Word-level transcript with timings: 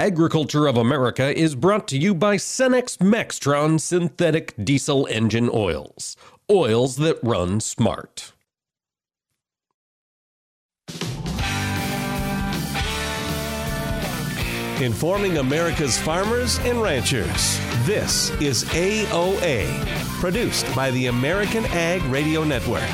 Agriculture 0.00 0.66
of 0.66 0.78
America 0.78 1.38
is 1.38 1.54
brought 1.54 1.86
to 1.86 1.98
you 1.98 2.14
by 2.14 2.36
Cenex 2.36 2.96
Maxtron 2.96 3.78
synthetic 3.78 4.54
diesel 4.64 5.06
engine 5.08 5.50
oils. 5.52 6.16
Oils 6.50 6.96
that 6.96 7.18
run 7.22 7.60
smart. 7.60 8.32
Informing 14.80 15.36
America's 15.36 15.98
farmers 15.98 16.58
and 16.60 16.80
ranchers. 16.80 17.60
This 17.84 18.30
is 18.40 18.64
AOA, 18.70 19.66
produced 20.18 20.74
by 20.74 20.90
the 20.92 21.08
American 21.08 21.66
Ag 21.66 22.02
Radio 22.04 22.42
Network. 22.42 22.88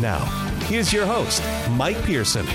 Now, 0.00 0.24
here's 0.68 0.90
your 0.90 1.04
host, 1.04 1.42
Mike 1.72 2.02
Pearson. 2.04 2.46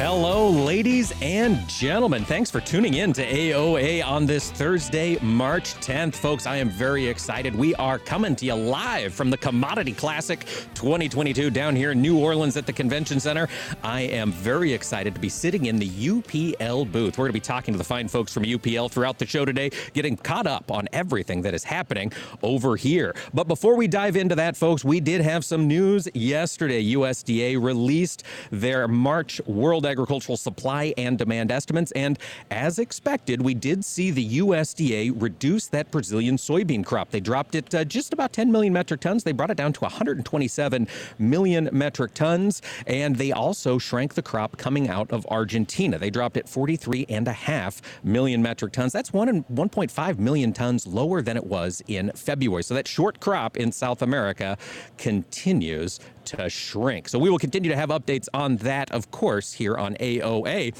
Hello, 0.00 0.48
ladies 0.48 1.12
and 1.20 1.68
gentlemen. 1.68 2.24
Thanks 2.24 2.52
for 2.52 2.60
tuning 2.60 2.94
in 2.94 3.12
to 3.14 3.26
AOA 3.26 4.06
on 4.06 4.26
this 4.26 4.52
Thursday, 4.52 5.18
March 5.20 5.74
10th. 5.80 6.14
Folks, 6.14 6.46
I 6.46 6.54
am 6.54 6.70
very 6.70 7.04
excited. 7.04 7.52
We 7.52 7.74
are 7.74 7.98
coming 7.98 8.36
to 8.36 8.46
you 8.46 8.54
live 8.54 9.12
from 9.12 9.28
the 9.28 9.36
Commodity 9.36 9.92
Classic 9.92 10.46
2022 10.74 11.50
down 11.50 11.74
here 11.74 11.90
in 11.90 12.00
New 12.00 12.16
Orleans 12.16 12.56
at 12.56 12.64
the 12.64 12.72
Convention 12.72 13.18
Center. 13.18 13.48
I 13.82 14.02
am 14.02 14.30
very 14.30 14.72
excited 14.72 15.16
to 15.16 15.20
be 15.20 15.28
sitting 15.28 15.66
in 15.66 15.80
the 15.80 15.88
UPL 15.88 16.92
booth. 16.92 17.18
We're 17.18 17.24
going 17.24 17.30
to 17.30 17.32
be 17.32 17.40
talking 17.40 17.74
to 17.74 17.78
the 17.78 17.82
fine 17.82 18.06
folks 18.06 18.32
from 18.32 18.44
UPL 18.44 18.92
throughout 18.92 19.18
the 19.18 19.26
show 19.26 19.44
today, 19.44 19.72
getting 19.94 20.16
caught 20.16 20.46
up 20.46 20.70
on 20.70 20.86
everything 20.92 21.42
that 21.42 21.54
is 21.54 21.64
happening 21.64 22.12
over 22.44 22.76
here. 22.76 23.16
But 23.34 23.48
before 23.48 23.74
we 23.74 23.88
dive 23.88 24.14
into 24.14 24.36
that, 24.36 24.56
folks, 24.56 24.84
we 24.84 25.00
did 25.00 25.22
have 25.22 25.44
some 25.44 25.66
news 25.66 26.06
yesterday. 26.14 26.84
USDA 26.94 27.60
released 27.60 28.22
their 28.52 28.86
March 28.86 29.40
World 29.44 29.87
agricultural 29.88 30.36
supply 30.36 30.94
and 30.96 31.18
demand 31.18 31.50
estimates. 31.50 31.90
And 31.92 32.18
as 32.50 32.78
expected, 32.78 33.42
we 33.42 33.54
did 33.54 33.84
see 33.84 34.10
the 34.10 34.38
USDA 34.38 35.20
reduce 35.20 35.66
that 35.68 35.90
Brazilian 35.90 36.36
soybean 36.36 36.84
crop. 36.84 37.10
They 37.10 37.20
dropped 37.20 37.54
it 37.54 37.74
uh, 37.74 37.84
just 37.84 38.12
about 38.12 38.32
10 38.32 38.52
million 38.52 38.72
metric 38.72 39.00
tons. 39.00 39.24
They 39.24 39.32
brought 39.32 39.50
it 39.50 39.56
down 39.56 39.72
to 39.74 39.80
127 39.80 40.86
million 41.18 41.68
metric 41.72 42.14
tons. 42.14 42.62
And 42.86 43.16
they 43.16 43.32
also 43.32 43.78
shrank 43.78 44.14
the 44.14 44.22
crop 44.22 44.56
coming 44.56 44.88
out 44.88 45.10
of 45.10 45.26
Argentina. 45.30 45.98
They 45.98 46.10
dropped 46.10 46.36
it 46.36 46.48
43 46.48 47.06
and 47.08 47.26
a 47.28 47.32
half 47.32 47.82
million 48.04 48.42
metric 48.42 48.72
tons. 48.72 48.92
That's 48.92 49.12
one 49.12 49.28
and 49.28 49.46
1.5 49.48 50.18
million 50.18 50.52
tons 50.52 50.86
lower 50.86 51.22
than 51.22 51.36
it 51.36 51.46
was 51.46 51.82
in 51.88 52.12
February. 52.14 52.62
So 52.62 52.74
that 52.74 52.88
short 52.88 53.20
crop 53.20 53.56
in 53.56 53.72
South 53.72 54.02
America 54.02 54.56
continues 54.96 56.00
to 56.28 56.48
shrink. 56.48 57.08
So 57.08 57.18
we 57.18 57.30
will 57.30 57.38
continue 57.38 57.70
to 57.70 57.76
have 57.76 57.90
updates 57.90 58.28
on 58.34 58.56
that, 58.58 58.90
of 58.92 59.10
course, 59.10 59.52
here 59.52 59.76
on 59.76 59.94
AOA. 59.96 60.74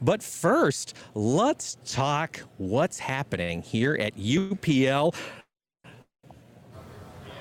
But 0.00 0.22
first, 0.22 0.96
let's 1.14 1.76
talk 1.84 2.40
what's 2.58 2.98
happening 2.98 3.62
here 3.62 3.96
at 4.00 4.16
UPL. 4.16 5.14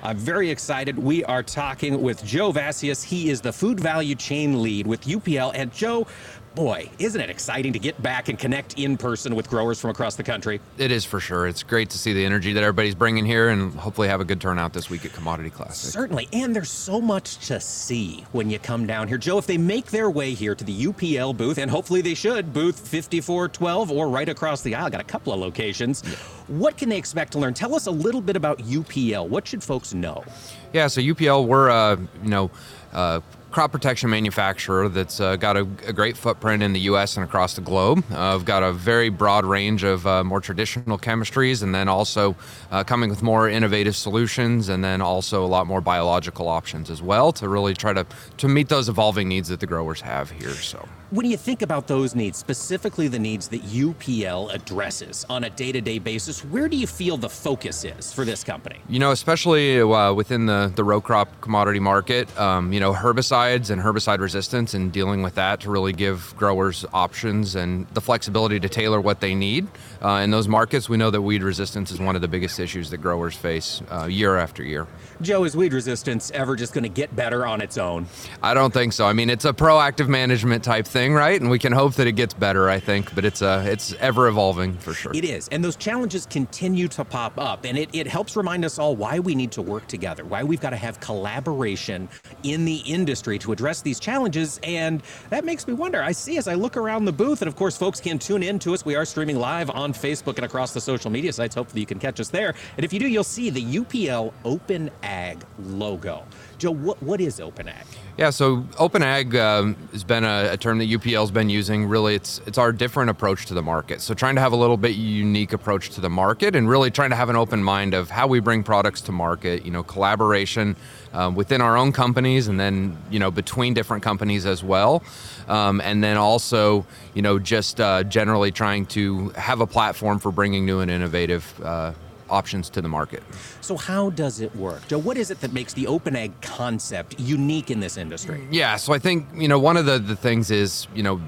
I'm 0.03 0.17
very 0.17 0.49
excited. 0.49 0.97
We 0.97 1.23
are 1.25 1.43
talking 1.43 2.01
with 2.01 2.25
Joe 2.25 2.51
Vassios. 2.51 3.03
He 3.03 3.29
is 3.29 3.39
the 3.39 3.53
food 3.53 3.79
value 3.79 4.15
chain 4.15 4.63
lead 4.63 4.87
with 4.87 5.01
UPL. 5.01 5.51
And 5.53 5.71
Joe, 5.71 6.07
boy, 6.55 6.89
isn't 6.99 7.19
it 7.19 7.29
exciting 7.29 7.73
to 7.73 7.79
get 7.79 8.01
back 8.01 8.29
and 8.29 8.37
connect 8.37 8.77
in 8.77 8.97
person 8.97 9.35
with 9.35 9.49
growers 9.49 9.79
from 9.79 9.89
across 9.89 10.15
the 10.15 10.23
country? 10.23 10.59
It 10.77 10.91
is 10.91 11.05
for 11.05 11.19
sure. 11.19 11.47
It's 11.47 11.63
great 11.63 11.89
to 11.91 11.97
see 11.97 12.13
the 12.13 12.25
energy 12.25 12.53
that 12.53 12.63
everybody's 12.63 12.95
bringing 12.95 13.25
here 13.25 13.49
and 13.49 13.73
hopefully 13.73 14.07
have 14.07 14.21
a 14.21 14.25
good 14.25 14.41
turnout 14.41 14.73
this 14.73 14.89
week 14.89 15.05
at 15.05 15.13
Commodity 15.13 15.49
Classic. 15.49 15.91
Certainly. 15.91 16.27
And 16.33 16.55
there's 16.55 16.69
so 16.69 16.99
much 16.99 17.37
to 17.47 17.59
see 17.59 18.25
when 18.31 18.49
you 18.49 18.59
come 18.59 18.85
down 18.85 19.07
here. 19.07 19.17
Joe, 19.17 19.37
if 19.37 19.47
they 19.47 19.57
make 19.57 19.87
their 19.87 20.09
way 20.09 20.33
here 20.33 20.55
to 20.55 20.63
the 20.63 20.85
UPL 20.85 21.35
booth, 21.35 21.57
and 21.57 21.71
hopefully 21.71 22.01
they 22.01 22.13
should, 22.13 22.53
booth 22.53 22.79
5412 22.79 23.91
or 23.91 24.09
right 24.09 24.29
across 24.29 24.61
the 24.61 24.75
aisle, 24.75 24.89
got 24.89 25.01
a 25.01 25.05
couple 25.05 25.33
of 25.33 25.39
locations. 25.39 26.03
Yeah. 26.05 26.15
What 26.47 26.77
can 26.77 26.89
they 26.89 26.97
expect 26.97 27.31
to 27.33 27.39
learn? 27.39 27.53
Tell 27.53 27.73
us 27.75 27.87
a 27.87 27.91
little 27.91 28.21
bit 28.21 28.35
about 28.35 28.59
UPL. 28.59 29.27
What 29.27 29.47
should 29.47 29.63
folks 29.63 29.93
know? 29.93 30.23
Yeah, 30.73 30.87
so 30.87 31.01
UPL, 31.01 31.47
we're, 31.47 31.69
uh, 31.69 31.97
you 32.23 32.29
know, 32.29 32.51
uh, 32.93 33.21
crop 33.51 33.71
protection 33.71 34.09
manufacturer 34.09 34.87
that's 34.87 35.19
uh, 35.19 35.35
got 35.35 35.57
a, 35.57 35.61
a, 35.85 35.93
great 35.93 36.15
footprint 36.15 36.63
in 36.63 36.73
the 36.73 36.79
U.S. 36.81 37.17
and 37.17 37.23
across 37.23 37.55
the 37.55 37.61
globe. 37.61 38.03
Uh, 38.11 38.35
we've 38.37 38.45
got 38.45 38.63
a 38.63 38.71
very 38.71 39.09
broad 39.09 39.45
range 39.45 39.83
of 39.83 40.07
uh, 40.07 40.23
more 40.23 40.39
traditional 40.39 40.97
chemistries, 40.97 41.61
and 41.61 41.75
then 41.75 41.87
also 41.89 42.35
uh, 42.71 42.83
coming 42.83 43.09
with 43.09 43.21
more 43.21 43.49
innovative 43.49 43.95
solutions, 43.95 44.69
and 44.69 44.83
then 44.83 45.01
also 45.01 45.43
a 45.43 45.47
lot 45.47 45.67
more 45.67 45.81
biological 45.81 46.47
options 46.47 46.89
as 46.89 47.01
well 47.01 47.31
to 47.33 47.49
really 47.49 47.73
try 47.73 47.93
to 47.93 48.05
to 48.37 48.47
meet 48.47 48.69
those 48.69 48.87
evolving 48.87 49.27
needs 49.27 49.49
that 49.49 49.59
the 49.59 49.67
growers 49.67 50.01
have 50.01 50.31
here. 50.31 50.49
So 50.49 50.87
when 51.09 51.25
you 51.25 51.35
think 51.35 51.61
about 51.61 51.87
those 51.87 52.15
needs, 52.15 52.37
specifically 52.37 53.09
the 53.09 53.19
needs 53.19 53.49
that 53.49 53.61
UPL 53.63 54.53
addresses 54.53 55.25
on 55.29 55.43
a 55.43 55.49
day 55.49 55.73
to 55.73 55.81
day 55.81 55.99
basis, 55.99 56.45
where 56.45 56.69
do 56.69 56.77
you 56.77 56.87
feel 56.87 57.17
the 57.17 57.29
focus 57.29 57.83
is 57.83 58.13
for 58.13 58.23
this 58.23 58.45
company? 58.45 58.79
You 58.87 58.99
know, 58.99 59.11
especially 59.11 59.81
uh, 59.81 60.13
within 60.13 60.45
the, 60.45 60.71
the 60.73 60.85
row 60.85 61.01
crop 61.01 61.41
commodity 61.41 61.79
market, 61.79 62.35
um, 62.39 62.71
you 62.71 62.79
know, 62.79 62.93
herbicides 62.93 63.40
and 63.49 63.81
herbicide 63.81 64.19
resistance 64.19 64.73
and 64.73 64.91
dealing 64.91 65.23
with 65.23 65.35
that 65.35 65.61
to 65.61 65.71
really 65.71 65.93
give 65.93 66.33
growers 66.37 66.85
options 66.93 67.55
and 67.55 67.87
the 67.89 68.01
flexibility 68.01 68.59
to 68.59 68.69
tailor 68.69 69.01
what 69.01 69.19
they 69.19 69.35
need. 69.35 69.67
Uh, 70.01 70.21
in 70.23 70.31
those 70.31 70.47
markets, 70.47 70.89
we 70.89 70.97
know 70.97 71.11
that 71.11 71.21
weed 71.21 71.43
resistance 71.43 71.91
is 71.91 71.99
one 71.99 72.15
of 72.15 72.21
the 72.21 72.27
biggest 72.27 72.59
issues 72.59 72.89
that 72.89 72.97
growers 72.97 73.35
face 73.35 73.83
uh, 73.91 74.05
year 74.05 74.35
after 74.35 74.63
year. 74.63 74.87
Joe, 75.21 75.43
is 75.43 75.55
weed 75.55 75.73
resistance 75.73 76.31
ever 76.31 76.55
just 76.55 76.73
going 76.73 76.83
to 76.83 76.89
get 76.89 77.15
better 77.15 77.45
on 77.45 77.61
its 77.61 77.77
own? 77.77 78.07
I 78.41 78.55
don't 78.55 78.73
think 78.73 78.93
so. 78.93 79.05
I 79.05 79.13
mean, 79.13 79.29
it's 79.29 79.45
a 79.45 79.53
proactive 79.53 80.07
management 80.07 80.63
type 80.63 80.87
thing, 80.87 81.13
right? 81.13 81.39
And 81.39 81.51
we 81.51 81.59
can 81.59 81.71
hope 81.71 81.93
that 81.95 82.07
it 82.07 82.13
gets 82.13 82.33
better. 82.33 82.69
I 82.69 82.79
think, 82.79 83.13
but 83.13 83.25
it's 83.25 83.41
uh, 83.41 83.63
it's 83.67 83.93
ever 83.93 84.27
evolving 84.27 84.77
for 84.77 84.93
sure. 84.93 85.11
It 85.13 85.23
is, 85.23 85.47
and 85.49 85.63
those 85.63 85.75
challenges 85.75 86.25
continue 86.25 86.87
to 86.89 87.05
pop 87.05 87.33
up, 87.37 87.65
and 87.65 87.77
it 87.77 87.89
it 87.93 88.07
helps 88.07 88.35
remind 88.35 88.65
us 88.65 88.79
all 88.79 88.95
why 88.95 89.19
we 89.19 89.35
need 89.35 89.51
to 89.51 89.61
work 89.61 89.87
together, 89.87 90.25
why 90.25 90.43
we've 90.43 90.61
got 90.61 90.71
to 90.71 90.77
have 90.77 90.99
collaboration 90.99 92.09
in 92.43 92.65
the 92.65 92.77
industry 92.77 93.37
to 93.39 93.51
address 93.51 93.81
these 93.81 93.99
challenges, 93.99 94.59
and 94.63 95.03
that 95.29 95.45
makes 95.45 95.67
me 95.67 95.73
wonder. 95.73 96.01
I 96.01 96.11
see 96.11 96.37
as 96.37 96.47
I 96.47 96.55
look 96.55 96.77
around 96.77 97.05
the 97.05 97.13
booth, 97.13 97.41
and 97.41 97.47
of 97.47 97.55
course, 97.55 97.77
folks 97.77 97.99
can 97.99 98.17
tune 98.17 98.41
in 98.41 98.57
to 98.59 98.73
us. 98.73 98.83
We 98.83 98.95
are 98.95 99.05
streaming 99.05 99.37
live 99.37 99.69
on 99.69 99.90
Facebook 99.93 100.35
and 100.35 100.45
across 100.45 100.73
the 100.73 100.81
social 100.81 101.11
media 101.11 101.33
sites. 101.33 101.55
Hopefully, 101.55 101.81
you 101.81 101.87
can 101.87 101.99
catch 101.99 102.19
us 102.19 102.29
there. 102.29 102.53
And 102.77 102.83
if 102.83 102.93
you 102.93 102.99
do, 102.99 103.07
you'll 103.07 103.23
see 103.23 103.49
the 103.49 103.63
UPL 103.63 104.33
Open 104.45 104.89
Ag 105.03 105.43
logo. 105.59 106.25
Joe, 106.57 106.71
what, 106.71 107.01
what 107.01 107.19
is 107.19 107.39
Open 107.39 107.67
Ag? 107.67 107.85
Yeah, 108.17 108.29
so 108.29 108.65
Open 108.77 109.01
Ag 109.01 109.35
um, 109.35 109.75
has 109.93 110.03
been 110.03 110.23
a, 110.23 110.49
a, 110.51 110.57
term 110.57 110.77
that 110.77 110.87
UPL's 110.87 111.31
been 111.31 111.49
using. 111.49 111.87
Really, 111.87 112.13
it's 112.13 112.39
it's 112.45 112.57
our 112.57 112.71
different 112.71 113.09
approach 113.09 113.47
to 113.47 113.55
the 113.55 113.63
market. 113.63 113.99
So 114.01 114.13
trying 114.13 114.35
to 114.35 114.41
have 114.41 114.51
a 114.51 114.55
little 114.55 114.77
bit 114.77 114.95
unique 114.95 115.53
approach 115.53 115.89
to 115.91 116.01
the 116.01 116.09
market, 116.09 116.55
and 116.55 116.69
really 116.69 116.91
trying 116.91 117.09
to 117.09 117.15
have 117.15 117.29
an 117.29 117.35
open 117.35 117.63
mind 117.63 117.93
of 117.93 118.11
how 118.11 118.27
we 118.27 118.39
bring 118.39 118.63
products 118.63 119.01
to 119.01 119.11
market. 119.11 119.65
You 119.65 119.71
know, 119.71 119.81
collaboration 119.81 120.75
um, 121.13 121.35
within 121.35 121.61
our 121.61 121.77
own 121.77 121.91
companies, 121.91 122.47
and 122.47 122.59
then 122.59 122.97
you 123.09 123.17
know 123.17 123.31
between 123.31 123.73
different 123.73 124.03
companies 124.03 124.45
as 124.45 124.63
well. 124.63 125.01
Um, 125.47 125.81
and 125.81 126.03
then 126.03 126.17
also, 126.17 126.85
you 127.13 127.21
know, 127.21 127.39
just 127.39 127.79
uh, 127.81 128.03
generally 128.03 128.51
trying 128.51 128.85
to 128.87 129.29
have 129.29 129.61
a 129.61 129.67
platform 129.67 130.19
for 130.19 130.31
bringing 130.31 130.65
new 130.65 130.79
and 130.79 130.91
innovative. 130.91 131.53
Uh, 131.63 131.93
options 132.31 132.69
to 132.69 132.81
the 132.81 132.87
market. 132.87 133.21
So, 133.59 133.75
how 133.75 134.09
does 134.11 134.39
it 134.39 134.55
work? 134.55 134.87
Joe, 134.87 134.97
what 134.97 135.17
is 135.17 135.31
it 135.31 135.41
that 135.41 135.51
makes 135.51 135.73
the 135.73 135.85
open 135.85 136.15
ag 136.15 136.31
concept 136.41 137.19
unique 137.19 137.69
in 137.69 137.81
this 137.81 137.97
industry? 137.97 138.47
Yeah, 138.49 138.77
so 138.77 138.93
I 138.93 138.99
think, 138.99 139.27
you 139.35 139.49
know, 139.49 139.59
one 139.59 139.75
of 139.75 139.85
the, 139.85 139.99
the 139.99 140.15
things 140.15 140.49
is, 140.49 140.87
you 140.95 141.03
know, 141.03 141.19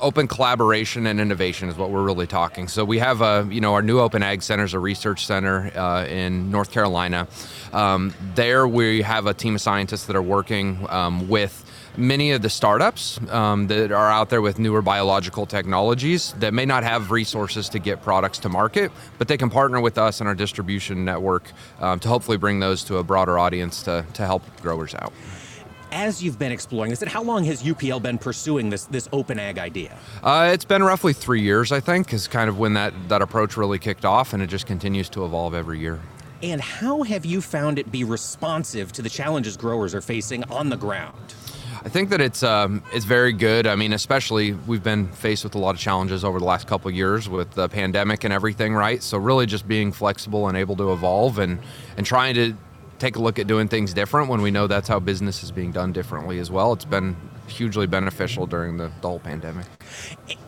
open 0.00 0.28
collaboration 0.28 1.06
and 1.06 1.20
innovation 1.20 1.68
is 1.68 1.76
what 1.76 1.90
we're 1.90 2.02
really 2.02 2.26
talking. 2.26 2.68
So 2.68 2.84
we 2.84 2.98
have 2.98 3.20
a, 3.20 3.46
you 3.50 3.60
know, 3.60 3.74
our 3.74 3.82
new 3.82 3.98
Open 3.98 4.22
Ag 4.22 4.42
Center 4.42 4.64
is 4.64 4.74
a 4.74 4.78
research 4.78 5.26
center 5.26 5.70
uh, 5.76 6.06
in 6.06 6.50
North 6.50 6.70
Carolina. 6.70 7.28
Um, 7.72 8.14
there 8.34 8.68
we 8.68 9.02
have 9.02 9.26
a 9.26 9.34
team 9.34 9.54
of 9.54 9.60
scientists 9.60 10.06
that 10.06 10.16
are 10.16 10.22
working 10.22 10.86
um, 10.90 11.28
with 11.28 11.64
many 11.96 12.32
of 12.32 12.42
the 12.42 12.50
startups 12.50 13.20
um, 13.30 13.66
that 13.68 13.92
are 13.92 14.10
out 14.10 14.30
there 14.30 14.42
with 14.42 14.58
newer 14.58 14.82
biological 14.82 15.46
technologies 15.46 16.32
that 16.38 16.52
may 16.54 16.66
not 16.66 16.84
have 16.84 17.10
resources 17.10 17.68
to 17.70 17.78
get 17.78 18.02
products 18.02 18.38
to 18.38 18.48
market, 18.48 18.92
but 19.18 19.28
they 19.28 19.36
can 19.36 19.50
partner 19.50 19.80
with 19.80 19.98
us 19.98 20.20
and 20.20 20.28
our 20.28 20.34
distribution 20.34 21.04
network 21.04 21.50
um, 21.80 21.98
to 22.00 22.08
hopefully 22.08 22.36
bring 22.36 22.60
those 22.60 22.84
to 22.84 22.98
a 22.98 23.02
broader 23.02 23.38
audience 23.38 23.82
to, 23.82 24.04
to 24.14 24.22
help 24.24 24.42
growers 24.60 24.94
out 24.94 25.12
as 25.92 26.22
you've 26.22 26.38
been 26.38 26.52
exploring 26.52 26.90
this, 26.90 27.00
and 27.00 27.10
how 27.10 27.22
long 27.22 27.44
has 27.44 27.62
UPL 27.62 28.02
been 28.02 28.18
pursuing 28.18 28.68
this 28.68 28.84
this 28.86 29.08
open 29.12 29.38
ag 29.38 29.58
idea? 29.58 29.96
Uh, 30.22 30.50
it's 30.52 30.64
been 30.64 30.82
roughly 30.82 31.12
three 31.12 31.40
years, 31.40 31.72
I 31.72 31.80
think, 31.80 32.12
is 32.12 32.28
kind 32.28 32.50
of 32.50 32.58
when 32.58 32.74
that 32.74 32.92
that 33.08 33.22
approach 33.22 33.56
really 33.56 33.78
kicked 33.78 34.04
off, 34.04 34.32
and 34.32 34.42
it 34.42 34.48
just 34.48 34.66
continues 34.66 35.08
to 35.10 35.24
evolve 35.24 35.54
every 35.54 35.78
year. 35.78 36.00
And 36.42 36.60
how 36.60 37.02
have 37.02 37.24
you 37.24 37.40
found 37.40 37.78
it 37.78 37.90
be 37.90 38.04
responsive 38.04 38.92
to 38.92 39.02
the 39.02 39.08
challenges 39.08 39.56
growers 39.56 39.94
are 39.94 40.02
facing 40.02 40.44
on 40.44 40.68
the 40.68 40.76
ground? 40.76 41.34
I 41.86 41.88
think 41.88 42.10
that 42.10 42.20
it's 42.20 42.42
um, 42.42 42.82
it's 42.92 43.04
very 43.04 43.32
good. 43.32 43.64
I 43.64 43.76
mean, 43.76 43.92
especially 43.92 44.54
we've 44.54 44.82
been 44.82 45.06
faced 45.06 45.44
with 45.44 45.54
a 45.54 45.58
lot 45.58 45.76
of 45.76 45.80
challenges 45.80 46.24
over 46.24 46.40
the 46.40 46.44
last 46.44 46.66
couple 46.66 46.88
of 46.88 46.96
years 46.96 47.28
with 47.28 47.52
the 47.52 47.68
pandemic 47.68 48.24
and 48.24 48.32
everything, 48.32 48.74
right? 48.74 49.00
So 49.00 49.18
really, 49.18 49.46
just 49.46 49.68
being 49.68 49.92
flexible 49.92 50.48
and 50.48 50.58
able 50.58 50.74
to 50.78 50.92
evolve 50.92 51.38
and 51.38 51.60
and 51.96 52.04
trying 52.04 52.34
to 52.34 52.54
take 52.98 53.14
a 53.14 53.22
look 53.22 53.38
at 53.38 53.46
doing 53.46 53.68
things 53.68 53.94
different 53.94 54.28
when 54.28 54.42
we 54.42 54.50
know 54.50 54.66
that's 54.66 54.88
how 54.88 54.98
business 54.98 55.44
is 55.44 55.52
being 55.52 55.70
done 55.70 55.92
differently 55.92 56.40
as 56.40 56.50
well. 56.50 56.72
It's 56.72 56.84
been 56.84 57.14
hugely 57.46 57.86
beneficial 57.86 58.46
during 58.46 58.78
the, 58.78 58.90
the 59.00 59.08
whole 59.08 59.20
pandemic. 59.20 59.66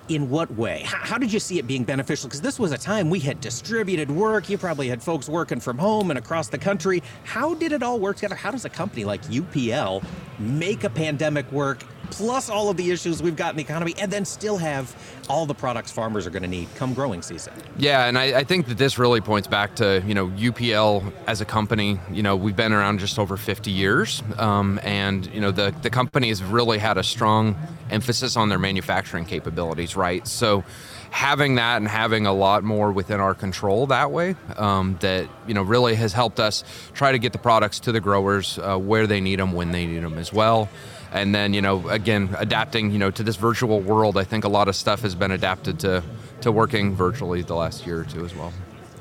In 0.09 0.31
what 0.31 0.51
way? 0.55 0.85
How, 0.87 0.99
how 1.05 1.19
did 1.19 1.31
you 1.31 1.39
see 1.39 1.59
it 1.59 1.67
being 1.67 1.85
beneficial? 1.85 2.29
Because 2.29 2.41
this 2.41 2.59
was 2.59 2.73
a 2.73 2.79
time 2.79 3.11
we 3.11 3.21
had 3.21 3.43
distributed 3.43 4.11
work. 4.11 4.49
You 4.49 4.57
probably 4.57 4.89
had 4.89 5.03
folks 5.03 5.29
working 5.29 5.61
from 5.61 5.77
home 5.77 6.11
and 6.11 6.19
across 6.19 6.49
the 6.49 6.57
country. 6.57 7.03
How 7.25 7.55
did 7.55 7.73
it 7.73 7.83
all 7.83 8.01
work 8.01 8.17
together? 8.17 8.35
How 8.35 8.51
does 8.51 8.65
a 8.65 8.71
company 8.71 9.05
like 9.05 9.23
UPL 9.25 10.03
make 10.39 10.85
a 10.85 10.91
pandemic 10.91 11.51
work 11.53 11.85
plus 12.11 12.49
all 12.51 12.71
of 12.71 12.77
the 12.77 12.91
issues 12.91 13.23
we've 13.23 13.37
got 13.37 13.51
in 13.51 13.57
the 13.57 13.63
economy, 13.63 13.95
and 13.99 14.11
then 14.11 14.25
still 14.25 14.59
have 14.59 14.95
all 15.29 15.47
the 15.47 15.55
products 15.55 15.91
farmers 15.91 16.27
are 16.27 16.31
going 16.31 16.43
to 16.43 16.49
need 16.49 16.69
come 16.75 16.95
growing 16.95 17.23
season. 17.23 17.53
Yeah, 17.77 18.07
and 18.07 18.19
I, 18.19 18.39
I, 18.39 18.45
think 18.45 18.67
that 18.69 18.79
this 18.79 18.99
really 18.99 19.21
points 19.21 19.47
back 19.47 19.77
to 19.77 20.03
you 20.07 20.15
know 20.15 20.29
UPL 20.29 21.13
as 21.27 21.41
a 21.41 21.45
company. 21.45 21.99
You 22.11 22.23
know, 22.23 22.37
we've 22.37 22.57
been 22.57 22.73
around 22.73 23.01
just 23.01 23.19
over 23.19 23.37
50 23.37 23.71
years, 23.71 24.23
um, 24.37 24.81
and 24.83 25.27
you 25.27 25.41
know 25.41 25.51
the 25.51 25.75
the 25.83 25.91
company 25.91 26.29
has 26.29 26.43
really 26.43 26.79
had 26.79 26.99
a 26.99 27.03
strong 27.03 27.57
emphasis 27.91 28.37
on 28.37 28.49
their 28.49 28.59
manufacturing 28.59 29.25
capabilities, 29.25 29.97
right? 29.97 30.27
So 30.27 30.65
having 31.11 31.55
that 31.57 31.79
and 31.79 31.89
having 31.89 32.27
a 32.27 32.33
lot 32.33 32.63
more 32.63 32.93
within 32.93 33.21
our 33.21 33.35
control 33.35 33.87
that 33.87 34.11
way 34.11 34.37
um, 34.57 34.97
that 35.01 35.29
you 35.47 35.55
know 35.55 35.63
really 35.63 35.95
has 35.95 36.13
helped 36.13 36.39
us 36.41 36.65
try 36.95 37.13
to 37.13 37.19
get 37.19 37.33
the 37.33 37.39
products 37.39 37.81
to 37.81 37.93
the 37.93 38.01
growers 38.01 38.59
uh, 38.59 38.77
where 38.77 39.07
they 39.07 39.21
need 39.21 39.39
them 39.39 39.53
when 39.53 39.73
they 39.73 39.87
need 39.87 40.03
them 40.03 40.19
as 40.19 40.33
well 40.33 40.69
and 41.13 41.35
then 41.35 41.55
you 41.55 41.63
know 41.63 41.87
again 41.89 42.35
adapting 42.39 42.91
you 42.91 42.99
know 42.99 43.11
to 43.11 43.23
this 43.23 43.37
virtual 43.37 43.81
world 43.81 44.17
i 44.17 44.25
think 44.25 44.45
a 44.45 44.49
lot 44.49 44.69
of 44.69 44.77
stuff 44.77 45.01
has 45.01 45.15
been 45.15 45.31
adapted 45.31 45.79
to 45.79 46.03
to 46.41 46.53
working 46.53 46.95
virtually 46.95 47.43
the 47.43 47.55
last 47.55 47.87
year 47.87 48.01
or 48.01 48.05
two 48.05 48.25
as 48.25 48.35
well 48.35 48.53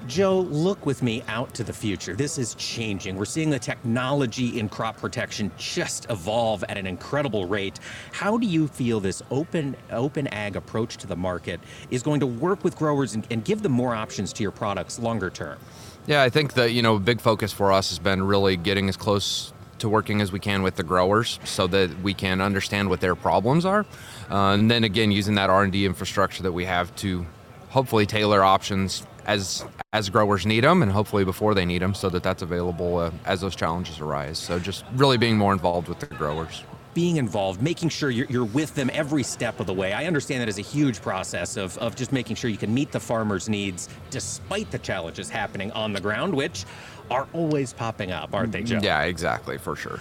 Joe, 0.07 0.39
look 0.39 0.85
with 0.85 1.03
me 1.03 1.21
out 1.27 1.53
to 1.55 1.65
the 1.65 1.73
future. 1.73 2.15
This 2.15 2.37
is 2.37 2.55
changing. 2.55 3.17
We're 3.17 3.25
seeing 3.25 3.49
the 3.49 3.59
technology 3.59 4.57
in 4.57 4.69
crop 4.69 4.97
protection 4.97 5.51
just 5.57 6.09
evolve 6.09 6.63
at 6.69 6.77
an 6.77 6.87
incredible 6.87 7.45
rate. 7.45 7.79
How 8.13 8.37
do 8.37 8.47
you 8.47 8.67
feel 8.67 9.01
this 9.01 9.21
open 9.31 9.75
open 9.91 10.27
ag 10.27 10.55
approach 10.55 10.95
to 10.97 11.07
the 11.07 11.17
market 11.17 11.59
is 11.91 12.03
going 12.03 12.21
to 12.21 12.25
work 12.25 12.63
with 12.63 12.77
growers 12.77 13.15
and, 13.15 13.27
and 13.29 13.43
give 13.43 13.63
them 13.63 13.73
more 13.73 13.93
options 13.93 14.31
to 14.33 14.43
your 14.43 14.51
products 14.51 14.97
longer 14.97 15.29
term? 15.29 15.59
Yeah, 16.05 16.23
I 16.23 16.29
think 16.29 16.53
that 16.53 16.71
you 16.71 16.81
know 16.81 16.99
big 16.99 17.19
focus 17.19 17.51
for 17.51 17.73
us 17.73 17.89
has 17.89 17.99
been 17.99 18.23
really 18.23 18.55
getting 18.55 18.87
as 18.87 18.95
close 18.95 19.51
to 19.79 19.89
working 19.89 20.21
as 20.21 20.31
we 20.31 20.39
can 20.39 20.63
with 20.63 20.75
the 20.75 20.83
growers 20.83 21.39
so 21.43 21.67
that 21.67 22.01
we 22.01 22.13
can 22.13 22.41
understand 22.41 22.89
what 22.89 23.01
their 23.01 23.15
problems 23.15 23.65
are. 23.65 23.85
Uh, 24.29 24.53
and 24.53 24.69
then 24.69 24.83
again 24.83 25.11
using 25.11 25.35
that 25.35 25.49
r&d 25.49 25.85
infrastructure 25.85 26.43
that 26.43 26.51
we 26.51 26.65
have 26.65 26.95
to 26.95 27.25
hopefully 27.69 28.05
tailor 28.05 28.43
options 28.43 29.05
as 29.25 29.65
as 29.93 30.09
growers 30.09 30.45
need 30.45 30.63
them 30.63 30.81
and 30.81 30.91
hopefully 30.91 31.23
before 31.23 31.53
they 31.53 31.65
need 31.65 31.81
them 31.81 31.93
so 31.93 32.09
that 32.09 32.23
that's 32.23 32.41
available 32.41 32.97
uh, 32.97 33.11
as 33.25 33.41
those 33.41 33.55
challenges 33.55 33.99
arise. 33.99 34.37
So 34.37 34.59
just 34.59 34.85
really 34.95 35.17
being 35.17 35.37
more 35.37 35.53
involved 35.53 35.87
with 35.87 35.99
the 35.99 36.07
growers. 36.07 36.63
Being 36.93 37.17
involved, 37.17 37.61
making 37.61 37.89
sure 37.89 38.09
you're, 38.09 38.25
you're, 38.27 38.45
with 38.45 38.73
them 38.73 38.89
every 38.91 39.21
step 39.21 39.59
of 39.59 39.67
the 39.67 39.73
way. 39.73 39.93
I 39.93 40.05
understand 40.05 40.41
that 40.41 40.47
as 40.47 40.57
a 40.57 40.63
huge 40.63 40.99
process 40.99 41.55
of, 41.55 41.77
of 41.77 41.95
just 41.95 42.11
making 42.11 42.37
sure 42.37 42.49
you 42.49 42.57
can 42.57 42.73
meet 42.73 42.91
the 42.91 42.99
farmer's 42.99 43.47
needs 43.47 43.87
despite 44.09 44.71
the 44.71 44.79
challenges 44.79 45.29
happening 45.29 45.71
on 45.73 45.93
the 45.93 46.01
ground, 46.01 46.33
which 46.33 46.65
are 47.09 47.27
always 47.33 47.73
popping 47.73 48.11
up, 48.11 48.33
aren't 48.33 48.51
they, 48.51 48.63
Joe? 48.63 48.79
Yeah, 48.81 49.03
exactly, 49.03 49.57
for 49.57 49.75
sure. 49.75 49.99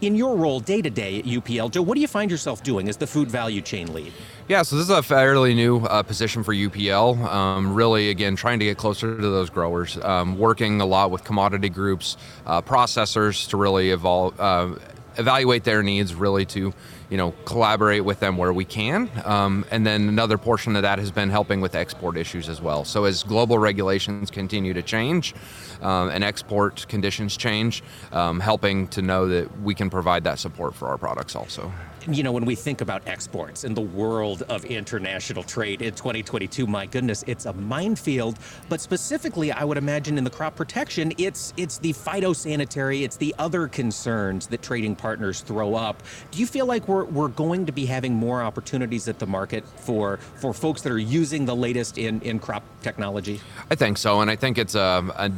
In 0.00 0.14
your 0.14 0.36
role 0.36 0.60
day 0.60 0.82
to 0.82 0.90
day 0.90 1.18
at 1.18 1.24
UPL, 1.24 1.70
Joe, 1.70 1.82
what 1.82 1.94
do 1.94 2.00
you 2.00 2.08
find 2.08 2.30
yourself 2.30 2.62
doing 2.62 2.88
as 2.88 2.96
the 2.96 3.06
food 3.06 3.30
value 3.30 3.60
chain 3.60 3.92
lead? 3.92 4.12
Yeah, 4.48 4.62
so 4.62 4.76
this 4.76 4.84
is 4.84 4.90
a 4.90 5.02
fairly 5.02 5.54
new 5.54 5.80
uh, 5.80 6.02
position 6.02 6.42
for 6.42 6.54
UPL. 6.54 7.18
Um, 7.18 7.74
really, 7.74 8.10
again, 8.10 8.34
trying 8.36 8.58
to 8.60 8.64
get 8.64 8.78
closer 8.78 9.14
to 9.14 9.22
those 9.22 9.50
growers, 9.50 9.98
um, 9.98 10.38
working 10.38 10.80
a 10.80 10.86
lot 10.86 11.10
with 11.10 11.24
commodity 11.24 11.68
groups, 11.68 12.16
uh, 12.46 12.62
processors 12.62 13.48
to 13.50 13.56
really 13.56 13.90
evolve, 13.90 14.38
uh, 14.40 14.74
evaluate 15.18 15.64
their 15.64 15.82
needs, 15.82 16.14
really 16.14 16.46
to 16.46 16.72
you 17.10 17.16
know, 17.16 17.32
collaborate 17.44 18.04
with 18.04 18.20
them 18.20 18.36
where 18.36 18.52
we 18.52 18.64
can. 18.64 19.10
Um, 19.24 19.64
and 19.70 19.86
then 19.86 20.08
another 20.08 20.36
portion 20.36 20.76
of 20.76 20.82
that 20.82 20.98
has 20.98 21.10
been 21.10 21.30
helping 21.30 21.60
with 21.60 21.74
export 21.74 22.16
issues 22.16 22.48
as 22.48 22.60
well. 22.60 22.84
So 22.84 23.04
as 23.04 23.22
global 23.22 23.58
regulations 23.58 24.30
continue 24.30 24.74
to 24.74 24.82
change 24.82 25.34
um, 25.80 26.10
and 26.10 26.22
export 26.22 26.86
conditions 26.88 27.36
change, 27.36 27.82
um, 28.12 28.40
helping 28.40 28.88
to 28.88 29.02
know 29.02 29.26
that 29.28 29.60
we 29.62 29.74
can 29.74 29.88
provide 29.88 30.24
that 30.24 30.38
support 30.38 30.74
for 30.74 30.88
our 30.88 30.98
products 30.98 31.34
also 31.34 31.72
you 32.10 32.22
know, 32.22 32.32
when 32.32 32.44
we 32.44 32.54
think 32.54 32.80
about 32.80 33.06
exports 33.06 33.64
in 33.64 33.74
the 33.74 33.80
world 33.80 34.42
of 34.48 34.64
international 34.64 35.42
trade 35.42 35.82
in 35.82 35.94
2022, 35.94 36.66
my 36.66 36.86
goodness, 36.86 37.24
it's 37.26 37.46
a 37.46 37.52
minefield. 37.52 38.38
But 38.68 38.80
specifically, 38.80 39.52
I 39.52 39.64
would 39.64 39.78
imagine 39.78 40.16
in 40.16 40.24
the 40.24 40.30
crop 40.30 40.56
protection, 40.56 41.12
it's 41.18 41.52
it's 41.56 41.78
the 41.78 41.92
phytosanitary, 41.92 43.02
it's 43.02 43.16
the 43.16 43.34
other 43.38 43.68
concerns 43.68 44.46
that 44.48 44.62
trading 44.62 44.96
partners 44.96 45.40
throw 45.40 45.74
up. 45.74 46.02
Do 46.30 46.38
you 46.38 46.46
feel 46.46 46.66
like 46.66 46.88
we're, 46.88 47.04
we're 47.04 47.28
going 47.28 47.66
to 47.66 47.72
be 47.72 47.86
having 47.86 48.14
more 48.14 48.42
opportunities 48.42 49.08
at 49.08 49.18
the 49.18 49.26
market 49.26 49.64
for 49.76 50.18
for 50.36 50.54
folks 50.54 50.82
that 50.82 50.92
are 50.92 50.98
using 50.98 51.44
the 51.44 51.56
latest 51.56 51.98
in, 51.98 52.20
in 52.22 52.38
crop 52.38 52.64
technology? 52.82 53.40
I 53.70 53.74
think 53.74 53.98
so, 53.98 54.20
and 54.20 54.30
I 54.30 54.36
think 54.36 54.58
it's 54.58 54.74
um, 54.74 55.10
a, 55.16 55.30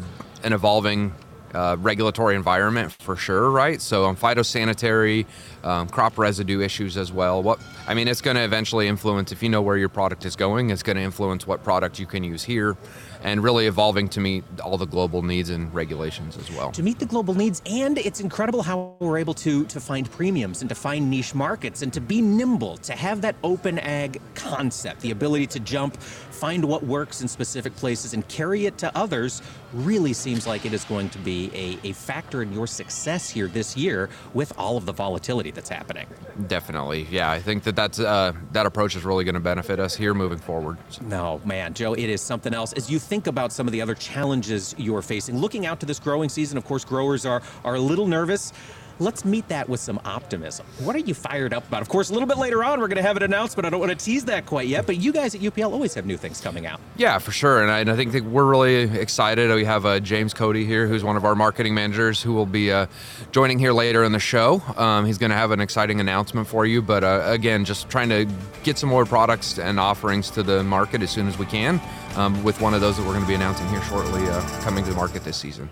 an 0.43 0.53
evolving 0.53 1.13
uh, 1.55 1.77
regulatory 1.79 2.37
environment 2.37 2.93
for 2.93 3.17
sure, 3.17 3.51
right? 3.51 3.81
So 3.81 4.05
on 4.05 4.11
um, 4.11 4.17
phytosanitary, 4.17 5.27
um, 5.65 5.89
crop 5.89 6.19
residue 6.19 6.61
issues 6.61 6.97
as 6.97 7.13
well. 7.13 7.43
What 7.43 7.61
I 7.87 7.95
mean, 7.95 8.09
it's 8.09 8.21
going 8.21 8.37
to 8.37 8.45
eventually 8.45 8.89
influence 8.89 9.33
if 9.33 9.43
you 9.43 9.49
know 9.49 9.63
where 9.63 9.77
your 9.77 9.89
product 9.89 10.25
is 10.25 10.37
going. 10.37 10.71
It's 10.71 10.83
going 10.83 10.97
to 10.97 11.03
influence 11.03 11.47
what 11.47 11.63
product 11.65 11.99
you 11.99 12.07
can 12.07 12.25
use 12.25 12.43
here, 12.45 12.77
and 13.23 13.43
really 13.43 13.67
evolving 13.67 14.09
to 14.11 14.21
meet 14.21 14.45
all 14.63 14.79
the 14.79 14.87
global 14.87 15.23
needs 15.23 15.51
and 15.51 15.73
regulations 15.75 16.37
as 16.37 16.51
well. 16.53 16.71
To 16.73 16.83
meet 16.83 16.99
the 16.99 17.07
global 17.07 17.35
needs, 17.35 17.63
and 17.67 17.99
it's 17.99 18.21
incredible 18.21 18.63
how 18.63 18.95
we're 19.01 19.19
able 19.19 19.35
to 19.35 19.65
to 19.67 19.81
find 19.81 20.11
premiums 20.11 20.63
and 20.63 20.69
to 20.69 20.75
find 20.75 21.11
niche 21.11 21.35
markets 21.35 21.83
and 21.83 21.93
to 21.93 22.01
be 22.01 22.23
nimble, 22.23 22.77
to 22.79 22.95
have 22.95 23.21
that 23.23 23.37
open 23.43 23.79
ag 23.81 24.21
concept, 24.35 25.01
the 25.01 25.11
ability 25.11 25.47
to 25.49 25.61
jump, 25.61 26.01
find 26.41 26.65
what 26.65 26.83
works 26.83 27.21
in 27.21 27.29
specific 27.29 27.77
places, 27.77 28.15
and 28.15 28.27
carry 28.29 28.65
it 28.65 28.79
to 28.79 28.91
others. 28.97 29.43
Really 29.75 30.15
seems 30.15 30.47
like 30.47 30.65
it 30.65 30.73
is 30.73 30.85
going 30.85 31.11
to 31.11 31.19
be 31.19 31.51
a, 31.55 31.89
a 31.91 31.93
factor 31.93 32.43
in 32.43 32.53
your 32.53 32.67
success 32.67 33.29
here 33.29 33.47
this 33.47 33.77
year 33.77 34.09
with 34.33 34.53
all 34.59 34.77
of 34.77 34.87
the 34.87 34.93
volatility 34.93 35.51
that's 35.51 35.69
happening. 35.69 36.07
Definitely, 36.49 37.07
yeah. 37.11 37.31
I 37.31 37.41
think 37.41 37.63
that 37.65 37.77
that's 37.77 38.01
uh, 38.01 38.33
that 38.53 38.67
approach 38.67 38.97
is 38.97 39.05
really 39.05 39.25
going 39.25 39.35
to 39.35 39.41
benefit 39.41 39.79
us 39.79 39.95
here 39.95 40.15
moving 40.15 40.39
forward. 40.39 40.79
No, 41.03 41.41
man, 41.45 41.75
Joe, 41.75 41.93
it 41.93 42.09
is 42.09 42.21
something 42.23 42.55
else. 42.55 42.73
As 42.73 42.91
you 42.91 42.99
think 42.99 43.27
about 43.27 43.53
some 43.53 43.69
of 43.69 43.73
the 43.73 43.83
other 43.83 43.95
challenges 43.95 44.75
you're 44.79 45.03
facing, 45.03 45.39
looking 45.39 45.67
out 45.67 45.79
to 45.81 45.87
this 45.87 45.99
growing 45.99 46.31
season, 46.31 46.57
of 46.57 46.65
course, 46.65 46.85
growers 46.85 47.27
are, 47.27 47.43
are 47.65 47.75
a 47.75 47.81
little 47.81 48.07
nervous. 48.07 48.53
Let's 49.01 49.25
meet 49.25 49.49
that 49.49 49.67
with 49.67 49.81
some 49.81 49.99
optimism. 50.05 50.67
What 50.81 50.95
are 50.95 50.99
you 50.99 51.15
fired 51.15 51.55
up 51.55 51.67
about? 51.67 51.81
Of 51.81 51.89
course, 51.89 52.11
a 52.11 52.13
little 52.13 52.29
bit 52.29 52.37
later 52.37 52.63
on, 52.63 52.81
we're 52.81 52.89
going 52.89 52.99
to 52.99 53.03
have 53.03 53.17
an 53.17 53.23
announcement. 53.23 53.65
I 53.65 53.71
don't 53.71 53.81
want 53.81 53.99
to 53.99 54.05
tease 54.05 54.27
that 54.27 54.45
quite 54.45 54.69
yet, 54.69 54.85
but 54.85 54.99
you 54.99 55.11
guys 55.11 55.35
at 55.35 55.41
UPL 55.41 55.73
always 55.73 55.95
have 55.95 56.05
new 56.05 56.19
things 56.19 56.39
coming 56.39 56.67
out. 56.67 56.81
Yeah, 56.97 57.17
for 57.17 57.33
sure. 57.33 57.63
And 57.63 57.71
I, 57.71 57.79
and 57.81 57.91
I 57.91 57.97
think 57.97 58.13
we're 58.27 58.45
really 58.45 58.83
excited. 59.01 59.51
We 59.55 59.65
have 59.65 59.87
uh, 59.87 60.01
James 60.01 60.35
Coday 60.35 60.67
here, 60.67 60.87
who's 60.87 61.03
one 61.03 61.17
of 61.17 61.25
our 61.25 61.35
marketing 61.35 61.73
managers, 61.73 62.23
who 62.23 62.35
will 62.35 62.45
be 62.45 62.71
uh, 62.71 62.89
joining 63.33 63.59
here 63.59 63.73
later 63.73 64.05
in 64.05 64.13
the 64.13 64.19
show. 64.19 64.63
Um, 64.77 65.07
he's 65.07 65.17
going 65.17 65.31
to 65.31 65.37
have 65.37 65.51
an 65.51 65.61
exciting 65.61 65.99
announcement 65.99 66.47
for 66.47 66.67
you. 66.67 66.83
But 66.83 67.03
uh, 67.03 67.23
again, 67.25 67.65
just 67.65 67.89
trying 67.89 68.11
to 68.11 68.29
get 68.65 68.77
some 68.77 68.91
more 68.91 69.07
products 69.07 69.59
and 69.59 69.81
offerings 69.81 70.29
to 70.33 70.43
the 70.43 70.63
market 70.63 71.01
as 71.01 71.11
soon 71.11 71.27
as 71.27 71.39
we 71.39 71.47
can. 71.47 71.81
Um, 72.17 72.45
with 72.45 72.61
one 72.61 72.75
of 72.75 72.83
those 72.83 72.99
that 72.99 73.07
we're 73.07 73.13
going 73.13 73.25
to 73.25 73.29
be 73.29 73.35
announcing 73.35 73.67
here 73.69 73.81
shortly 73.83 74.29
uh, 74.29 74.61
coming 74.61 74.85
to 74.85 74.91
the 74.91 74.97
market 74.97 75.25
this 75.25 75.39
season. 75.39 75.71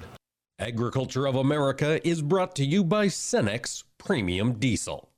Agriculture 0.61 1.25
of 1.29 1.37
America 1.37 2.05
is 2.05 2.21
brought 2.21 2.57
to 2.57 2.65
you 2.65 2.83
by 2.83 3.07
Cenex 3.07 3.85
Premium 3.97 4.55
Diesel. 4.55 5.09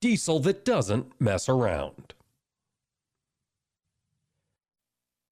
Diesel 0.00 0.38
that 0.38 0.64
doesn't 0.64 1.20
mess 1.20 1.48
around. 1.48 2.14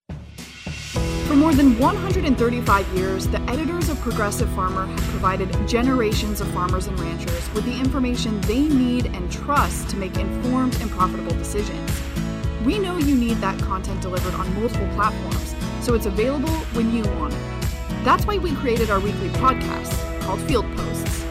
For 0.09 1.37
more 1.37 1.55
than 1.55 1.79
135 1.79 2.89
years, 2.89 3.29
the 3.29 3.41
editors 3.43 3.89
of 3.89 4.01
Progressive 4.01 4.49
Farmer 4.51 4.85
have 4.85 5.01
provided 5.11 5.69
generations 5.69 6.41
of 6.41 6.49
farmers 6.49 6.89
and 6.89 6.99
ranchers 6.99 7.55
with 7.55 7.65
the 7.67 7.79
information 7.79 8.41
they 8.43 8.63
need 8.63 9.07
and 9.07 9.31
trust 9.31 9.89
to 9.91 9.97
make 9.97 10.17
informed 10.17 10.75
and 10.81 10.91
profitable 10.91 11.37
decisions. 11.37 12.03
We 12.65 12.81
know 12.81 12.99
you 12.99 13.15
need 13.15 13.37
that 13.37 13.61
content 13.61 14.03
delivered 14.03 14.35
on 14.35 14.53
multiple 14.61 14.89
platforms, 14.95 15.55
so 15.83 15.95
it's 15.95 16.07
available 16.07 16.57
when 16.75 16.93
you 16.93 17.05
want 17.21 17.33
it. 17.33 17.56
That's 18.07 18.25
why 18.25 18.39
we 18.39 18.55
created 18.55 18.89
our 18.89 19.01
weekly 19.01 19.31
podcast 19.31 20.21
called 20.21 20.41
Field 20.43 20.65
Posts. 20.77 21.25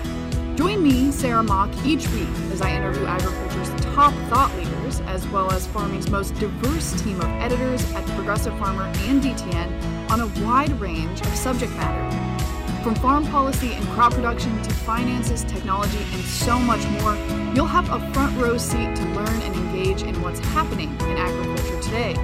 Join 0.56 0.84
me, 0.84 1.10
Sarah 1.10 1.42
Mock, 1.42 1.70
each 1.86 2.06
week 2.10 2.28
as 2.52 2.62
I 2.62 2.76
interview 2.76 3.06
agriculture's 3.06 3.70
top 3.82 4.14
thought 4.28 4.54
leaders, 4.58 5.00
as 5.08 5.26
well 5.30 5.50
as 5.54 5.66
farming's 5.68 6.10
most 6.10 6.36
diverse 6.36 7.02
team 7.02 7.22
of 7.22 7.28
editors 7.28 7.90
at 7.94 8.06
Progressive 8.08 8.60
Farmer 8.60 8.84
and 8.84 9.24
DTN 9.24 10.12
on 10.12 10.20
a 10.20 10.28
wide 10.46 10.78
range 10.82 11.22
of 11.22 11.34
subject 11.34 11.72
matter. 11.78 12.84
From 12.84 12.94
farm 12.96 13.26
policy 13.28 13.72
and 13.72 13.88
crop 13.92 14.12
production 14.12 14.62
to 14.62 14.70
finances, 14.74 15.46
technology, 15.46 16.06
and 16.12 16.22
so 16.24 16.60
much 16.60 16.86
more, 17.00 17.16
you'll 17.56 17.68
have 17.68 17.90
a 17.90 18.12
front 18.12 18.38
row 18.38 18.58
seat 18.58 18.94
to 18.98 19.04
learn 19.14 19.42
and 19.44 19.56
engage 19.56 20.04
in 20.04 20.22
what's 20.22 20.40
happening 20.40 20.90
in 21.04 21.16
agriculture 21.16 21.82
today. 21.82 22.16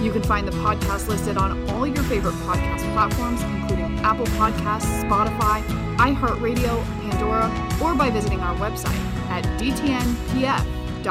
You 0.00 0.12
can 0.12 0.22
find 0.22 0.46
the 0.46 0.52
podcast 0.52 1.08
listed 1.08 1.36
on 1.36 1.68
all 1.70 1.86
your 1.86 2.04
favorite 2.04 2.34
podcast 2.34 2.90
platforms, 2.92 3.42
including 3.42 3.98
Apple 4.00 4.26
Podcasts, 4.26 5.02
Spotify, 5.02 5.62
iHeartRadio, 5.96 6.84
Pandora, 7.02 7.50
or 7.82 7.96
by 7.96 8.08
visiting 8.08 8.38
our 8.40 8.54
website 8.56 8.94
at 9.28 9.44
dtnpf.com 9.60 11.04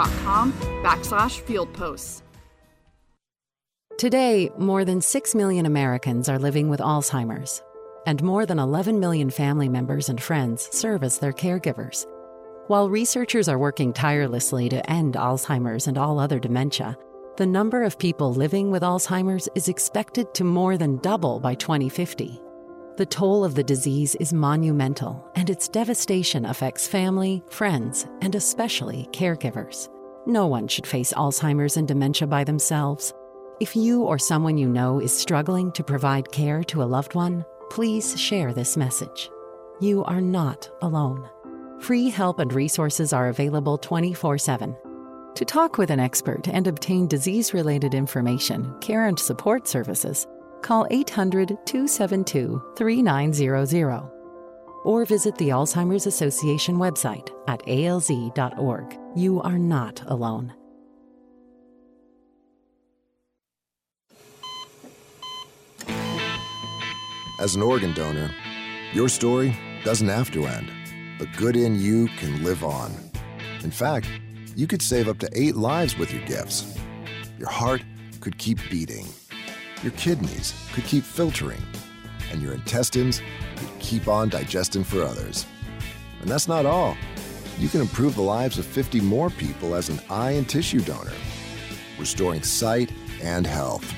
backslash 0.84 1.40
field 1.42 1.74
posts. 1.74 2.24
Today, 3.98 4.50
more 4.58 4.86
than 4.86 5.02
6 5.02 5.36
million 5.36 5.66
Americans 5.66 6.30
are 6.30 6.40
living 6.40 6.70
with 6.70 6.80
Alzheimer's, 6.80 7.62
and 8.06 8.24
more 8.24 8.46
than 8.46 8.60
11 8.60 9.00
million 9.00 9.30
family 9.30 9.68
members 9.68 10.08
and 10.08 10.22
friends 10.22 10.70
serve 10.72 11.04
as 11.04 11.18
their 11.20 11.34
caregivers. 11.34 12.06
While 12.68 12.90
researchers 12.90 13.50
are 13.50 13.58
working 13.58 13.92
tirelessly 13.92 14.70
to 14.70 14.88
end 14.90 15.16
Alzheimer's 15.16 15.88
and 15.88 15.98
all 15.98 16.20
other 16.20 16.40
dementia, 16.40 16.98
the 17.38 17.46
number 17.46 17.84
of 17.84 18.00
people 18.00 18.34
living 18.34 18.72
with 18.72 18.82
Alzheimer's 18.82 19.48
is 19.54 19.70
expected 19.70 20.34
to 20.34 20.44
more 20.44 20.76
than 20.76 20.98
double 20.98 21.40
by 21.40 21.54
2050. 21.54 22.42
The 22.98 23.06
toll 23.06 23.46
of 23.46 23.54
the 23.54 23.64
disease 23.64 24.16
is 24.16 24.34
monumental, 24.34 25.24
and 25.36 25.48
its 25.48 25.68
devastation 25.68 26.46
affects 26.46 26.88
family, 26.88 27.44
friends, 27.50 28.08
and 28.22 28.34
especially 28.34 29.08
caregivers. 29.12 29.88
No 30.26 30.48
one 30.48 30.68
should 30.68 30.88
face 30.88 31.14
Alzheimer's 31.14 31.78
and 31.78 31.88
dementia 31.88 32.28
by 32.28 32.44
themselves. 32.44 33.14
If 33.60 33.76
you 33.76 34.02
or 34.02 34.18
someone 34.18 34.58
you 34.58 34.68
know 34.68 35.00
is 35.00 35.16
struggling 35.16 35.72
to 35.74 35.84
provide 35.84 36.32
care 36.32 36.64
to 36.64 36.82
a 36.82 36.86
loved 36.86 37.14
one, 37.14 37.46
please 37.70 38.20
share 38.20 38.52
this 38.52 38.76
message. 38.76 39.30
You 39.80 40.04
are 40.06 40.22
not 40.22 40.72
alone. 40.82 41.30
Free 41.82 42.10
help 42.10 42.40
and 42.40 42.52
resources 42.52 43.14
are 43.14 43.28
available 43.28 43.78
24 43.78 44.40
7. 44.40 44.76
To 45.38 45.46
talk 45.46 45.78
with 45.78 45.92
an 45.92 46.00
expert 46.00 46.48
and 46.48 46.66
obtain 46.66 47.06
disease 47.06 47.54
related 47.54 47.94
information, 47.94 48.74
care, 48.82 49.06
and 49.06 49.20
support 49.20 49.68
services, 49.68 50.26
call 50.64 50.88
800 50.90 51.50
272 51.64 52.74
3900 52.76 54.10
or 54.84 55.06
visit 55.06 55.38
the 55.38 55.50
Alzheimer's 55.50 56.08
Association 56.08 56.78
website 56.78 57.30
at 57.48 57.60
alz.org. 57.68 58.98
You 59.16 59.40
are 59.44 59.60
not 59.60 60.02
alone. 60.08 60.56
As 67.40 67.54
an 67.54 67.62
organ 67.62 67.94
donor, 67.94 68.32
your 68.92 69.08
story 69.08 69.56
doesn't 69.84 70.08
have 70.08 70.32
to 70.32 70.48
end. 70.48 70.72
The 71.20 71.28
good 71.38 71.56
in 71.56 71.80
you 71.80 72.08
can 72.18 72.44
live 72.44 72.64
on. 72.64 72.92
In 73.64 73.70
fact, 73.70 74.08
you 74.58 74.66
could 74.66 74.82
save 74.82 75.08
up 75.08 75.20
to 75.20 75.30
eight 75.36 75.56
lives 75.56 76.00
with 76.00 76.12
your 76.12 76.26
gifts. 76.26 76.76
Your 77.38 77.48
heart 77.48 77.84
could 78.22 78.40
keep 78.40 78.58
beating. 78.72 79.06
Your 79.84 79.92
kidneys 79.92 80.52
could 80.74 80.84
keep 80.86 81.04
filtering. 81.04 81.62
And 82.32 82.42
your 82.42 82.56
intestines 82.56 83.22
could 83.56 83.70
keep 83.80 84.08
on 84.08 84.30
digesting 84.30 84.84
for 84.84 85.04
others. 85.04 85.46
And 86.22 86.28
that's 86.28 86.48
not 86.48 86.66
all. 86.66 86.98
You 87.60 87.70
can 87.70 87.82
improve 87.82 88.16
the 88.16 88.24
lives 88.24 88.58
of 88.58 88.66
50 88.66 89.00
more 89.02 89.30
people 89.30 89.76
as 89.76 89.90
an 89.90 90.02
eye 90.10 90.32
and 90.32 90.50
tissue 90.50 90.82
donor, 90.82 91.14
restoring 92.00 92.42
sight 92.42 92.92
and 93.22 93.46
health. 93.46 93.94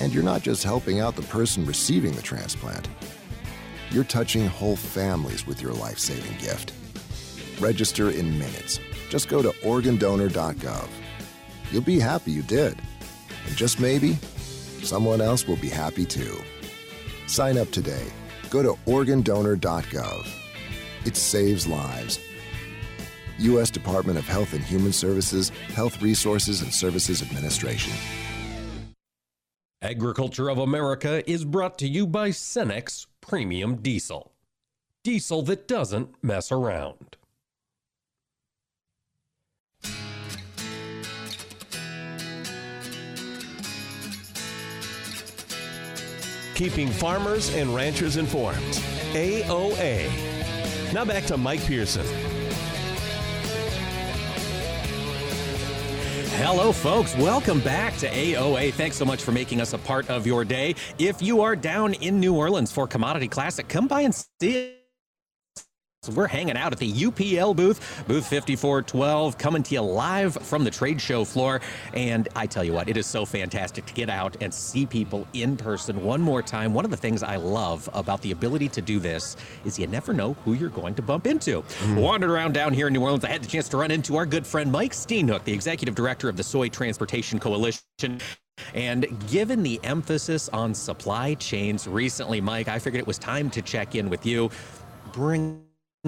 And 0.00 0.12
you're 0.12 0.24
not 0.24 0.42
just 0.42 0.64
helping 0.64 0.98
out 0.98 1.14
the 1.14 1.22
person 1.22 1.64
receiving 1.64 2.10
the 2.10 2.22
transplant, 2.22 2.88
you're 3.92 4.02
touching 4.02 4.48
whole 4.48 4.74
families 4.74 5.46
with 5.46 5.62
your 5.62 5.74
life 5.74 6.00
saving 6.00 6.36
gift. 6.38 6.72
Register 7.60 8.10
in 8.10 8.36
minutes. 8.36 8.80
Just 9.14 9.28
go 9.28 9.42
to 9.42 9.50
organdonor.gov. 9.60 10.88
You'll 11.70 11.82
be 11.82 12.00
happy 12.00 12.32
you 12.32 12.42
did. 12.42 12.76
And 13.46 13.54
just 13.54 13.78
maybe, 13.78 14.14
someone 14.82 15.20
else 15.20 15.46
will 15.46 15.54
be 15.54 15.68
happy 15.68 16.04
too. 16.04 16.36
Sign 17.28 17.56
up 17.56 17.70
today. 17.70 18.06
Go 18.50 18.64
to 18.64 18.72
organdonor.gov. 18.90 20.28
It 21.06 21.16
saves 21.16 21.68
lives. 21.68 22.18
U.S. 23.38 23.70
Department 23.70 24.18
of 24.18 24.26
Health 24.26 24.52
and 24.52 24.64
Human 24.64 24.92
Services, 24.92 25.50
Health 25.68 26.02
Resources 26.02 26.60
and 26.62 26.74
Services 26.74 27.22
Administration. 27.22 27.92
Agriculture 29.80 30.48
of 30.48 30.58
America 30.58 31.22
is 31.30 31.44
brought 31.44 31.78
to 31.78 31.86
you 31.86 32.08
by 32.08 32.30
Cenex 32.30 33.06
Premium 33.20 33.76
Diesel. 33.76 34.32
Diesel 35.04 35.42
that 35.42 35.68
doesn't 35.68 36.16
mess 36.20 36.50
around. 36.50 37.16
Keeping 46.54 46.88
farmers 46.88 47.52
and 47.54 47.74
ranchers 47.74 48.16
informed. 48.16 48.62
AOA. 49.12 50.08
Now 50.92 51.04
back 51.04 51.24
to 51.24 51.36
Mike 51.36 51.64
Pearson. 51.64 52.06
Hello, 56.36 56.72
folks. 56.72 57.16
Welcome 57.16 57.60
back 57.60 57.96
to 57.98 58.08
AOA. 58.08 58.72
Thanks 58.74 58.96
so 58.96 59.04
much 59.04 59.22
for 59.22 59.32
making 59.32 59.60
us 59.60 59.72
a 59.72 59.78
part 59.78 60.08
of 60.10 60.26
your 60.26 60.44
day. 60.44 60.74
If 60.98 61.22
you 61.22 61.40
are 61.42 61.56
down 61.56 61.94
in 61.94 62.20
New 62.20 62.34
Orleans 62.36 62.70
for 62.70 62.86
Commodity 62.86 63.28
Classic, 63.28 63.68
come 63.68 63.88
by 63.88 64.02
and 64.02 64.14
see 64.14 64.56
it. 64.56 64.83
We're 66.08 66.26
hanging 66.26 66.56
out 66.56 66.72
at 66.72 66.78
the 66.78 66.92
UPL 66.92 67.54
booth, 67.56 68.04
booth 68.06 68.24
5412, 68.24 69.38
coming 69.38 69.62
to 69.62 69.74
you 69.74 69.80
live 69.80 70.34
from 70.34 70.64
the 70.64 70.70
trade 70.70 71.00
show 71.00 71.24
floor. 71.24 71.60
And 71.92 72.28
I 72.36 72.46
tell 72.46 72.64
you 72.64 72.72
what, 72.72 72.88
it 72.88 72.96
is 72.96 73.06
so 73.06 73.24
fantastic 73.24 73.86
to 73.86 73.94
get 73.94 74.10
out 74.10 74.36
and 74.40 74.52
see 74.52 74.86
people 74.86 75.26
in 75.32 75.56
person 75.56 76.02
one 76.02 76.20
more 76.20 76.42
time. 76.42 76.74
One 76.74 76.84
of 76.84 76.90
the 76.90 76.96
things 76.96 77.22
I 77.22 77.36
love 77.36 77.88
about 77.94 78.22
the 78.22 78.32
ability 78.32 78.68
to 78.70 78.82
do 78.82 78.98
this 78.98 79.36
is 79.64 79.78
you 79.78 79.86
never 79.86 80.12
know 80.12 80.34
who 80.44 80.54
you're 80.54 80.68
going 80.70 80.94
to 80.96 81.02
bump 81.02 81.26
into. 81.26 81.62
Mm. 81.62 82.00
Wandered 82.00 82.30
around 82.30 82.54
down 82.54 82.72
here 82.72 82.88
in 82.88 82.92
New 82.92 83.02
Orleans, 83.02 83.24
I 83.24 83.28
had 83.28 83.42
the 83.42 83.48
chance 83.48 83.68
to 83.70 83.76
run 83.76 83.90
into 83.90 84.16
our 84.16 84.26
good 84.26 84.46
friend 84.46 84.70
Mike 84.70 84.92
Steenhoek, 84.92 85.44
the 85.44 85.52
executive 85.52 85.94
director 85.94 86.28
of 86.28 86.36
the 86.36 86.42
Soy 86.42 86.68
Transportation 86.68 87.38
Coalition. 87.38 88.20
And 88.74 89.06
given 89.30 89.62
the 89.62 89.80
emphasis 89.84 90.48
on 90.50 90.74
supply 90.74 91.34
chains 91.34 91.86
recently, 91.86 92.40
Mike, 92.40 92.68
I 92.68 92.78
figured 92.78 93.00
it 93.00 93.06
was 93.06 93.18
time 93.18 93.50
to 93.50 93.62
check 93.62 93.94
in 93.94 94.08
with 94.08 94.24
you. 94.24 94.50
Bring 95.12 95.62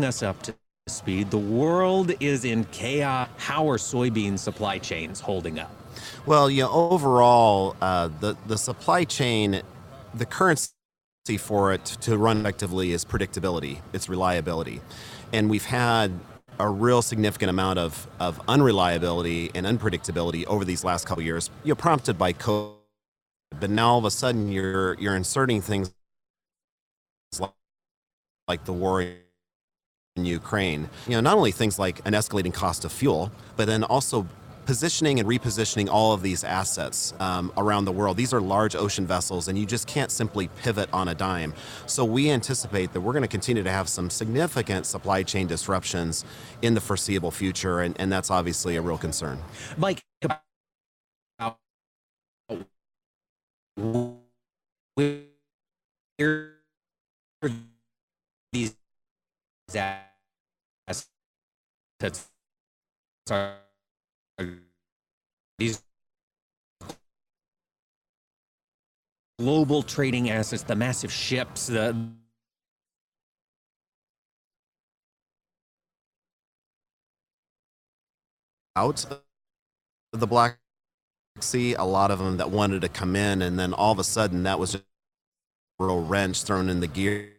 us 0.04 0.22
up 0.22 0.42
to 0.42 0.54
speed. 0.86 1.30
The 1.30 1.38
world 1.38 2.12
is 2.20 2.44
in 2.44 2.64
chaos. 2.66 3.28
How 3.36 3.68
are 3.68 3.78
soybean 3.78 4.38
supply 4.38 4.78
chains 4.78 5.20
holding 5.20 5.58
up? 5.58 5.70
Well, 6.26 6.50
you 6.50 6.62
know, 6.62 6.70
overall, 6.70 7.76
uh, 7.80 8.08
the 8.20 8.36
the 8.46 8.58
supply 8.58 9.04
chain, 9.04 9.62
the 10.14 10.26
currency 10.26 10.70
for 11.38 11.72
it 11.72 11.84
to 12.02 12.16
run 12.18 12.40
effectively 12.40 12.92
is 12.92 13.04
predictability. 13.04 13.80
It's 13.92 14.08
reliability, 14.08 14.80
and 15.32 15.50
we've 15.50 15.64
had 15.64 16.12
a 16.58 16.68
real 16.68 17.02
significant 17.02 17.50
amount 17.50 17.78
of, 17.78 18.06
of 18.18 18.40
unreliability 18.48 19.50
and 19.54 19.66
unpredictability 19.66 20.46
over 20.46 20.64
these 20.64 20.84
last 20.84 21.06
couple 21.06 21.22
years, 21.22 21.50
you 21.64 21.70
know, 21.70 21.74
prompted 21.74 22.16
by 22.16 22.32
COVID. 22.32 22.72
But 23.60 23.70
now 23.70 23.90
all 23.90 23.98
of 23.98 24.04
a 24.04 24.10
sudden, 24.10 24.50
you're 24.50 24.94
you're 24.94 25.16
inserting 25.16 25.60
things 25.60 25.92
like, 27.38 27.52
like 28.48 28.64
the 28.64 28.72
war 28.72 29.04
in 30.16 30.24
Ukraine. 30.24 30.88
You 31.06 31.12
know, 31.12 31.20
not 31.20 31.36
only 31.36 31.52
things 31.52 31.78
like 31.78 32.00
an 32.06 32.14
escalating 32.14 32.52
cost 32.52 32.84
of 32.84 32.92
fuel, 32.92 33.30
but 33.56 33.66
then 33.66 33.84
also 33.84 34.26
positioning 34.64 35.20
and 35.20 35.28
repositioning 35.28 35.88
all 35.88 36.12
of 36.12 36.22
these 36.22 36.42
assets 36.42 37.14
um, 37.20 37.52
around 37.56 37.84
the 37.84 37.92
world. 37.92 38.16
These 38.16 38.34
are 38.34 38.40
large 38.40 38.74
ocean 38.74 39.06
vessels, 39.06 39.46
and 39.46 39.56
you 39.56 39.64
just 39.64 39.86
can't 39.86 40.10
simply 40.10 40.48
pivot 40.48 40.88
on 40.92 41.06
a 41.08 41.14
dime. 41.14 41.54
So 41.86 42.04
we 42.04 42.30
anticipate 42.30 42.92
that 42.92 43.00
we're 43.00 43.12
going 43.12 43.22
to 43.22 43.28
continue 43.28 43.62
to 43.62 43.70
have 43.70 43.88
some 43.88 44.10
significant 44.10 44.86
supply 44.86 45.22
chain 45.22 45.46
disruptions 45.46 46.24
in 46.62 46.74
the 46.74 46.80
foreseeable 46.80 47.30
future, 47.30 47.80
and, 47.80 47.94
and 48.00 48.10
that's 48.10 48.30
obviously 48.30 48.74
a 48.74 48.82
real 48.82 48.98
concern. 48.98 49.38
Mike, 49.76 50.04
these 58.52 58.74
assets 59.74 61.08
these 65.58 65.82
global 69.38 69.82
trading 69.82 70.30
assets, 70.30 70.62
the 70.62 70.76
massive 70.76 71.10
ships, 71.10 71.66
the 71.66 72.10
out 78.76 79.06
of 79.06 80.20
the 80.20 80.26
Black 80.26 80.58
Sea, 81.40 81.74
a 81.74 81.84
lot 81.84 82.10
of 82.10 82.18
them 82.18 82.36
that 82.36 82.50
wanted 82.50 82.82
to 82.82 82.88
come 82.88 83.16
in, 83.16 83.42
and 83.42 83.58
then 83.58 83.72
all 83.72 83.92
of 83.92 83.98
a 83.98 84.04
sudden 84.04 84.42
that 84.42 84.58
was 84.58 84.72
just 84.72 84.84
a 85.80 85.84
real 85.84 86.02
wrench 86.02 86.42
thrown 86.42 86.68
in 86.68 86.80
the 86.80 86.86
gear 86.86 87.35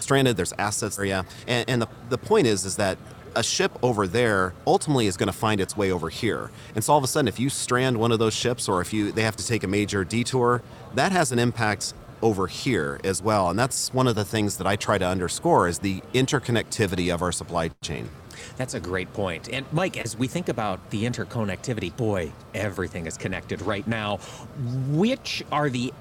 stranded 0.00 0.38
there's 0.38 0.54
assets 0.54 0.98
area 0.98 1.26
and, 1.46 1.68
and 1.68 1.82
the, 1.82 1.88
the 2.08 2.16
point 2.16 2.46
is 2.46 2.64
is 2.64 2.76
that 2.76 2.96
a 3.34 3.42
ship 3.42 3.72
over 3.82 4.06
there 4.06 4.54
ultimately 4.66 5.06
is 5.06 5.16
going 5.16 5.26
to 5.26 5.32
find 5.32 5.60
its 5.60 5.76
way 5.76 5.90
over 5.90 6.10
here. 6.10 6.50
And 6.74 6.84
so 6.84 6.92
all 6.92 6.98
of 6.98 7.04
a 7.04 7.06
sudden, 7.06 7.28
if 7.28 7.40
you 7.40 7.48
strand 7.48 7.96
one 7.96 8.12
of 8.12 8.18
those 8.18 8.34
ships, 8.34 8.68
or 8.68 8.82
if 8.82 8.92
you 8.92 9.10
they 9.12 9.22
have 9.22 9.36
to 9.36 9.46
take 9.46 9.64
a 9.64 9.66
major 9.66 10.04
detour, 10.04 10.62
that 10.94 11.12
has 11.12 11.32
an 11.32 11.38
impact 11.38 11.94
over 12.20 12.46
here 12.46 13.00
as 13.04 13.22
well. 13.22 13.50
And 13.50 13.58
that's 13.58 13.92
one 13.92 14.06
of 14.06 14.14
the 14.14 14.24
things 14.24 14.58
that 14.58 14.66
I 14.66 14.76
try 14.76 14.98
to 14.98 15.06
underscore 15.06 15.66
is 15.66 15.80
the 15.80 16.02
interconnectivity 16.14 17.12
of 17.12 17.22
our 17.22 17.32
supply 17.32 17.70
chain. 17.82 18.08
That's 18.56 18.74
a 18.74 18.80
great 18.80 19.12
point. 19.12 19.48
And 19.52 19.66
Mike, 19.72 19.96
as 19.96 20.16
we 20.16 20.28
think 20.28 20.48
about 20.48 20.90
the 20.90 21.04
interconnectivity, 21.04 21.96
boy, 21.96 22.32
everything 22.54 23.06
is 23.06 23.16
connected 23.16 23.62
right 23.62 23.86
now. 23.86 24.18
Which 24.88 25.42
are 25.50 25.68
the 25.68 25.92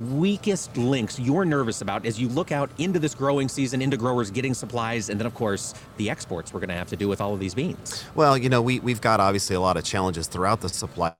weakest 0.00 0.74
links 0.76 1.18
you're 1.20 1.44
nervous 1.44 1.82
about 1.82 2.06
as 2.06 2.18
you 2.18 2.28
look 2.28 2.52
out 2.52 2.70
into 2.78 2.98
this 2.98 3.14
growing 3.14 3.48
season, 3.48 3.82
into 3.82 3.96
growers 3.96 4.30
getting 4.30 4.54
supplies, 4.54 5.10
and 5.10 5.20
then, 5.20 5.26
of 5.26 5.34
course, 5.34 5.74
the 5.98 6.08
exports 6.08 6.52
we're 6.54 6.60
going 6.60 6.68
to 6.68 6.74
have 6.74 6.88
to 6.88 6.96
do 6.96 7.06
with 7.06 7.20
all 7.20 7.34
of 7.34 7.40
these 7.40 7.54
beans? 7.54 8.04
Well, 8.14 8.36
you 8.38 8.48
know, 8.48 8.62
we, 8.62 8.80
we've 8.80 9.00
got 9.00 9.20
obviously 9.20 9.56
a 9.56 9.60
lot 9.60 9.76
of 9.76 9.84
challenges 9.84 10.26
throughout 10.26 10.62
the 10.62 10.68
supply 10.68 11.14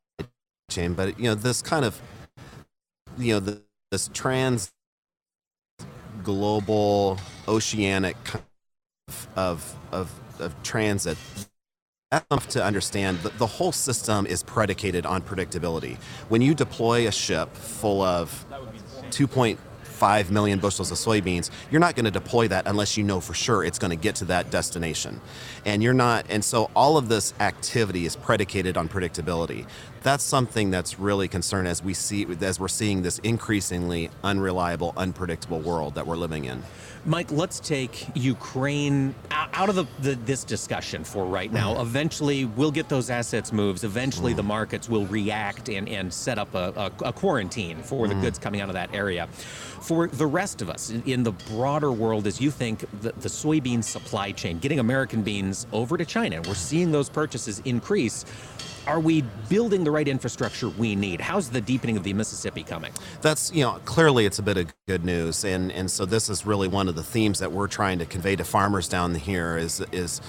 chain, 0.71 0.95
but, 0.95 1.19
you 1.19 1.25
know, 1.25 1.35
this 1.35 1.63
kind 1.63 1.85
of, 1.85 2.01
you 3.19 3.35
know, 3.35 3.41
the, 3.41 3.63
this 3.91 4.09
trans 4.15 4.73
global 6.23 7.19
oceanic 7.49 8.17
of, 9.09 9.29
of, 9.37 9.77
of, 9.93 10.41
of 10.41 10.63
transit 10.63 11.19
to 12.49 12.65
understand 12.65 13.19
that 13.21 13.39
the 13.39 13.47
whole 13.47 13.71
system 13.71 14.27
is 14.27 14.43
predicated 14.43 15.07
on 15.07 15.23
predictability. 15.23 15.97
When 16.29 16.43
you 16.43 16.55
deploy 16.55 17.07
a 17.07 17.13
ship 17.13 17.55
full 17.55 18.03
of 18.03 18.45
2.5 19.11 20.31
million 20.31 20.59
bushels 20.59 20.91
of 20.91 20.97
soybeans, 20.99 21.51
you're 21.71 21.81
not 21.81 21.95
going 21.95 22.05
to 22.05 22.11
deploy 22.11 22.49
that 22.49 22.67
unless 22.67 22.97
you 22.97 23.03
know 23.03 23.21
for 23.21 23.35
sure 23.35 23.65
it's 23.65 23.79
going 23.79 23.91
to 23.91 23.97
get 23.97 24.15
to 24.17 24.25
that 24.27 24.51
destination. 24.51 25.21
And 25.65 25.83
you're 25.83 25.95
not, 25.95 26.27
and 26.29 26.45
so 26.45 26.71
all 26.75 26.97
of 26.97 27.09
this 27.09 27.35
activity 27.41 28.07
is 28.07 28.17
predicated 28.17 28.77
on 28.77 28.89
predictability. 28.89 29.67
That's 30.03 30.25
something 30.25 30.71
that's 30.71 30.99
really 30.99 31.29
concerned 31.29 31.69
as 31.69 31.83
we 31.83 31.95
see, 31.95 32.27
as 32.41 32.59
we're 32.59 32.69
seeing 32.69 33.03
this 33.03 33.19
increasingly 33.19 34.11
unreliable, 34.25 34.95
unpredictable 34.97 35.61
world 35.61 35.95
that 35.97 36.07
we're 36.07 36.17
living 36.17 36.47
in. 36.47 36.63
Mike, 37.07 37.31
let's 37.33 37.61
take 37.61 38.07
Ukraine 38.15 39.15
out 39.31 39.69
of 39.71 39.75
the, 39.75 39.87
the, 40.01 40.15
this 40.17 40.45
discussion 40.45 41.03
for 41.03 41.25
right 41.25 41.51
now. 41.51 41.73
Mm-hmm. 41.73 41.83
Eventually, 41.83 42.45
we'll 42.45 42.71
get 42.71 42.89
those 42.89 43.09
assets 43.09 43.53
moves. 43.53 43.85
Eventually, 43.85 44.33
mm-hmm. 44.33 44.37
the 44.37 44.43
markets 44.43 44.89
will 44.89 45.07
react 45.07 45.69
and, 45.71 45.89
and 45.89 46.13
set 46.13 46.39
up 46.39 46.55
a, 46.55 46.93
a, 47.01 47.07
a 47.07 47.13
quarantine 47.13 47.79
for 47.83 48.07
mm-hmm. 48.07 48.15
the 48.15 48.27
goods 48.27 48.39
coming 48.39 48.61
out 48.61 48.69
of 48.69 48.75
that 48.75 48.95
area. 48.95 49.27
For 49.81 50.09
the 50.09 50.27
rest 50.27 50.61
of 50.61 50.69
us 50.69 50.91
in 50.91 51.23
the 51.23 51.33
broader 51.33 51.91
world, 51.91 52.27
as 52.27 52.39
you 52.39 52.51
think 52.51 52.81
the, 53.01 53.13
the 53.13 53.29
soybean 53.29 53.83
supply 53.83 54.33
chain, 54.33 54.59
getting 54.59 54.79
American 54.79 55.23
beans 55.23 55.67
over 55.73 55.97
to 55.97 56.05
China, 56.05 56.43
we're 56.43 56.55
seeing 56.55 56.93
those 56.93 57.09
purchases 57.09 57.63
increase 57.65 58.27
are 58.87 59.01
we 59.01 59.23
building 59.49 59.85
the 59.85 59.91
right 59.91 60.09
infrastructure 60.09 60.69
we 60.69 60.97
need? 60.97 61.21
How's 61.21 61.51
the 61.51 61.61
deepening 61.61 61.97
of 61.97 62.03
the 62.03 62.13
Mississippi 62.13 62.63
coming? 62.63 62.93
That's, 63.21 63.53
you 63.53 63.63
know, 63.63 63.79
clearly 63.85 64.27
it's 64.27 64.39
a 64.39 64.43
bit 64.43 64.57
of 64.57 64.73
good 64.87 65.05
news. 65.05 65.45
And, 65.45 65.71
and 65.73 65.91
so 65.91 66.05
this 66.05 66.29
is 66.29 66.47
really 66.47 66.69
one 66.69 66.89
of 66.89 66.95
the 66.95 67.03
themes 67.03 67.39
that 67.41 67.53
we're 67.53 67.69
trying 67.69 67.99
to 67.99 68.07
convey 68.07 68.37
to 68.37 68.45
farmers 68.45 68.89
down 68.89 69.15
here 69.15 69.57
is, 69.57 69.81
is 69.93 70.21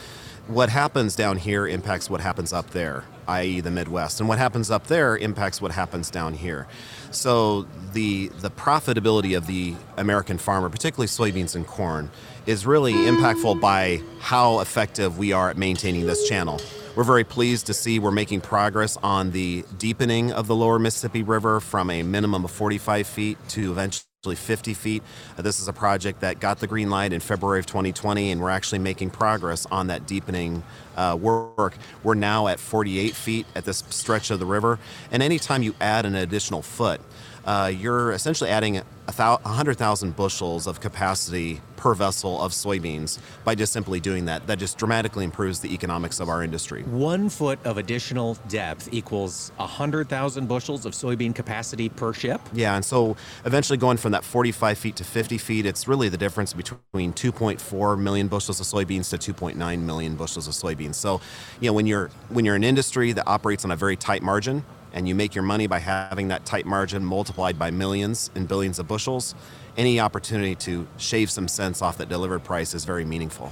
what 0.48 0.70
happens 0.70 1.16
down 1.16 1.38
here 1.38 1.68
impacts 1.68 2.10
what 2.10 2.20
happens 2.20 2.52
up 2.52 2.72
there, 2.72 3.06
i.e., 3.28 3.62
the 3.62 3.72
Midwest. 3.72 4.20
And 4.20 4.28
what 4.28 4.38
happens 4.38 4.70
up 4.70 4.88
there 4.88 5.18
impacts 5.18 5.62
what 5.62 5.72
happens 5.72 6.10
down 6.10 6.34
here. 6.34 6.68
So 7.12 7.64
the, 7.94 8.28
the 8.40 8.50
profitability 8.50 9.38
of 9.38 9.48
the 9.48 9.76
American 9.98 10.38
farmer, 10.38 10.70
particularly 10.70 11.08
soybeans 11.08 11.56
and 11.56 11.66
corn, 11.66 12.10
is 12.46 12.66
really 12.66 12.94
impactful 12.94 13.62
by 13.62 14.02
how 14.20 14.60
effective 14.60 15.18
we 15.18 15.32
are 15.32 15.50
at 15.50 15.58
maintaining 15.58 16.06
this 16.06 16.28
channel. 16.28 16.60
We're 16.94 17.06
very 17.06 17.24
pleased 17.24 17.68
to 17.68 17.74
see 17.74 18.00
we're 18.00 18.12
making 18.12 18.42
progress 18.42 18.98
on 19.02 19.32
the 19.32 19.64
deepening 19.78 20.34
of 20.34 20.48
the 20.48 20.56
lower 20.56 20.78
Mississippi 20.78 21.24
River 21.24 21.62
from 21.62 21.90
a 21.90 22.04
minimum 22.04 22.44
of 22.44 22.52
45 22.52 23.08
feet 23.08 23.38
to 23.50 23.72
eventually 23.72 24.36
50 24.36 24.74
feet. 24.74 25.02
Uh, 25.38 25.42
this 25.42 25.62
is 25.62 25.70
a 25.70 25.74
project 25.74 26.20
that 26.20 26.42
got 26.42 26.60
the 26.60 26.68
green 26.68 26.90
light 26.90 27.14
in 27.14 27.22
February 27.22 27.60
of 27.60 27.66
2020, 27.66 28.32
and 28.32 28.42
we're 28.42 28.50
actually 28.50 28.80
making 28.80 29.10
progress 29.10 29.66
on 29.72 29.88
that 29.88 30.06
deepening 30.06 30.64
uh, 30.98 31.18
work. 31.20 31.76
We're 32.04 32.14
now 32.16 32.48
at 32.48 32.60
48 32.60 33.16
feet 33.16 33.46
at 33.56 33.64
this 33.64 33.86
stretch 33.90 34.30
of 34.30 34.40
the 34.40 34.46
river, 34.46 34.78
and 35.12 35.24
anytime 35.24 35.64
you 35.64 35.74
add 35.80 36.06
an 36.06 36.16
additional 36.16 36.62
foot, 36.62 37.00
uh, 37.46 37.72
you're 37.74 38.12
essentially 38.12 38.50
adding 38.50 38.82
100,000 39.06 40.16
bushels 40.16 40.68
of 40.68 40.80
capacity 40.80 41.60
per 41.76 41.96
vessel 41.96 42.40
of 42.42 42.52
soybeans 42.52 43.18
by 43.44 43.56
just 43.56 43.74
simply 43.74 44.00
doing 44.00 44.26
that. 44.26 44.46
That 44.46 44.60
just 44.60 44.78
dramatically 44.78 45.26
improves 45.26 45.60
the 45.60 45.74
economics 45.74 46.20
of 46.20 46.30
our 46.30 46.44
industry. 46.44 46.84
One 46.84 47.28
foot 47.28 47.60
of 47.66 47.78
additional 47.78 48.36
depth 48.48 48.90
equals 48.92 49.52
100,000 49.58 50.48
bushels 50.48 50.86
of 50.86 50.94
soybean 50.94 51.34
capacity 51.34 51.90
per 51.90 52.14
ship? 52.14 52.40
Yeah, 52.54 52.76
and 52.76 52.86
so 52.86 53.18
eventually 53.46 53.78
going 53.78 53.98
from 53.98 54.12
that 54.12 54.24
45 54.24 54.78
feet 54.78 54.96
to 54.98 55.04
50 55.04 55.38
feet, 55.40 55.66
it's 55.66 55.88
really 55.88 56.08
the 56.08 56.18
difference 56.18 56.54
between 56.54 57.14
2.4 57.14 58.00
million 58.00 58.28
bushels 58.28 58.60
of 58.60 58.68
soybeans 58.68 59.18
to 59.18 59.34
2.9 59.34 59.82
million 59.82 60.16
bushels 60.16 60.48
of 60.48 60.54
soybeans. 60.54 60.96
So, 60.96 61.20
you 61.60 61.70
know, 61.70 61.74
when 61.74 61.88
you're 61.88 62.10
when 62.30 62.46
you're 62.46 62.56
an 62.56 62.64
industry 62.64 63.12
that 63.14 63.28
operates 63.28 63.66
on 63.66 63.72
a 63.72 63.76
very 63.76 63.96
tight 63.96 64.22
margin, 64.22 64.64
and 64.94 65.08
you 65.08 65.16
make 65.16 65.36
your 65.36 65.44
money 65.44 65.68
by 65.68 65.80
having 65.80 66.28
that 66.30 66.46
tight 66.46 66.66
margin 66.66 67.04
multiplied 67.04 67.58
by 67.58 67.72
millions 67.72 68.30
and 68.36 68.48
billions 68.48 68.80
of 68.80 68.88
bushels, 68.88 69.36
any 69.78 70.00
opportunity 70.00 70.56
to 70.56 70.88
shave 70.98 71.32
some 71.32 71.48
cents 71.48 71.82
off 71.82 71.98
that 71.98 72.10
delivered 72.10 72.44
price 72.44 72.74
is 72.74 72.86
very 72.86 73.06
meaningful. 73.06 73.52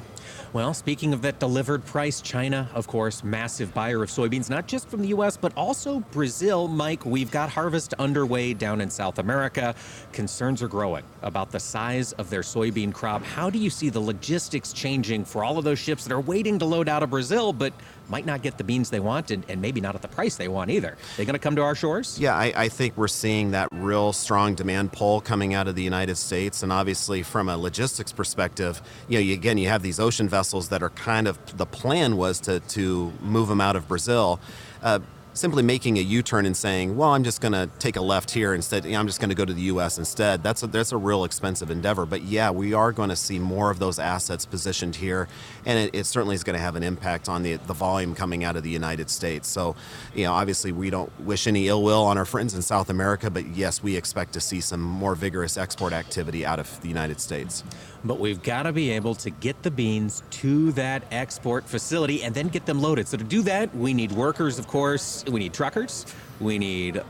Well, 0.51 0.73
speaking 0.73 1.13
of 1.13 1.21
that 1.21 1.39
delivered 1.39 1.85
price, 1.85 2.21
China, 2.21 2.67
of 2.73 2.87
course, 2.87 3.23
massive 3.23 3.71
buyer 3.71 4.01
of 4.01 4.09
soybeans, 4.09 4.49
not 4.49 4.65
just 4.65 4.89
from 4.89 5.03
the 5.03 5.09
U.S., 5.09 5.37
but 5.37 5.53
also 5.55 5.99
Brazil. 6.11 6.67
Mike, 6.67 7.05
we've 7.05 7.29
got 7.29 7.49
harvest 7.49 7.93
underway 7.99 8.55
down 8.55 8.81
in 8.81 8.89
South 8.89 9.19
America. 9.19 9.75
Concerns 10.11 10.63
are 10.63 10.67
growing 10.67 11.03
about 11.21 11.51
the 11.51 11.59
size 11.59 12.13
of 12.13 12.31
their 12.31 12.41
soybean 12.41 12.91
crop. 12.91 13.23
How 13.23 13.51
do 13.51 13.59
you 13.59 13.69
see 13.69 13.89
the 13.89 13.99
logistics 13.99 14.73
changing 14.73 15.23
for 15.23 15.43
all 15.43 15.59
of 15.59 15.65
those 15.65 15.77
ships 15.77 16.03
that 16.05 16.13
are 16.13 16.19
waiting 16.19 16.57
to 16.57 16.65
load 16.65 16.89
out 16.89 17.03
of 17.03 17.11
Brazil, 17.11 17.53
but 17.53 17.71
might 18.09 18.25
not 18.25 18.41
get 18.41 18.57
the 18.57 18.63
beans 18.63 18.89
they 18.89 18.99
want 18.99 19.31
and, 19.31 19.45
and 19.47 19.61
maybe 19.61 19.81
not 19.81 19.95
at 19.95 20.01
the 20.01 20.07
price 20.07 20.35
they 20.37 20.47
want 20.47 20.71
either? 20.71 20.97
They 21.17 21.25
going 21.25 21.33
to 21.33 21.39
come 21.39 21.55
to 21.55 21.61
our 21.61 21.75
shores? 21.75 22.19
Yeah, 22.19 22.35
I, 22.35 22.53
I 22.55 22.69
think 22.69 22.97
we're 22.97 23.07
seeing 23.07 23.51
that 23.51 23.69
real 23.71 24.13
strong 24.13 24.55
demand 24.55 24.91
pull 24.91 25.21
coming 25.21 25.53
out 25.53 25.67
of 25.67 25.75
the 25.75 25.83
United 25.83 26.15
States. 26.15 26.63
And 26.63 26.71
obviously, 26.71 27.23
from 27.23 27.49
a 27.49 27.57
logistics 27.57 28.11
perspective, 28.11 28.81
you 29.07 29.17
know, 29.17 29.21
you, 29.21 29.33
again, 29.33 29.57
you 29.57 29.67
have 29.67 29.81
these 29.81 29.99
ocean 29.99 30.27
vessels 30.27 30.69
that 30.69 30.83
are 30.83 30.89
kind 30.91 31.27
of 31.27 31.57
the 31.57 31.65
plan 31.65 32.17
was 32.17 32.39
to 32.41 32.59
to 32.59 33.11
move 33.21 33.47
them 33.47 33.61
out 33.61 33.75
of 33.75 33.87
Brazil. 33.87 34.39
Uh, 34.81 34.99
simply 35.39 35.63
making 35.63 35.97
a 35.97 36.01
U-turn 36.01 36.45
and 36.45 36.55
saying, 36.55 36.95
"Well, 36.95 37.09
I'm 37.09 37.23
just 37.23 37.41
going 37.41 37.53
to 37.53 37.69
take 37.79 37.95
a 37.95 38.01
left 38.01 38.31
here 38.31 38.53
instead. 38.53 38.85
You 38.85 38.91
know, 38.91 38.99
I'm 38.99 39.07
just 39.07 39.19
going 39.19 39.29
to 39.29 39.35
go 39.35 39.45
to 39.45 39.53
the 39.53 39.63
U.S. 39.63 39.97
instead." 39.97 40.43
That's 40.43 40.63
a, 40.63 40.67
that's 40.67 40.91
a 40.91 40.97
real 40.97 41.23
expensive 41.23 41.71
endeavor. 41.71 42.05
But 42.05 42.23
yeah, 42.23 42.51
we 42.51 42.73
are 42.73 42.91
going 42.91 43.09
to 43.09 43.15
see 43.15 43.39
more 43.39 43.71
of 43.71 43.79
those 43.79 43.99
assets 43.99 44.45
positioned 44.45 44.97
here, 44.97 45.27
and 45.65 45.79
it, 45.79 45.95
it 45.95 46.05
certainly 46.05 46.35
is 46.35 46.43
going 46.43 46.55
to 46.55 46.61
have 46.61 46.75
an 46.75 46.83
impact 46.83 47.29
on 47.29 47.43
the 47.43 47.55
the 47.55 47.73
volume 47.73 48.15
coming 48.15 48.43
out 48.43 48.55
of 48.55 48.63
the 48.63 48.69
United 48.69 49.09
States. 49.09 49.47
So, 49.47 49.75
you 50.13 50.25
know, 50.25 50.33
obviously 50.33 50.71
we 50.71 50.89
don't 50.89 51.11
wish 51.21 51.47
any 51.47 51.67
ill 51.67 51.83
will 51.83 52.03
on 52.03 52.17
our 52.17 52.25
friends 52.25 52.53
in 52.53 52.61
South 52.61 52.89
America, 52.89 53.29
but 53.29 53.47
yes, 53.47 53.81
we 53.81 53.95
expect 53.95 54.33
to 54.33 54.41
see 54.41 54.61
some 54.61 54.81
more 54.81 55.15
vigorous 55.15 55.57
export 55.57 55.93
activity 55.93 56.45
out 56.45 56.59
of 56.59 56.81
the 56.81 56.87
United 56.87 57.19
States 57.19 57.63
but 58.03 58.19
we've 58.19 58.41
got 58.41 58.63
to 58.63 58.71
be 58.71 58.91
able 58.91 59.15
to 59.15 59.29
get 59.29 59.61
the 59.63 59.71
beans 59.71 60.23
to 60.29 60.71
that 60.73 61.03
export 61.11 61.65
facility 61.65 62.23
and 62.23 62.33
then 62.33 62.47
get 62.47 62.65
them 62.65 62.81
loaded. 62.81 63.07
So 63.07 63.17
to 63.17 63.23
do 63.23 63.41
that, 63.43 63.75
we 63.75 63.93
need 63.93 64.11
workers, 64.11 64.59
of 64.59 64.67
course, 64.67 65.23
we 65.31 65.39
need 65.39 65.53
truckers, 65.53 66.05
we 66.39 66.57
need 66.57 67.01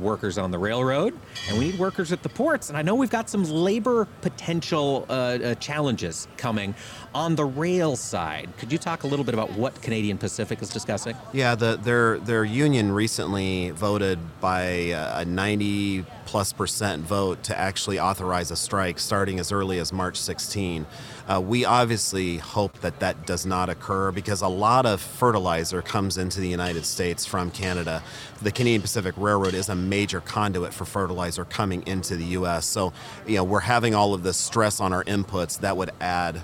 workers 0.00 0.38
on 0.38 0.50
the 0.50 0.58
railroad, 0.58 1.18
and 1.48 1.58
we 1.58 1.70
need 1.70 1.78
workers 1.78 2.12
at 2.12 2.22
the 2.22 2.28
ports. 2.28 2.68
And 2.68 2.76
I 2.76 2.82
know 2.82 2.94
we've 2.94 3.10
got 3.10 3.30
some 3.30 3.44
labor 3.44 4.06
potential 4.20 5.06
uh, 5.08 5.12
uh, 5.12 5.54
challenges 5.56 6.26
coming 6.36 6.74
on 7.14 7.36
the 7.36 7.44
rail 7.44 7.96
side. 7.96 8.48
Could 8.58 8.72
you 8.72 8.78
talk 8.78 9.04
a 9.04 9.06
little 9.06 9.24
bit 9.24 9.34
about 9.34 9.52
what 9.52 9.80
Canadian 9.82 10.18
Pacific 10.18 10.62
is 10.62 10.68
discussing? 10.68 11.16
Yeah, 11.32 11.54
the, 11.54 11.76
their 11.76 12.18
their 12.18 12.44
union 12.44 12.92
recently 12.92 13.70
voted 13.70 14.18
by 14.40 14.62
a 14.62 15.24
90 15.24 16.04
plus 16.32 16.50
percent 16.50 17.02
vote 17.02 17.42
to 17.42 17.58
actually 17.58 18.00
authorize 18.00 18.50
a 18.50 18.56
strike 18.56 18.98
starting 18.98 19.38
as 19.38 19.52
early 19.52 19.78
as 19.78 19.92
March 19.92 20.16
16. 20.16 20.86
Uh, 21.28 21.38
we 21.38 21.66
obviously 21.66 22.38
hope 22.38 22.80
that 22.80 22.98
that 23.00 23.26
does 23.26 23.44
not 23.44 23.68
occur 23.68 24.10
because 24.10 24.40
a 24.40 24.48
lot 24.48 24.86
of 24.86 24.98
fertilizer 24.98 25.82
comes 25.82 26.16
into 26.16 26.40
the 26.40 26.48
United 26.48 26.86
States 26.86 27.26
from 27.26 27.50
Canada. 27.50 28.02
The 28.40 28.50
Canadian 28.50 28.80
Pacific 28.80 29.14
Railroad 29.18 29.52
is 29.52 29.68
a 29.68 29.74
major 29.74 30.22
conduit 30.22 30.72
for 30.72 30.86
fertilizer 30.86 31.44
coming 31.44 31.86
into 31.86 32.16
the 32.16 32.24
U.S. 32.40 32.64
So, 32.64 32.94
you 33.26 33.36
know, 33.36 33.44
we're 33.44 33.60
having 33.60 33.94
all 33.94 34.14
of 34.14 34.22
this 34.22 34.38
stress 34.38 34.80
on 34.80 34.94
our 34.94 35.04
inputs 35.04 35.60
that 35.60 35.76
would 35.76 35.90
add 36.00 36.40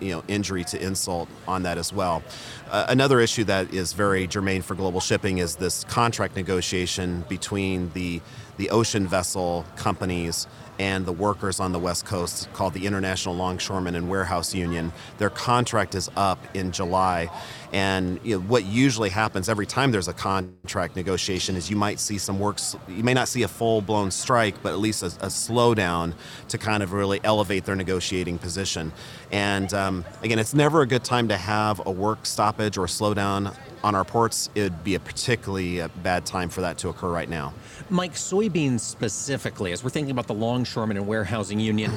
you 0.00 0.10
know 0.10 0.22
injury 0.28 0.62
to 0.62 0.80
insult 0.80 1.28
on 1.46 1.64
that 1.64 1.76
as 1.76 1.92
well. 1.92 2.22
Uh, 2.70 2.86
another 2.88 3.20
issue 3.20 3.44
that 3.44 3.74
is 3.74 3.92
very 3.92 4.26
germane 4.26 4.62
for 4.62 4.74
global 4.74 5.00
shipping 5.00 5.38
is 5.38 5.56
this 5.56 5.84
contract 5.84 6.36
negotiation 6.36 7.24
between 7.28 7.90
the 7.94 8.20
the 8.58 8.70
ocean 8.70 9.06
vessel 9.08 9.64
companies 9.76 10.46
and 10.78 11.06
the 11.06 11.12
workers 11.12 11.58
on 11.58 11.72
the 11.72 11.78
West 11.78 12.04
Coast 12.04 12.52
called 12.52 12.74
the 12.74 12.86
International 12.86 13.34
Longshoremen 13.34 13.94
and 13.94 14.08
Warehouse 14.08 14.54
Union. 14.54 14.92
Their 15.18 15.30
contract 15.30 15.94
is 15.94 16.10
up 16.16 16.38
in 16.54 16.70
July. 16.70 17.30
And 17.72 18.18
you 18.22 18.36
know, 18.36 18.42
what 18.44 18.64
usually 18.64 19.10
happens 19.10 19.48
every 19.48 19.66
time 19.66 19.90
there's 19.90 20.08
a 20.08 20.12
contract 20.12 20.96
negotiation 20.96 21.56
is 21.56 21.68
you 21.68 21.76
might 21.76 22.00
see 22.00 22.18
some 22.18 22.38
works, 22.38 22.76
you 22.88 23.02
may 23.02 23.14
not 23.14 23.28
see 23.28 23.42
a 23.42 23.48
full 23.48 23.80
blown 23.80 24.10
strike, 24.10 24.62
but 24.62 24.72
at 24.72 24.78
least 24.78 25.02
a, 25.02 25.06
a 25.06 25.28
slowdown 25.28 26.14
to 26.48 26.58
kind 26.58 26.82
of 26.82 26.92
really 26.92 27.20
elevate 27.24 27.64
their 27.64 27.76
negotiating 27.76 28.38
position. 28.38 28.92
And 29.30 29.72
um, 29.74 30.04
again, 30.22 30.38
it's 30.38 30.54
never 30.54 30.82
a 30.82 30.86
good 30.86 31.04
time 31.04 31.28
to 31.28 31.36
have 31.36 31.84
a 31.86 31.90
work 31.90 32.24
stoppage 32.24 32.78
or 32.78 32.86
slowdown 32.86 33.54
on 33.84 33.94
our 33.94 34.04
ports. 34.04 34.50
It 34.54 34.62
would 34.62 34.84
be 34.84 34.94
a 34.94 35.00
particularly 35.00 35.80
uh, 35.80 35.88
bad 36.02 36.26
time 36.26 36.48
for 36.48 36.62
that 36.62 36.78
to 36.78 36.88
occur 36.88 37.10
right 37.10 37.28
now. 37.28 37.52
Mike, 37.90 38.14
soybeans 38.14 38.80
specifically, 38.80 39.72
as 39.72 39.84
we're 39.84 39.90
thinking 39.90 40.10
about 40.10 40.26
the 40.26 40.34
longshoremen 40.34 40.96
and 40.96 41.06
warehousing 41.06 41.60
union, 41.60 41.92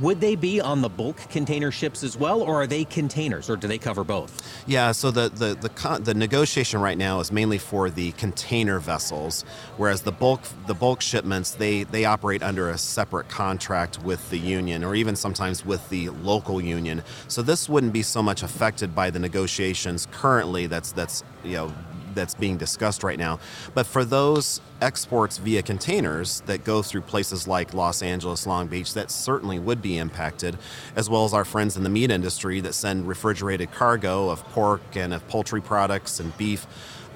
would 0.00 0.20
they 0.20 0.36
be 0.36 0.60
on 0.60 0.80
the 0.80 0.88
bulk 0.88 1.16
container 1.28 1.70
ships 1.70 2.02
as 2.02 2.16
well, 2.16 2.42
or 2.42 2.62
are 2.62 2.66
they 2.66 2.84
containers, 2.84 3.50
or 3.50 3.56
do 3.56 3.66
they 3.66 3.78
cover 3.78 4.04
both? 4.04 4.42
Yeah, 4.66 4.92
so 4.92 5.10
the 5.10 5.28
the 5.28 5.54
the, 5.54 5.68
con- 5.70 6.04
the 6.04 6.14
negotiation 6.14 6.80
right 6.80 6.98
now 6.98 7.20
is 7.20 7.32
mainly 7.32 7.58
for 7.58 7.90
the 7.90 8.12
container 8.12 8.78
vessels, 8.78 9.42
whereas 9.76 10.02
the 10.02 10.12
bulk 10.12 10.42
the 10.66 10.74
bulk 10.74 11.00
shipments 11.00 11.52
they 11.52 11.84
they 11.84 12.04
operate 12.04 12.42
under 12.42 12.70
a 12.70 12.78
separate 12.78 13.28
contract 13.28 14.02
with 14.02 14.28
the 14.30 14.38
union, 14.38 14.84
or 14.84 14.94
even 14.94 15.16
sometimes 15.16 15.64
with 15.64 15.88
the 15.88 16.08
local 16.10 16.60
union. 16.60 17.02
So 17.28 17.42
this 17.42 17.68
wouldn't 17.68 17.92
be 17.92 18.02
so 18.02 18.22
much 18.22 18.42
affected 18.42 18.94
by 18.94 19.10
the 19.10 19.18
negotiations 19.18 20.06
currently. 20.10 20.66
That's 20.66 20.92
that's 20.92 21.24
you 21.44 21.52
know 21.52 21.74
that's 22.14 22.34
being 22.34 22.56
discussed 22.56 23.02
right 23.02 23.18
now. 23.18 23.38
But 23.74 23.86
for 23.86 24.04
those 24.04 24.60
exports 24.80 25.38
via 25.38 25.62
containers 25.62 26.40
that 26.42 26.64
go 26.64 26.82
through 26.82 27.02
places 27.02 27.46
like 27.46 27.74
Los 27.74 28.02
Angeles, 28.02 28.46
Long 28.46 28.66
Beach, 28.66 28.94
that 28.94 29.10
certainly 29.10 29.58
would 29.58 29.82
be 29.82 29.98
impacted, 29.98 30.56
as 30.96 31.10
well 31.10 31.24
as 31.24 31.34
our 31.34 31.44
friends 31.44 31.76
in 31.76 31.82
the 31.82 31.90
meat 31.90 32.10
industry 32.10 32.60
that 32.60 32.74
send 32.74 33.06
refrigerated 33.06 33.70
cargo 33.72 34.28
of 34.28 34.44
pork 34.50 34.82
and 34.94 35.12
of 35.12 35.26
poultry 35.28 35.60
products 35.60 36.20
and 36.20 36.36
beef 36.36 36.66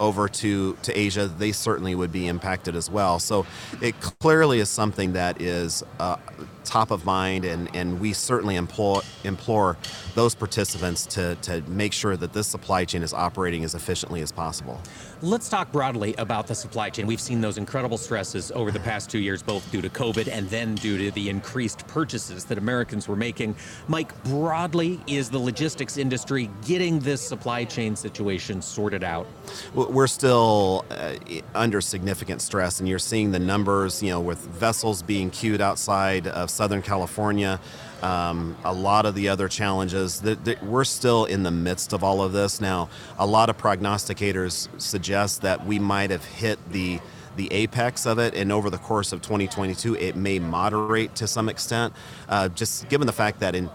over 0.01 0.29
to, 0.29 0.77
to 0.83 0.99
Asia, 0.99 1.27
they 1.27 1.53
certainly 1.53 1.95
would 1.95 2.13
be 2.13 2.27
impacted 2.27 2.77
as 2.77 2.91
well. 2.91 3.19
So 3.19 3.47
it 3.81 4.01
clearly 4.01 4.61
is 4.61 4.69
something 4.69 5.13
that 5.13 5.41
is 5.41 5.83
uh, 5.99 6.17
top 6.65 6.91
of 6.91 7.05
mind, 7.05 7.45
and, 7.45 7.75
and 7.75 8.01
we 8.01 8.13
certainly 8.13 8.57
implore, 8.57 9.03
implore 9.23 9.77
those 10.15 10.35
participants 10.35 11.07
to, 11.07 11.37
to 11.43 11.63
make 11.63 11.93
sure 11.93 12.17
that 12.17 12.33
this 12.33 12.47
supply 12.47 12.85
chain 12.85 13.03
is 13.03 13.13
operating 13.13 13.65
as 13.65 13.75
efficiently 13.75 14.21
as 14.23 14.33
possible. 14.33 14.81
Let's 15.25 15.49
talk 15.49 15.73
broadly 15.73 16.15
about 16.19 16.47
the 16.49 16.55
supply 16.55 16.91
chain. 16.91 17.07
We've 17.07 17.19
seen 17.19 17.41
those 17.41 17.57
incredible 17.57 17.97
stresses 17.97 18.53
over 18.53 18.71
the 18.71 18.81
past 18.81 19.09
two 19.09 19.21
years, 19.21 19.43
both 19.43 19.73
due 19.73 19.81
to 19.81 19.89
COVID 19.89 20.29
and 20.31 20.51
then 20.51 20.75
due 20.75 20.99
to 20.99 21.11
the 21.13 21.31
increased 21.31 21.87
purchases 21.87 22.45
that 22.45 22.59
Americans 22.59 23.09
were 23.09 23.17
making. 23.17 23.57
Mike, 23.89 24.23
broadly, 24.25 25.01
is 25.07 25.31
the 25.31 25.39
logistics 25.39 25.97
industry 25.97 26.51
getting 26.67 26.99
this 26.99 27.23
supply 27.23 27.65
chain 27.65 27.97
situation 27.97 28.61
sorted 28.61 29.03
out? 29.03 29.27
We're 29.73 30.09
still 30.09 30.85
uh, 30.91 31.15
under 31.55 31.81
significant 31.81 32.43
stress, 32.43 32.81
and 32.81 32.87
you're 32.87 32.99
seeing 32.99 33.31
the 33.31 33.39
numbers, 33.39 34.03
you 34.03 34.11
know, 34.11 34.21
with 34.21 34.41
vessels 34.41 35.01
being 35.01 35.31
queued 35.31 35.63
outside 35.63 36.27
of 36.27 36.51
Southern 36.51 36.83
California. 36.83 37.59
Um, 38.05 38.55
a 38.65 38.73
lot 38.73 39.07
of 39.07 39.15
the 39.15 39.31
other 39.31 39.49
challenges 39.49 40.21
that, 40.21 40.45
that, 40.45 40.63
we're 40.63 40.85
still 40.85 41.25
in 41.25 41.43
the 41.43 41.51
midst 41.51 41.95
of 41.95 42.05
all 42.05 42.21
of 42.21 42.33
this. 42.35 42.61
Now 42.61 42.91
a 43.19 43.27
lot 43.27 43.49
of 43.49 43.57
prognosticators 43.57 44.69
suggest 44.79 45.41
that 45.41 45.65
we 45.65 45.79
might 45.79 46.11
have 46.11 46.23
hit 46.23 46.59
the 46.71 47.01
the 47.37 47.51
apex 47.51 48.05
of 48.07 48.19
it 48.19 48.35
and 48.35 48.53
over 48.53 48.69
the 48.69 48.79
course 48.79 49.13
of 49.13 49.21
2022 49.23 49.97
it 49.97 50.17
may 50.17 50.39
moderate 50.39 51.15
to 51.15 51.27
some 51.27 51.49
extent. 51.49 51.95
Uh, 52.29 52.51
just 52.51 52.91
given 52.91 53.07
the 53.07 53.13
fact 53.13 53.41
that 53.41 53.55
in 53.55 53.71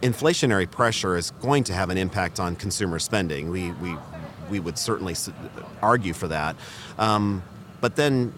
inflationary 0.00 0.68
pressure 0.70 1.14
is 1.14 1.30
going 1.42 1.62
to 1.64 1.74
have 1.74 1.90
an 1.90 1.98
impact 1.98 2.40
on 2.40 2.56
consumer 2.56 2.98
spending 2.98 3.50
we 3.50 3.72
we 3.72 3.94
we 4.48 4.58
would 4.58 4.78
certainly 4.78 5.14
argue 5.82 6.14
for 6.14 6.28
that. 6.28 6.56
Um, 6.98 7.42
but 7.82 7.94
then 7.96 8.32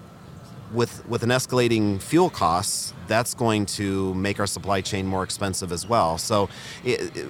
with 0.73 1.07
with 1.09 1.23
an 1.23 1.31
escalating 1.31 2.01
fuel 2.01 2.31
costs, 2.31 2.93
that's 3.07 3.35
going 3.35 3.67
to 3.67 4.15
make 4.15 4.39
our 4.41 4.47
supply 4.47 4.81
chain 4.81 5.07
more 5.07 5.23
expensive 5.23 5.73
as 5.73 5.89
well. 5.89 6.19
So, 6.19 6.49
it, 6.85 7.17
it, 7.17 7.29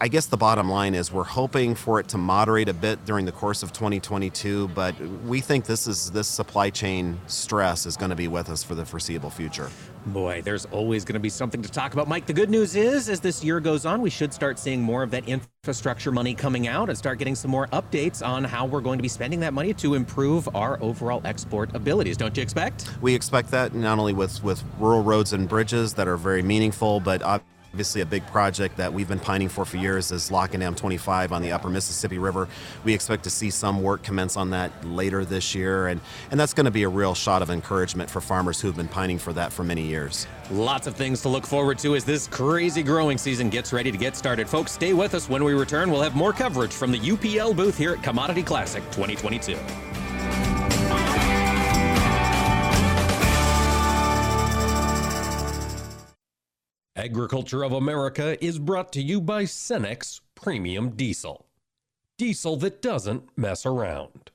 I 0.00 0.08
guess 0.08 0.26
the 0.26 0.36
bottom 0.36 0.68
line 0.68 0.94
is 0.94 1.12
we're 1.12 1.22
hoping 1.22 1.76
for 1.76 2.00
it 2.00 2.08
to 2.08 2.18
moderate 2.18 2.68
a 2.68 2.74
bit 2.74 3.04
during 3.04 3.26
the 3.26 3.32
course 3.32 3.62
of 3.62 3.72
2022, 3.72 4.68
but 4.68 4.98
we 5.24 5.40
think 5.40 5.66
this 5.66 5.86
is 5.86 6.10
this 6.10 6.26
supply 6.26 6.70
chain 6.70 7.20
stress 7.28 7.86
is 7.86 7.96
going 7.96 8.10
to 8.10 8.16
be 8.16 8.26
with 8.26 8.50
us 8.50 8.64
for 8.64 8.74
the 8.74 8.84
foreseeable 8.84 9.30
future. 9.30 9.70
Boy, 10.06 10.42
there's 10.42 10.66
always 10.66 11.04
going 11.04 11.14
to 11.14 11.20
be 11.20 11.28
something 11.28 11.62
to 11.62 11.70
talk 11.70 11.92
about. 11.92 12.08
Mike, 12.08 12.26
the 12.26 12.32
good 12.32 12.50
news 12.50 12.74
is, 12.74 13.08
as 13.08 13.20
this 13.20 13.44
year 13.44 13.60
goes 13.60 13.86
on, 13.86 14.02
we 14.02 14.10
should 14.10 14.34
start 14.34 14.58
seeing 14.58 14.82
more 14.82 15.04
of 15.04 15.12
that 15.12 15.26
infrastructure 15.28 16.10
money 16.10 16.34
coming 16.34 16.66
out 16.66 16.88
and 16.88 16.98
start 16.98 17.18
getting 17.18 17.36
some 17.36 17.50
more 17.50 17.68
updates 17.68 18.26
on 18.26 18.42
how 18.42 18.66
we're 18.66 18.80
going 18.80 18.98
to 18.98 19.02
be 19.02 19.08
spending 19.08 19.40
that 19.40 19.54
money 19.54 19.72
to 19.74 19.94
improve 19.94 20.54
our 20.56 20.76
overall 20.82 21.22
export 21.24 21.74
abilities. 21.74 22.16
Don't 22.16 22.36
you 22.36 22.42
expect? 22.42 22.90
We 23.00 23.14
expect 23.14 23.52
that 23.52 23.74
not 23.74 23.98
only 24.00 24.12
with, 24.12 24.42
with 24.42 24.62
rural 24.78 25.04
roads 25.04 25.32
and 25.32 25.48
bridges 25.48 25.94
that 25.94 26.08
are 26.08 26.16
very 26.16 26.42
meaningful, 26.42 27.00
but 27.00 27.22
Obviously, 27.74 28.02
a 28.02 28.06
big 28.06 28.24
project 28.28 28.76
that 28.76 28.92
we've 28.92 29.08
been 29.08 29.18
pining 29.18 29.48
for 29.48 29.64
for 29.64 29.78
years 29.78 30.12
is 30.12 30.30
Lock 30.30 30.54
and 30.54 30.60
Dam 30.60 30.76
25 30.76 31.32
on 31.32 31.42
the 31.42 31.50
upper 31.50 31.68
Mississippi 31.68 32.18
River. 32.18 32.46
We 32.84 32.94
expect 32.94 33.24
to 33.24 33.30
see 33.30 33.50
some 33.50 33.82
work 33.82 34.04
commence 34.04 34.36
on 34.36 34.50
that 34.50 34.70
later 34.86 35.24
this 35.24 35.56
year, 35.56 35.88
and, 35.88 36.00
and 36.30 36.38
that's 36.38 36.54
going 36.54 36.66
to 36.66 36.70
be 36.70 36.84
a 36.84 36.88
real 36.88 37.16
shot 37.16 37.42
of 37.42 37.50
encouragement 37.50 38.08
for 38.08 38.20
farmers 38.20 38.60
who've 38.60 38.76
been 38.76 38.86
pining 38.86 39.18
for 39.18 39.32
that 39.32 39.52
for 39.52 39.64
many 39.64 39.82
years. 39.82 40.28
Lots 40.52 40.86
of 40.86 40.94
things 40.94 41.20
to 41.22 41.28
look 41.28 41.44
forward 41.44 41.80
to 41.80 41.96
as 41.96 42.04
this 42.04 42.28
crazy 42.28 42.84
growing 42.84 43.18
season 43.18 43.50
gets 43.50 43.72
ready 43.72 43.90
to 43.90 43.98
get 43.98 44.14
started. 44.14 44.48
Folks, 44.48 44.70
stay 44.70 44.92
with 44.92 45.12
us. 45.12 45.28
When 45.28 45.42
we 45.42 45.52
return, 45.52 45.90
we'll 45.90 46.02
have 46.02 46.14
more 46.14 46.32
coverage 46.32 46.72
from 46.72 46.92
the 46.92 47.00
UPL 47.00 47.56
booth 47.56 47.76
here 47.76 47.94
at 47.94 48.04
Commodity 48.04 48.44
Classic 48.44 48.84
2022. 48.92 49.58
Agriculture 56.96 57.64
of 57.64 57.72
America 57.72 58.42
is 58.42 58.60
brought 58.60 58.92
to 58.92 59.02
you 59.02 59.20
by 59.20 59.42
Cenex 59.42 60.20
Premium 60.36 60.90
Diesel. 60.90 61.44
Diesel 62.18 62.56
that 62.58 62.80
doesn't 62.80 63.36
mess 63.36 63.66
around. 63.66 64.30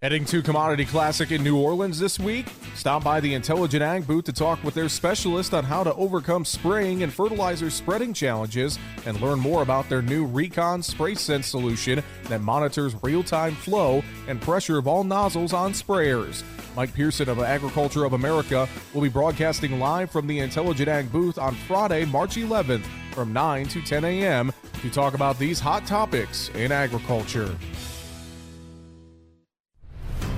Heading 0.00 0.24
to 0.26 0.42
Commodity 0.42 0.84
Classic 0.84 1.32
in 1.32 1.42
New 1.42 1.58
Orleans 1.58 1.98
this 1.98 2.20
week? 2.20 2.46
Stop 2.76 3.02
by 3.02 3.18
the 3.18 3.34
Intelligent 3.34 3.82
Ag 3.82 4.06
booth 4.06 4.26
to 4.26 4.32
talk 4.32 4.62
with 4.62 4.74
their 4.74 4.88
specialist 4.88 5.52
on 5.52 5.64
how 5.64 5.82
to 5.82 5.92
overcome 5.94 6.44
spraying 6.44 7.02
and 7.02 7.12
fertilizer 7.12 7.68
spreading 7.68 8.14
challenges 8.14 8.78
and 9.06 9.20
learn 9.20 9.40
more 9.40 9.62
about 9.62 9.88
their 9.88 10.00
new 10.00 10.24
Recon 10.24 10.84
Spray 10.84 11.16
Sense 11.16 11.48
solution 11.48 12.00
that 12.28 12.42
monitors 12.42 12.94
real 13.02 13.24
time 13.24 13.56
flow 13.56 14.04
and 14.28 14.40
pressure 14.40 14.78
of 14.78 14.86
all 14.86 15.02
nozzles 15.02 15.52
on 15.52 15.72
sprayers. 15.72 16.44
Mike 16.76 16.94
Pearson 16.94 17.28
of 17.28 17.40
Agriculture 17.40 18.04
of 18.04 18.12
America 18.12 18.68
will 18.94 19.02
be 19.02 19.08
broadcasting 19.08 19.80
live 19.80 20.12
from 20.12 20.28
the 20.28 20.38
Intelligent 20.38 20.88
Ag 20.88 21.10
booth 21.10 21.38
on 21.38 21.56
Friday, 21.66 22.04
March 22.04 22.36
11th 22.36 22.86
from 23.10 23.32
9 23.32 23.66
to 23.66 23.82
10 23.82 24.04
a.m. 24.04 24.52
to 24.80 24.90
talk 24.90 25.14
about 25.14 25.40
these 25.40 25.58
hot 25.58 25.84
topics 25.86 26.50
in 26.50 26.70
agriculture. 26.70 27.52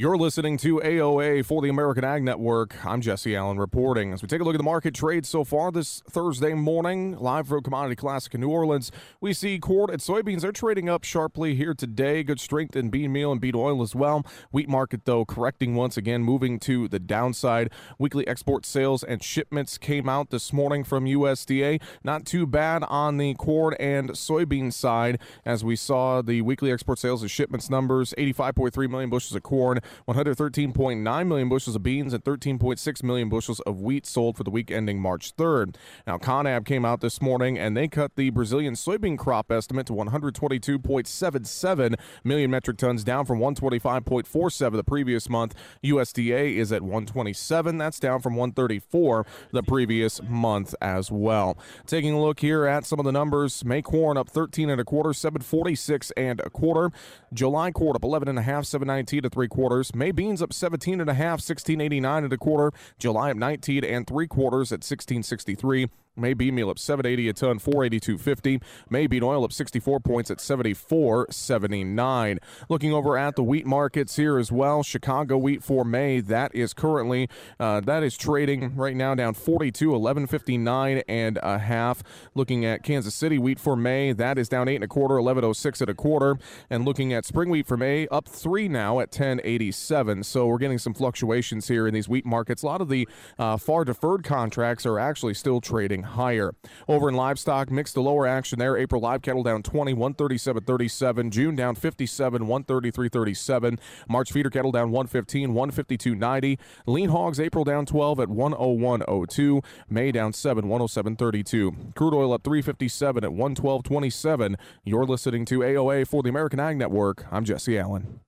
You're 0.00 0.16
listening 0.16 0.56
to 0.56 0.80
AOA 0.82 1.44
for 1.44 1.60
the 1.60 1.68
American 1.68 2.04
Ag 2.04 2.22
Network. 2.22 2.86
I'm 2.86 3.02
Jesse 3.02 3.36
Allen 3.36 3.58
reporting. 3.58 4.14
As 4.14 4.22
we 4.22 4.28
take 4.28 4.40
a 4.40 4.44
look 4.44 4.54
at 4.54 4.56
the 4.56 4.64
market 4.64 4.94
trade 4.94 5.26
so 5.26 5.44
far 5.44 5.70
this 5.70 6.02
Thursday 6.08 6.54
morning, 6.54 7.18
live 7.18 7.48
from 7.48 7.62
Commodity 7.62 7.96
Classic 7.96 8.32
in 8.32 8.40
New 8.40 8.48
Orleans, 8.48 8.90
we 9.20 9.34
see 9.34 9.58
corn 9.58 9.90
and 9.90 10.00
soybeans 10.00 10.42
are 10.42 10.52
trading 10.52 10.88
up 10.88 11.04
sharply 11.04 11.54
here 11.54 11.74
today. 11.74 12.22
Good 12.22 12.40
strength 12.40 12.76
in 12.76 12.88
bean 12.88 13.12
meal 13.12 13.30
and 13.30 13.42
bean 13.42 13.54
oil 13.54 13.82
as 13.82 13.94
well. 13.94 14.24
Wheat 14.50 14.70
market, 14.70 15.04
though, 15.04 15.26
correcting 15.26 15.74
once 15.74 15.98
again, 15.98 16.22
moving 16.22 16.58
to 16.60 16.88
the 16.88 16.98
downside. 16.98 17.70
Weekly 17.98 18.26
export 18.26 18.64
sales 18.64 19.04
and 19.04 19.22
shipments 19.22 19.76
came 19.76 20.08
out 20.08 20.30
this 20.30 20.50
morning 20.50 20.82
from 20.82 21.04
USDA. 21.04 21.78
Not 22.02 22.24
too 22.24 22.46
bad 22.46 22.84
on 22.84 23.18
the 23.18 23.34
corn 23.34 23.74
and 23.78 24.12
soybean 24.12 24.72
side, 24.72 25.20
as 25.44 25.62
we 25.62 25.76
saw 25.76 26.22
the 26.22 26.40
weekly 26.40 26.72
export 26.72 26.98
sales 26.98 27.20
and 27.20 27.30
shipments 27.30 27.68
numbers 27.68 28.14
85.3 28.16 28.88
million 28.88 29.10
bushels 29.10 29.36
of 29.36 29.42
corn. 29.42 29.80
113.9 30.08 31.26
million 31.26 31.48
bushels 31.48 31.76
of 31.76 31.82
beans 31.82 32.12
and 32.12 32.24
13.6 32.24 33.02
million 33.02 33.28
bushels 33.28 33.60
of 33.60 33.80
wheat 33.80 34.06
sold 34.06 34.36
for 34.36 34.44
the 34.44 34.50
week 34.50 34.70
ending 34.70 35.00
March 35.00 35.34
3rd. 35.36 35.76
Now, 36.06 36.18
Conab 36.18 36.64
came 36.64 36.84
out 36.84 37.00
this 37.00 37.20
morning 37.20 37.58
and 37.58 37.76
they 37.76 37.88
cut 37.88 38.16
the 38.16 38.30
Brazilian 38.30 38.74
soybean 38.74 39.18
crop 39.18 39.50
estimate 39.50 39.86
to 39.86 39.92
122.77 39.92 41.94
million 42.24 42.50
metric 42.50 42.76
tons, 42.76 43.04
down 43.04 43.24
from 43.24 43.38
125.47 43.38 44.72
the 44.72 44.84
previous 44.84 45.28
month. 45.28 45.54
USDA 45.84 46.56
is 46.56 46.72
at 46.72 46.82
127. 46.82 47.78
That's 47.78 48.00
down 48.00 48.20
from 48.20 48.36
134 48.36 49.26
the 49.52 49.62
previous 49.62 50.22
month 50.22 50.74
as 50.80 51.10
well. 51.10 51.58
Taking 51.86 52.14
a 52.14 52.20
look 52.20 52.40
here 52.40 52.66
at 52.66 52.86
some 52.86 52.98
of 52.98 53.04
the 53.04 53.12
numbers, 53.12 53.64
May 53.64 53.82
corn 53.82 54.16
up 54.16 54.28
13 54.28 54.70
and 54.70 54.80
a 54.80 54.84
quarter, 54.84 55.12
746 55.12 56.10
and 56.12 56.40
a 56.40 56.50
quarter. 56.50 56.90
July 57.32 57.70
corn 57.70 57.94
up 57.94 58.02
11 58.02 58.28
and 58.28 58.38
a 58.38 58.42
half, 58.42 58.64
719 58.64 59.22
to 59.22 59.30
three 59.30 59.46
quarters. 59.46 59.94
May 59.94 60.10
beans 60.10 60.42
up 60.42 60.52
17 60.52 61.00
and 61.00 61.08
a 61.08 61.14
half, 61.14 61.38
1689 61.38 62.24
and 62.24 62.32
a 62.32 62.38
quarter. 62.38 62.76
July 62.98 63.30
up 63.30 63.36
19 63.36 63.84
and 63.84 64.06
three 64.06 64.26
quarters 64.26 64.72
at 64.72 64.82
1663. 64.82 65.88
May 66.16 66.34
bean 66.34 66.56
meal 66.56 66.70
up 66.70 66.78
780 66.78 67.28
a 67.28 67.32
ton, 67.32 67.60
482.50. 67.60 68.60
May 68.90 69.06
bean 69.06 69.22
oil 69.22 69.44
up 69.44 69.52
64 69.52 70.00
points 70.00 70.28
at 70.30 70.38
74.79. 70.38 72.38
Looking 72.68 72.92
over 72.92 73.16
at 73.16 73.36
the 73.36 73.44
wheat 73.44 73.64
markets 73.64 74.16
here 74.16 74.36
as 74.36 74.50
well, 74.50 74.82
Chicago 74.82 75.38
wheat 75.38 75.62
for 75.62 75.84
May 75.84 76.18
that 76.20 76.52
is 76.54 76.74
currently 76.74 77.28
uh, 77.60 77.78
that 77.80 78.02
is 78.02 78.16
trading 78.16 78.74
right 78.74 78.96
now 78.96 79.14
down 79.14 79.34
42, 79.34 79.90
11.59 79.90 81.04
and 81.08 81.38
a 81.42 81.58
half. 81.58 82.02
Looking 82.34 82.64
at 82.64 82.82
Kansas 82.82 83.14
City 83.14 83.38
wheat 83.38 83.60
for 83.60 83.76
May 83.76 84.12
that 84.12 84.36
is 84.36 84.48
down 84.48 84.68
eight 84.68 84.74
and 84.76 84.84
a 84.84 84.88
quarter, 84.88 85.14
11.06 85.14 85.80
at 85.80 85.88
a 85.88 85.94
quarter. 85.94 86.38
And 86.68 86.84
looking 86.84 87.12
at 87.12 87.24
spring 87.24 87.50
wheat 87.50 87.68
for 87.68 87.76
May 87.76 88.08
up 88.08 88.26
three 88.26 88.68
now 88.68 88.98
at 88.98 89.12
10.87. 89.12 90.24
So 90.24 90.46
we're 90.46 90.58
getting 90.58 90.78
some 90.78 90.94
fluctuations 90.94 91.68
here 91.68 91.86
in 91.86 91.94
these 91.94 92.08
wheat 92.08 92.26
markets. 92.26 92.64
A 92.64 92.66
lot 92.66 92.80
of 92.80 92.88
the 92.88 93.08
uh, 93.38 93.56
far 93.56 93.84
deferred 93.84 94.24
contracts 94.24 94.84
are 94.84 94.98
actually 94.98 95.34
still 95.34 95.60
trading 95.60 95.99
higher. 96.02 96.54
Over 96.88 97.08
in 97.08 97.14
livestock, 97.14 97.70
mixed 97.70 97.94
to 97.94 98.00
lower 98.00 98.26
action 98.26 98.58
there. 98.58 98.76
April 98.76 99.00
live 99.00 99.22
cattle 99.22 99.42
down 99.42 99.62
20, 99.62 99.94
137.37. 99.94 101.30
June 101.30 101.56
down 101.56 101.74
57, 101.74 102.42
133.37. 102.42 103.78
March 104.08 104.32
feeder 104.32 104.50
cattle 104.50 104.72
down 104.72 104.90
115, 104.90 105.54
152.90. 105.54 106.58
Lean 106.86 107.08
hogs 107.10 107.40
April 107.40 107.64
down 107.64 107.86
12 107.86 108.20
at 108.20 108.28
101.02. 108.28 109.64
May 109.88 110.12
down 110.12 110.32
7, 110.32 110.64
107.32. 110.64 111.94
Crude 111.94 112.14
oil 112.14 112.32
up 112.32 112.42
357 112.42 113.24
at 113.24 113.30
112.27. 113.30 114.54
You're 114.84 115.06
listening 115.06 115.44
to 115.46 115.60
AOA 115.60 116.06
for 116.06 116.22
the 116.22 116.28
American 116.28 116.60
Ag 116.60 116.76
Network. 116.76 117.26
I'm 117.30 117.44
Jesse 117.44 117.78
Allen. 117.78 118.20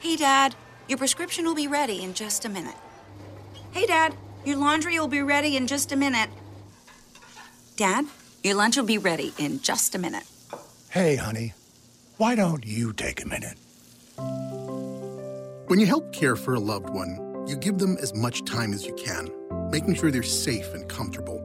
Hey, 0.00 0.16
Dad. 0.16 0.54
Your 0.88 0.98
prescription 0.98 1.44
will 1.44 1.54
be 1.54 1.68
ready 1.68 2.02
in 2.02 2.12
just 2.12 2.44
a 2.44 2.48
minute. 2.48 2.74
Hey, 3.70 3.86
Dad. 3.86 4.16
Your 4.44 4.56
laundry 4.56 4.98
will 4.98 5.08
be 5.08 5.22
ready 5.22 5.56
in 5.56 5.68
just 5.68 5.92
a 5.92 5.96
minute. 5.96 6.28
Dad, 7.76 8.06
your 8.42 8.56
lunch 8.56 8.76
will 8.76 8.84
be 8.84 8.98
ready 8.98 9.32
in 9.38 9.60
just 9.60 9.94
a 9.94 9.98
minute. 9.98 10.24
Hey, 10.90 11.14
honey, 11.14 11.54
why 12.16 12.34
don't 12.34 12.66
you 12.66 12.92
take 12.92 13.22
a 13.22 13.28
minute? 13.28 13.56
When 15.68 15.78
you 15.78 15.86
help 15.86 16.12
care 16.12 16.34
for 16.34 16.54
a 16.54 16.60
loved 16.60 16.90
one, 16.90 17.44
you 17.46 17.56
give 17.56 17.78
them 17.78 17.96
as 18.00 18.14
much 18.14 18.44
time 18.44 18.72
as 18.72 18.84
you 18.84 18.94
can, 18.94 19.30
making 19.70 19.94
sure 19.94 20.10
they're 20.10 20.24
safe 20.24 20.74
and 20.74 20.88
comfortable. 20.88 21.38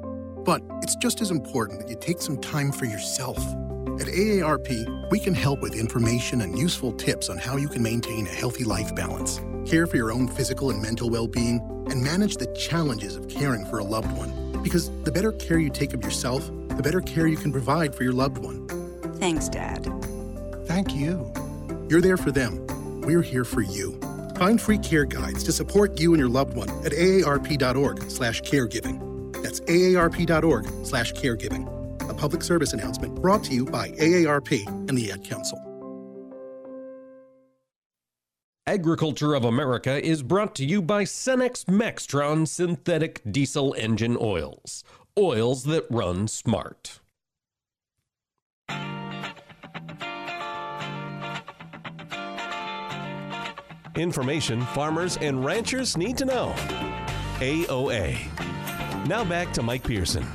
But 0.44 0.64
it's 0.82 0.96
just 0.96 1.22
as 1.22 1.30
important 1.30 1.80
that 1.82 1.90
you 1.90 1.98
take 2.00 2.20
some 2.20 2.38
time 2.42 2.72
for 2.72 2.86
yourself. 2.86 3.38
At 4.00 4.08
AARP, 4.08 5.12
we 5.12 5.20
can 5.20 5.34
help 5.36 5.62
with 5.62 5.76
information 5.76 6.42
and 6.42 6.58
useful 6.58 6.94
tips 6.94 7.30
on 7.30 7.38
how 7.38 7.58
you 7.58 7.68
can 7.68 7.84
maintain 7.84 8.26
a 8.26 8.32
healthy 8.32 8.64
life 8.64 8.94
balance, 8.96 9.40
care 9.68 9.86
for 9.86 9.98
your 9.98 10.14
own 10.14 10.30
physical 10.30 10.70
and 10.70 10.82
mental 10.82 11.10
well 11.10 11.28
being 11.28 11.60
and 11.92 12.02
manage 12.02 12.38
the 12.38 12.48
challenges 12.56 13.18
of 13.18 13.28
caring 13.28 13.66
for 13.66 13.80
a 13.80 13.84
loved 13.84 14.18
one. 14.18 14.32
Because 14.64 14.90
the 15.04 15.12
better 15.12 15.34
care 15.34 15.60
you 15.60 15.70
take 15.70 15.94
of 15.94 16.02
yourself, 16.04 16.50
the 16.70 16.82
better 16.82 17.02
care 17.02 17.28
you 17.28 17.36
can 17.36 17.52
provide 17.52 17.94
for 17.94 18.04
your 18.04 18.14
loved 18.14 18.38
one. 18.38 18.66
Thanks, 19.20 19.50
Dad. 19.50 19.86
Thank 20.66 20.96
you. 20.96 21.30
You're 21.90 22.00
there 22.02 22.18
for 22.18 22.32
them. 22.32 22.66
We're 23.02 23.22
here 23.22 23.44
for 23.44 23.62
you. 23.62 24.00
Find 24.36 24.62
free 24.62 24.78
care 24.78 25.06
guides 25.06 25.44
to 25.44 25.52
support 25.52 26.00
you 26.00 26.14
and 26.14 26.20
your 26.20 26.30
loved 26.30 26.56
one 26.56 26.70
at 26.86 26.94
aarp.org/caregiving. 26.94 29.44
That's 29.44 29.60
aarp.org/caregiving. 29.62 32.10
A 32.10 32.14
public 32.14 32.44
service 32.44 32.74
announcement 32.74 33.16
brought 33.16 33.44
to 33.46 33.54
you 33.54 33.66
by 33.66 33.90
AARP 33.92 34.66
and 34.88 34.98
the 34.98 35.12
Ad 35.12 35.26
Council. 35.26 35.67
Agriculture 38.68 39.34
of 39.34 39.46
America 39.46 40.06
is 40.06 40.22
brought 40.22 40.54
to 40.54 40.66
you 40.66 40.82
by 40.82 41.06
Cenex 41.06 41.64
Maxtron 41.68 42.46
synthetic 42.46 43.22
diesel 43.32 43.74
engine 43.78 44.18
oils. 44.20 44.84
Oils 45.18 45.64
that 45.64 45.86
run 45.90 46.28
smart. 46.28 47.00
Information 53.96 54.62
farmers 54.74 55.16
and 55.16 55.46
ranchers 55.46 55.96
need 55.96 56.18
to 56.18 56.26
know. 56.26 56.54
AOA. 57.38 58.18
Now 59.08 59.24
back 59.24 59.54
to 59.54 59.64
Mike 59.64 59.86
Pearson. 59.86 60.26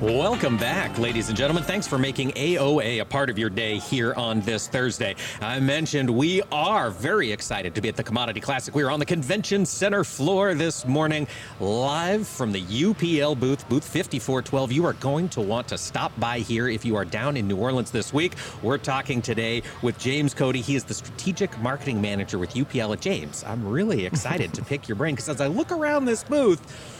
Welcome 0.00 0.56
back, 0.58 0.96
ladies 0.96 1.28
and 1.28 1.36
gentlemen. 1.36 1.64
Thanks 1.64 1.88
for 1.88 1.98
making 1.98 2.30
AOA 2.30 3.00
a 3.00 3.04
part 3.04 3.30
of 3.30 3.36
your 3.36 3.50
day 3.50 3.78
here 3.78 4.14
on 4.14 4.40
this 4.42 4.68
Thursday. 4.68 5.16
I 5.40 5.58
mentioned 5.58 6.08
we 6.08 6.40
are 6.52 6.90
very 6.90 7.32
excited 7.32 7.74
to 7.74 7.80
be 7.80 7.88
at 7.88 7.96
the 7.96 8.04
Commodity 8.04 8.38
Classic. 8.38 8.72
We 8.76 8.84
are 8.84 8.92
on 8.92 9.00
the 9.00 9.04
convention 9.04 9.66
center 9.66 10.04
floor 10.04 10.54
this 10.54 10.86
morning, 10.86 11.26
live 11.58 12.28
from 12.28 12.52
the 12.52 12.62
UPL 12.62 13.40
booth, 13.40 13.68
booth 13.68 13.82
5412. 13.82 14.70
You 14.70 14.86
are 14.86 14.92
going 14.92 15.28
to 15.30 15.40
want 15.40 15.66
to 15.66 15.76
stop 15.76 16.12
by 16.20 16.38
here 16.38 16.68
if 16.68 16.84
you 16.84 16.94
are 16.94 17.04
down 17.04 17.36
in 17.36 17.48
New 17.48 17.56
Orleans 17.56 17.90
this 17.90 18.12
week. 18.12 18.34
We're 18.62 18.78
talking 18.78 19.20
today 19.20 19.64
with 19.82 19.98
James 19.98 20.32
Coday. 20.32 20.62
He 20.62 20.76
is 20.76 20.84
the 20.84 20.94
strategic 20.94 21.58
marketing 21.58 22.00
manager 22.00 22.38
with 22.38 22.54
UPL 22.54 22.92
at 22.92 23.00
James. 23.00 23.42
I'm 23.42 23.66
really 23.66 24.06
excited 24.06 24.54
to 24.54 24.62
pick 24.64 24.86
your 24.86 24.94
brain 24.94 25.16
because 25.16 25.28
as 25.28 25.40
I 25.40 25.48
look 25.48 25.72
around 25.72 26.04
this 26.04 26.22
booth, 26.22 26.97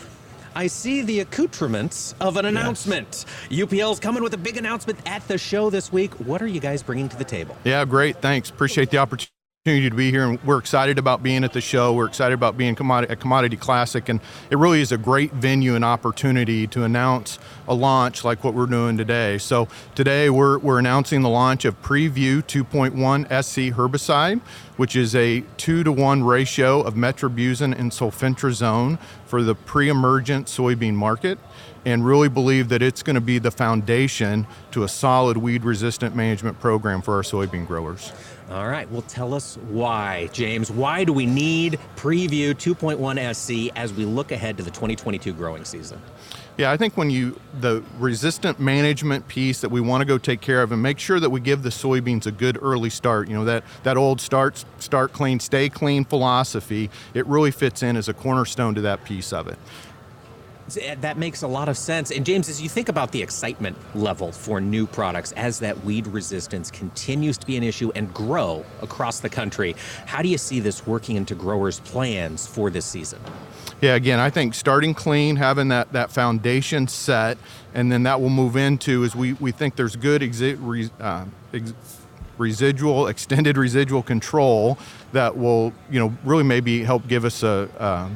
I 0.59 0.67
see 0.67 1.03
the 1.03 1.21
accoutrements 1.21 2.17
of 2.21 2.37
an 2.37 2.45
announcement. 2.45 3.25
Yes. 3.49 3.63
UPL's 3.63 4.01
coming 4.01 4.25
with 4.25 4.35
a 4.35 4.37
big 4.37 4.57
announcement 4.57 4.99
at 5.07 5.27
the 5.29 5.39
show 5.39 5.71
this 5.71 5.93
week. 5.93 6.13
What 6.15 6.43
are 6.43 6.49
you 6.49 6.59
guys 6.59 6.83
bringing 6.83 7.09
to 7.11 7.17
the 7.17 7.23
table? 7.23 7.57
Yeah, 7.63 7.85
great. 7.85 8.21
Thanks. 8.21 8.51
Appreciate 8.51 8.91
the 8.91 8.99
opportunity 8.99 9.38
to 9.69 9.91
be 9.91 10.11
here 10.11 10.25
and 10.27 10.43
we're 10.45 10.59
excited 10.59 10.99
about 10.99 11.23
being 11.23 11.45
at 11.45 11.53
the 11.53 11.61
show 11.61 11.93
we're 11.93 12.07
excited 12.07 12.33
about 12.33 12.57
being 12.57 12.75
commodity, 12.75 13.15
commodity 13.17 13.57
classic 13.57 14.09
and 14.09 14.19
it 14.51 14.57
really 14.57 14.81
is 14.81 14.93
a 14.93 14.97
great 14.97 15.31
venue 15.35 15.75
and 15.75 15.85
opportunity 15.85 16.67
to 16.67 16.85
announce 16.85 17.39
a 17.67 17.75
launch 17.75 18.25
like 18.25 18.43
what 18.43 18.55
we're 18.55 18.65
doing 18.65 18.97
today 18.97 19.37
so 19.37 19.69
today 19.95 20.31
we're, 20.31 20.57
we're 20.61 20.79
announcing 20.79 21.21
the 21.21 21.29
launch 21.29 21.67
of 21.67 21.81
preview 21.83 22.43
2.1 22.45 23.27
sc 23.45 23.77
herbicide 23.77 24.41
which 24.79 24.97
is 24.97 25.15
a 25.15 25.43
two 25.59 25.85
to 25.85 25.93
one 25.93 26.25
ratio 26.25 26.81
of 26.81 26.95
metribuzin 26.95 27.79
and 27.79 27.91
sulfentrazone 27.91 28.99
for 29.27 29.43
the 29.43 29.55
pre-emergent 29.55 30.47
soybean 30.47 30.95
market 30.95 31.39
and 31.85 32.07
really 32.07 32.29
believe 32.29 32.71
that 32.71 32.81
it's 32.81 33.03
going 33.03 33.15
to 33.15 33.21
be 33.21 33.39
the 33.39 33.51
foundation 33.51 34.47
to 34.71 34.83
a 34.83 34.89
solid 34.89 35.37
weed 35.37 35.63
resistant 35.63 36.17
management 36.17 36.59
program 36.59 37.03
for 37.03 37.15
our 37.15 37.23
soybean 37.23 37.67
growers. 37.67 38.13
All 38.51 38.67
right, 38.67 38.91
well, 38.91 39.03
tell 39.03 39.35
us 39.35 39.59
why, 39.69 40.31
James. 40.33 40.71
Why 40.71 41.05
do 41.05 41.13
we 41.13 41.27
need 41.27 41.79
Preview 41.97 42.55
2.1 42.55 43.35
SC 43.35 43.71
as 43.77 43.93
we 43.93 44.07
look 44.07 44.33
ahead 44.33 44.57
to 44.57 44.63
the 44.63 44.71
2022 44.71 45.35
growing 45.35 45.67
season? 45.67 46.01
Yeah, 46.57 46.73
I 46.73 46.79
think 46.79 46.97
when 46.97 47.11
you, 47.11 47.39
the 47.61 47.85
resistant 47.99 48.59
management 48.59 49.29
piece 49.29 49.61
that 49.61 49.69
we 49.69 49.83
want 49.83 50.01
to 50.01 50.07
go 50.07 50.17
take 50.17 50.41
care 50.41 50.63
of 50.63 50.73
and 50.73 50.83
make 50.83 50.99
sure 50.99 51.21
that 51.21 51.29
we 51.29 51.41
give 51.41 51.63
the 51.63 51.69
soybeans 51.69 52.25
a 52.25 52.33
good 52.33 52.59
early 52.63 52.89
start, 52.89 53.29
you 53.29 53.35
know, 53.35 53.45
that, 53.45 53.65
that 53.83 53.99
old 53.99 54.19
start, 54.19 54.65
start 54.79 55.13
clean, 55.13 55.39
stay 55.41 55.69
clean 55.69 56.07
philosophy, 56.07 56.89
it 57.13 57.27
really 57.27 57.51
fits 57.51 57.83
in 57.83 57.99
as 57.99 58.09
a 58.09 58.15
cornerstone 58.15 58.75
to 58.75 58.81
that 58.81 59.05
piece 59.05 59.31
of 59.31 59.47
it. 59.47 59.59
That 61.01 61.17
makes 61.17 61.43
a 61.43 61.49
lot 61.49 61.69
of 61.69 61.77
sense. 61.77 62.11
And 62.11 62.25
James, 62.25 62.49
as 62.49 62.61
you 62.61 62.69
think 62.69 62.89
about 62.89 63.13
the 63.13 63.23
excitement 63.23 63.77
level 63.95 64.33
for 64.33 64.61
new 64.61 64.87
products 64.87 65.33
as 65.33 65.59
that 65.61 65.85
weed 65.85 66.07
resistance 66.07 66.71
continues 66.71 67.39
to 67.39 67.47
be 67.47 67.57
an 67.57 67.63
issue 67.63 67.91
and 67.95 68.13
grow 68.13 68.65
across 68.83 69.21
the 69.21 69.29
country, 69.29 69.75
how 70.07 70.23
do 70.23 70.29
you 70.29 70.39
see 70.39 70.61
this 70.61 70.87
working 70.87 71.17
into 71.17 71.35
growers' 71.35 71.81
plans 71.81 72.47
for 72.47 72.71
this 72.71 72.85
season? 72.85 73.21
Yeah, 73.81 73.95
again, 73.95 74.19
I 74.19 74.29
think 74.31 74.55
starting 74.55 74.93
clean, 74.93 75.37
having 75.37 75.69
that, 75.69 75.93
that 75.93 76.11
foundation 76.11 76.89
set, 76.89 77.39
and 77.75 77.93
then 77.93 78.03
that 78.03 78.21
will 78.21 78.31
move 78.31 78.57
into 78.57 79.05
is 79.05 79.15
we, 79.15 79.35
we 79.35 79.53
think 79.53 79.77
there's 79.77 79.95
good 79.95 80.21
exi- 80.21 80.91
uh, 81.01 81.25
ex- 81.55 81.75
residual, 82.39 83.07
extended 83.07 83.57
residual 83.57 84.03
control 84.03 84.79
that 85.13 85.37
will, 85.37 85.73
you 85.91 86.01
know, 86.01 86.13
really 86.25 86.43
maybe 86.43 86.83
help 86.83 87.07
give 87.07 87.25
us 87.25 87.43
a, 87.43 87.69
a 87.79 88.11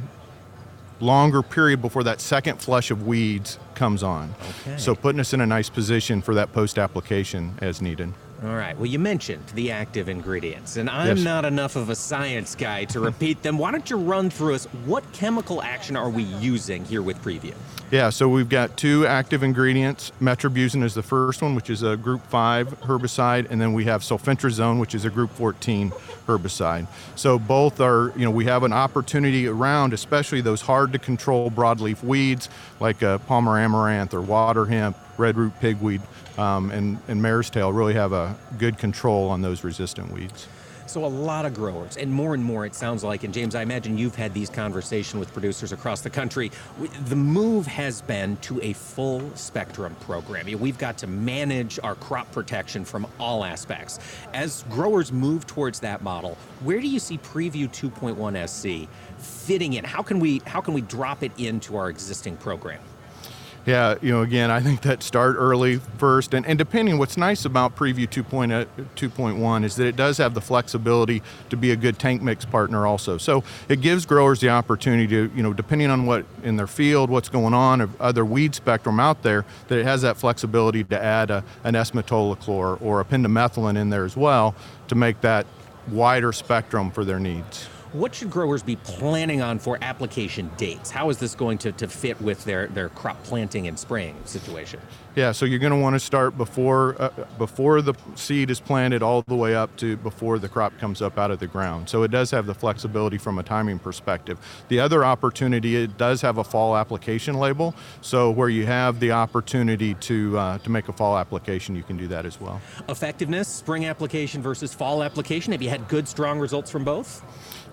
longer 1.03 1.43
period 1.43 1.83
before 1.83 2.05
that 2.05 2.21
second 2.21 2.61
flush 2.61 2.91
of 2.91 3.07
weeds 3.07 3.59
comes 3.75 4.03
on. 4.03 4.35
Okay. 4.61 4.79
So 4.79 4.95
putting 4.95 5.21
us 5.21 5.35
in 5.35 5.41
a 5.41 5.47
nice 5.47 5.69
position 5.69 6.23
for 6.23 6.35
that 6.35 6.53
post 6.53 6.79
application 6.79 7.59
as 7.61 7.83
needed. 7.83 8.12
All 8.44 8.57
right. 8.57 8.76
Well, 8.76 8.87
you 8.87 8.98
mentioned 8.98 9.46
the 9.55 9.70
active 9.70 10.09
ingredients, 10.09 10.76
and 10.76 10.90
I'm 10.90 11.16
yes. 11.16 11.24
not 11.24 11.44
enough 11.44 11.76
of 11.76 11.90
a 11.90 11.94
science 11.94 12.57
guy 12.57 12.85
to 12.87 12.98
repeat 12.98 13.40
them. 13.42 13.57
Why 13.57 13.70
don't 13.70 13.88
you 13.88 13.96
run 13.96 14.31
through 14.31 14.55
us? 14.55 14.64
What 14.85 15.05
chemical 15.12 15.62
action 15.62 15.96
are 15.96 16.11
we 16.11 16.24
using 16.24 16.85
here 16.85 17.02
with 17.02 17.22
Preview? 17.22 17.55
Yeah, 17.92 18.11
so 18.11 18.28
we've 18.28 18.48
got 18.48 18.76
two 18.76 19.07
active 19.07 19.44
ingredients. 19.44 20.11
Metribuzin 20.20 20.83
is 20.83 20.94
the 20.94 21.05
first 21.05 21.40
one, 21.40 21.55
which 21.55 21.70
is 21.70 21.85
a 21.85 21.96
group 21.96 22.26
5 22.26 22.81
herbicide, 22.81 23.48
and 23.48 23.61
then 23.61 23.74
we 23.74 23.85
have 23.85 24.02
sulfentrazone, 24.02 24.81
which 24.81 24.96
is 24.96 25.05
a 25.05 25.11
group 25.11 25.31
14 25.31 25.92
herbicide. 26.26 26.88
So 27.14 27.38
both 27.38 27.81
are, 27.81 28.12
you 28.16 28.24
know, 28.24 28.31
we 28.33 28.46
have 28.46 28.64
an 28.64 28.72
opportunity 28.72 29.46
around, 29.46 29.92
especially 29.92 30.40
those 30.40 30.62
hard 30.62 30.92
to 30.94 30.98
control 30.98 31.48
broadleaf 31.48 32.02
weeds 32.02 32.48
like 32.81 33.05
uh, 33.05 33.18
Palmer 33.18 33.57
amaranth 33.59 34.14
or 34.14 34.20
water 34.20 34.66
hemp, 34.66 34.96
red 35.18 35.37
root 35.37 35.53
pigweed 35.61 36.01
um, 36.38 36.70
and, 36.70 36.98
and 37.09 37.20
mare's 37.20 37.51
tail 37.51 37.72
really 37.72 37.94
have 37.94 38.12
a 38.12 38.35
good 38.59 38.79
control 38.79 39.29
on 39.29 39.42
those 39.42 39.64
resistant 39.64 40.11
weeds. 40.12 40.48
So 40.92 41.05
a 41.05 41.07
lot 41.07 41.46
of 41.46 41.55
growers, 41.55 41.96
and 41.96 42.12
more 42.12 42.35
and 42.35 42.44
more 42.44 42.66
it 42.66 42.75
sounds 42.75 43.03
like, 43.03 43.25
and 43.25 43.33
James, 43.33 43.55
I 43.55 43.62
imagine 43.62 43.96
you've 43.96 44.14
had 44.14 44.35
these 44.35 44.51
conversations 44.51 45.18
with 45.18 45.33
producers 45.33 45.72
across 45.72 46.03
the 46.03 46.11
country. 46.11 46.51
The 47.07 47.16
move 47.16 47.66
has 47.66 48.03
been 48.03 48.37
to 48.42 48.61
a 48.61 48.75
full 48.75 49.35
spectrum 49.35 49.96
program. 50.01 50.44
We've 50.61 50.77
got 50.77 50.98
to 50.98 51.07
manage 51.07 51.79
our 51.83 51.94
crop 51.94 52.31
protection 52.31 52.85
from 52.85 53.07
all 53.18 53.42
aspects. 53.42 54.01
As 54.35 54.64
growers 54.64 55.12
move 55.12 55.46
towards 55.46 55.81
that 55.81 56.03
model, 56.03 56.37
where 56.62 56.81
do 56.81 56.88
you 56.88 56.98
see 56.98 57.16
Preview 57.16 57.70
2.1 57.70 58.46
SC 58.46 58.87
fitting 59.16 59.72
in? 59.75 59.85
How 59.85 60.03
can 60.03 60.20
we 60.20 60.42
how 60.44 60.61
can 60.61 60.75
we 60.75 60.83
drop 60.83 61.22
it 61.22 61.33
into 61.38 61.77
our 61.77 61.88
existing 61.88 62.37
program? 62.37 62.81
Yeah, 63.64 63.94
you 64.03 64.11
know, 64.11 64.22
again, 64.22 64.51
I 64.51 64.61
think 64.61 64.83
that 64.83 65.05
start 65.05 65.37
early 65.38 65.77
first, 65.96 66.35
and, 66.35 66.44
and 66.46 66.59
depending, 66.59 66.98
what's 66.98 67.16
nice 67.16 67.44
about 67.44 67.77
Preview 67.77 68.09
2.1 68.09 69.62
uh, 69.62 69.64
is 69.64 69.77
that 69.77 69.87
it 69.87 69.94
does 69.94 70.18
have 70.18 70.35
the 70.35 70.40
flexibility 70.40 71.22
to 71.48 71.57
be 71.57 71.70
a 71.70 71.77
good 71.77 71.96
tank 71.96 72.22
mix 72.22 72.44
partner 72.44 72.88
also. 72.88 73.18
So 73.18 73.44
it 73.68 73.81
gives 73.81 74.05
growers 74.05 74.40
the 74.40 74.48
opportunity 74.48 75.07
to, 75.07 75.31
you 75.33 75.44
know, 75.44 75.53
depending 75.53 75.90
on 75.90 76.07
what 76.07 76.27
in 76.42 76.57
their 76.57 76.66
field, 76.66 77.09
what's 77.09 77.29
going 77.29 77.55
on, 77.55 77.94
other 78.01 78.25
weed 78.25 78.57
spectrum 78.57 78.98
out 78.98 79.22
there, 79.22 79.44
that 79.68 79.79
it 79.79 79.85
has 79.85 80.03
that 80.03 80.16
flexibility 80.16 80.83
to 80.83 81.01
add 81.01 81.31
a, 81.31 81.44
an 81.62 81.77
S-metolachlor 81.77 82.83
or 82.83 83.01
a 83.01 83.05
pendimethalin 83.05 83.79
in 83.79 83.90
there 83.90 84.05
as 84.05 84.16
well 84.16 84.57
to 84.88 84.96
make 84.96 85.20
that 85.20 85.46
wider 85.88 86.33
spectrum 86.33 86.90
for 86.90 87.05
their 87.05 87.20
needs. 87.20 87.68
What 87.92 88.14
should 88.14 88.31
growers 88.31 88.62
be 88.62 88.76
planning 88.76 89.42
on 89.42 89.59
for 89.59 89.76
application 89.83 90.50
dates? 90.57 90.90
How 90.90 91.11
is 91.11 91.18
this 91.18 91.35
going 91.35 91.59
to, 91.59 91.72
to 91.72 91.87
fit 91.87 92.18
with 92.22 92.42
their, 92.46 92.68
their 92.68 92.88
crop 92.88 93.22
planting 93.22 93.68
and 93.68 93.78
spraying 93.78 94.16
situation? 94.24 94.81
Yeah, 95.14 95.33
so 95.33 95.44
you're 95.44 95.59
going 95.59 95.74
to 95.74 95.78
want 95.78 95.94
to 95.94 96.00
start 96.00 96.38
before 96.38 96.96
uh, 96.98 97.11
before 97.37 97.83
the 97.83 97.92
seed 98.14 98.50
is 98.50 98.61
planted 98.61 99.02
all 99.02 99.20
the 99.20 99.37
way 99.37 99.55
up 99.55 99.76
to 99.76 99.98
before 99.98 100.38
the 100.38 100.48
crop 100.48 100.78
comes 100.78 101.02
up 101.02 101.18
out 101.18 101.31
of 101.31 101.38
the 101.38 101.46
ground. 101.46 101.90
So 101.90 102.02
it 102.02 102.11
does 102.11 102.31
have 102.31 102.46
the 102.46 102.55
flexibility 102.55 103.18
from 103.18 103.38
a 103.38 103.42
timing 103.42 103.78
perspective. 103.78 104.38
The 104.68 104.81
other 104.81 105.05
opportunity, 105.05 105.76
it 105.76 105.98
does 105.98 106.22
have 106.22 106.38
a 106.38 106.44
fall 106.44 106.74
application 106.78 107.38
label. 107.38 107.74
So 108.00 108.31
where 108.31 108.48
you 108.48 108.64
have 108.64 109.00
the 109.00 109.12
opportunity 109.12 109.92
to 109.94 110.38
uh, 110.38 110.59
to 110.59 110.70
make 110.70 110.88
a 110.88 110.94
fall 110.94 111.18
application, 111.18 111.76
you 111.76 111.83
can 111.83 111.98
do 111.98 112.09
that 112.09 112.24
as 112.24 112.40
well. 112.40 112.62
Effectiveness, 112.88 113.48
spring 113.48 113.85
application 113.85 114.40
versus 114.40 114.72
fall 114.72 115.02
application. 115.02 115.52
Have 115.52 115.61
you 115.61 115.68
had 115.68 115.87
good, 115.88 116.09
strong 116.09 116.38
results 116.40 116.70
from 116.70 116.85
both? 116.85 117.22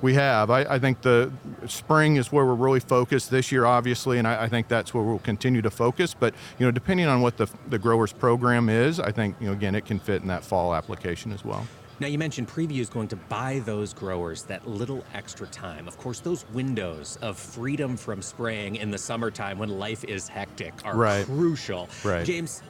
We 0.01 0.13
have. 0.13 0.49
I, 0.49 0.61
I, 0.61 0.79
think 0.79 1.01
the 1.01 1.31
spring 1.67 2.15
is 2.15 2.31
where 2.31 2.45
we're 2.45 2.53
really 2.53 2.79
focused 2.79 3.31
this 3.31 3.51
year, 3.51 3.65
obviously, 3.65 4.17
and 4.17 4.27
I, 4.27 4.43
I, 4.43 4.47
think 4.47 4.69
that's 4.69 4.93
where 4.93 5.03
we'll 5.03 5.19
continue 5.19 5.61
to 5.61 5.69
focus. 5.69 6.13
But 6.13 6.33
you 6.57 6.65
know, 6.65 6.71
depending 6.71 7.07
on 7.07 7.21
what 7.21 7.37
the 7.37 7.47
the 7.67 7.77
growers 7.77 8.13
program 8.13 8.69
is, 8.69 8.99
I 8.99 9.11
think 9.11 9.35
you 9.41 9.47
know 9.47 9.53
again 9.53 9.75
it 9.75 9.85
can 9.85 9.99
fit 9.99 10.21
in 10.21 10.29
that 10.29 10.43
fall 10.43 10.73
application 10.73 11.31
as 11.31 11.43
well. 11.43 11.67
Now, 12.01 12.07
you 12.07 12.17
mentioned 12.17 12.47
Preview 12.47 12.79
is 12.79 12.89
going 12.89 13.09
to 13.09 13.17
buy 13.17 13.59
those 13.65 13.93
growers 13.93 14.43
that 14.43 14.65
little 14.65 15.03
extra 15.13 15.47
time. 15.47 15.85
Of 15.85 15.97
course, 15.97 16.21
those 16.21 16.45
windows 16.53 17.17
of 17.21 17.37
freedom 17.37 17.97
from 17.97 18.21
spraying 18.21 18.77
in 18.77 18.89
the 18.89 18.97
summertime 18.97 19.59
when 19.59 19.67
life 19.67 20.05
is 20.05 20.29
hectic 20.29 20.73
are 20.85 20.95
right. 20.95 21.25
crucial. 21.25 21.89
Right. 22.05 22.25
James, 22.25 22.63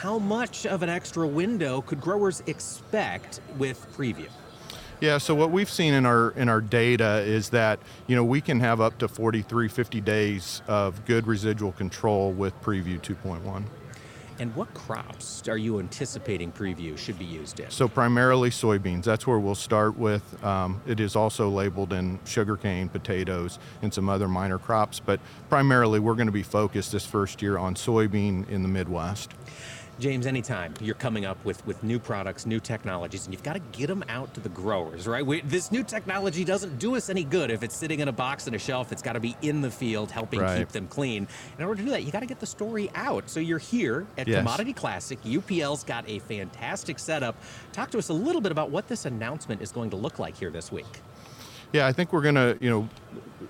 how 0.00 0.18
much 0.18 0.66
of 0.66 0.82
an 0.82 0.88
extra 0.88 1.24
window 1.24 1.80
could 1.82 2.00
growers 2.00 2.42
expect 2.46 3.40
with 3.56 3.86
Preview? 3.96 4.28
Yeah, 5.02 5.18
so 5.18 5.34
what 5.34 5.50
we've 5.50 5.68
seen 5.68 5.94
in 5.94 6.06
our 6.06 6.30
in 6.36 6.48
our 6.48 6.60
data 6.60 7.22
is 7.22 7.48
that 7.48 7.80
you 8.06 8.14
know 8.14 8.22
we 8.22 8.40
can 8.40 8.60
have 8.60 8.80
up 8.80 8.98
to 8.98 9.08
43, 9.08 9.66
50 9.66 10.00
days 10.00 10.62
of 10.68 11.04
good 11.06 11.26
residual 11.26 11.72
control 11.72 12.30
with 12.30 12.54
Preview 12.62 13.00
2.1. 13.00 13.64
And 14.38 14.54
what 14.54 14.72
crops 14.74 15.48
are 15.48 15.56
you 15.56 15.80
anticipating 15.80 16.52
Preview 16.52 16.96
should 16.96 17.18
be 17.18 17.24
used 17.24 17.58
in? 17.58 17.68
So 17.68 17.88
primarily 17.88 18.50
soybeans. 18.50 19.02
That's 19.02 19.26
where 19.26 19.40
we'll 19.40 19.56
start 19.56 19.98
with. 19.98 20.22
Um, 20.44 20.80
it 20.86 21.00
is 21.00 21.16
also 21.16 21.48
labeled 21.48 21.92
in 21.92 22.20
sugarcane, 22.24 22.88
potatoes, 22.88 23.58
and 23.82 23.92
some 23.92 24.08
other 24.08 24.28
minor 24.28 24.58
crops, 24.58 25.00
but 25.00 25.18
primarily 25.48 25.98
we're 25.98 26.14
going 26.14 26.26
to 26.26 26.32
be 26.32 26.44
focused 26.44 26.92
this 26.92 27.04
first 27.04 27.42
year 27.42 27.58
on 27.58 27.74
soybean 27.74 28.48
in 28.48 28.62
the 28.62 28.68
Midwest. 28.68 29.34
James, 30.02 30.26
anytime 30.26 30.74
you're 30.80 30.96
coming 30.96 31.24
up 31.24 31.42
with, 31.44 31.64
with 31.64 31.80
new 31.84 32.00
products, 32.00 32.44
new 32.44 32.58
technologies, 32.58 33.24
and 33.24 33.32
you've 33.32 33.44
got 33.44 33.52
to 33.52 33.60
get 33.70 33.86
them 33.86 34.02
out 34.08 34.34
to 34.34 34.40
the 34.40 34.48
growers, 34.48 35.06
right? 35.06 35.24
We, 35.24 35.42
this 35.42 35.70
new 35.70 35.84
technology 35.84 36.44
doesn't 36.44 36.80
do 36.80 36.96
us 36.96 37.08
any 37.08 37.22
good 37.22 37.52
if 37.52 37.62
it's 37.62 37.76
sitting 37.76 38.00
in 38.00 38.08
a 38.08 38.12
box 38.12 38.48
and 38.48 38.56
a 38.56 38.58
shelf. 38.58 38.90
It's 38.90 39.00
got 39.00 39.12
to 39.12 39.20
be 39.20 39.36
in 39.42 39.60
the 39.60 39.70
field 39.70 40.10
helping 40.10 40.40
right. 40.40 40.58
keep 40.58 40.70
them 40.70 40.88
clean. 40.88 41.28
In 41.56 41.64
order 41.64 41.78
to 41.78 41.84
do 41.84 41.90
that, 41.92 42.02
you 42.02 42.10
got 42.10 42.18
to 42.18 42.26
get 42.26 42.40
the 42.40 42.46
story 42.46 42.90
out. 42.96 43.30
So 43.30 43.38
you're 43.38 43.60
here 43.60 44.04
at 44.18 44.26
yes. 44.26 44.38
Commodity 44.38 44.72
Classic. 44.72 45.22
UPL's 45.22 45.84
got 45.84 46.04
a 46.08 46.18
fantastic 46.18 46.98
setup. 46.98 47.36
Talk 47.70 47.92
to 47.92 47.98
us 47.98 48.08
a 48.08 48.12
little 48.12 48.40
bit 48.40 48.50
about 48.50 48.70
what 48.70 48.88
this 48.88 49.04
announcement 49.04 49.62
is 49.62 49.70
going 49.70 49.90
to 49.90 49.96
look 49.96 50.18
like 50.18 50.36
here 50.36 50.50
this 50.50 50.72
week. 50.72 51.00
Yeah, 51.72 51.86
I 51.86 51.92
think 51.92 52.12
we're 52.12 52.22
going 52.22 52.34
to, 52.34 52.58
you 52.60 52.70
know, 52.70 52.88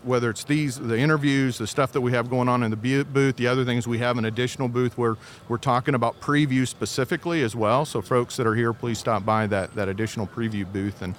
whether 0.02 0.30
it's 0.30 0.44
these, 0.44 0.78
the 0.78 0.98
interviews, 0.98 1.58
the 1.58 1.66
stuff 1.66 1.92
that 1.92 2.00
we 2.00 2.12
have 2.12 2.30
going 2.30 2.48
on 2.48 2.62
in 2.62 2.70
the 2.70 3.04
booth, 3.04 3.36
the 3.36 3.46
other 3.46 3.64
things 3.64 3.86
we 3.86 3.98
have 3.98 4.18
an 4.18 4.24
additional 4.24 4.68
booth 4.68 4.96
where 4.98 5.16
we're 5.48 5.58
talking 5.58 5.94
about 5.94 6.20
preview 6.20 6.66
specifically 6.66 7.42
as 7.42 7.56
well. 7.56 7.84
So 7.84 8.02
folks 8.02 8.36
that 8.36 8.46
are 8.46 8.54
here, 8.54 8.72
please 8.72 8.98
stop 8.98 9.24
by 9.24 9.46
that, 9.48 9.74
that 9.74 9.88
additional 9.88 10.26
preview 10.26 10.70
booth 10.70 11.02
and 11.02 11.14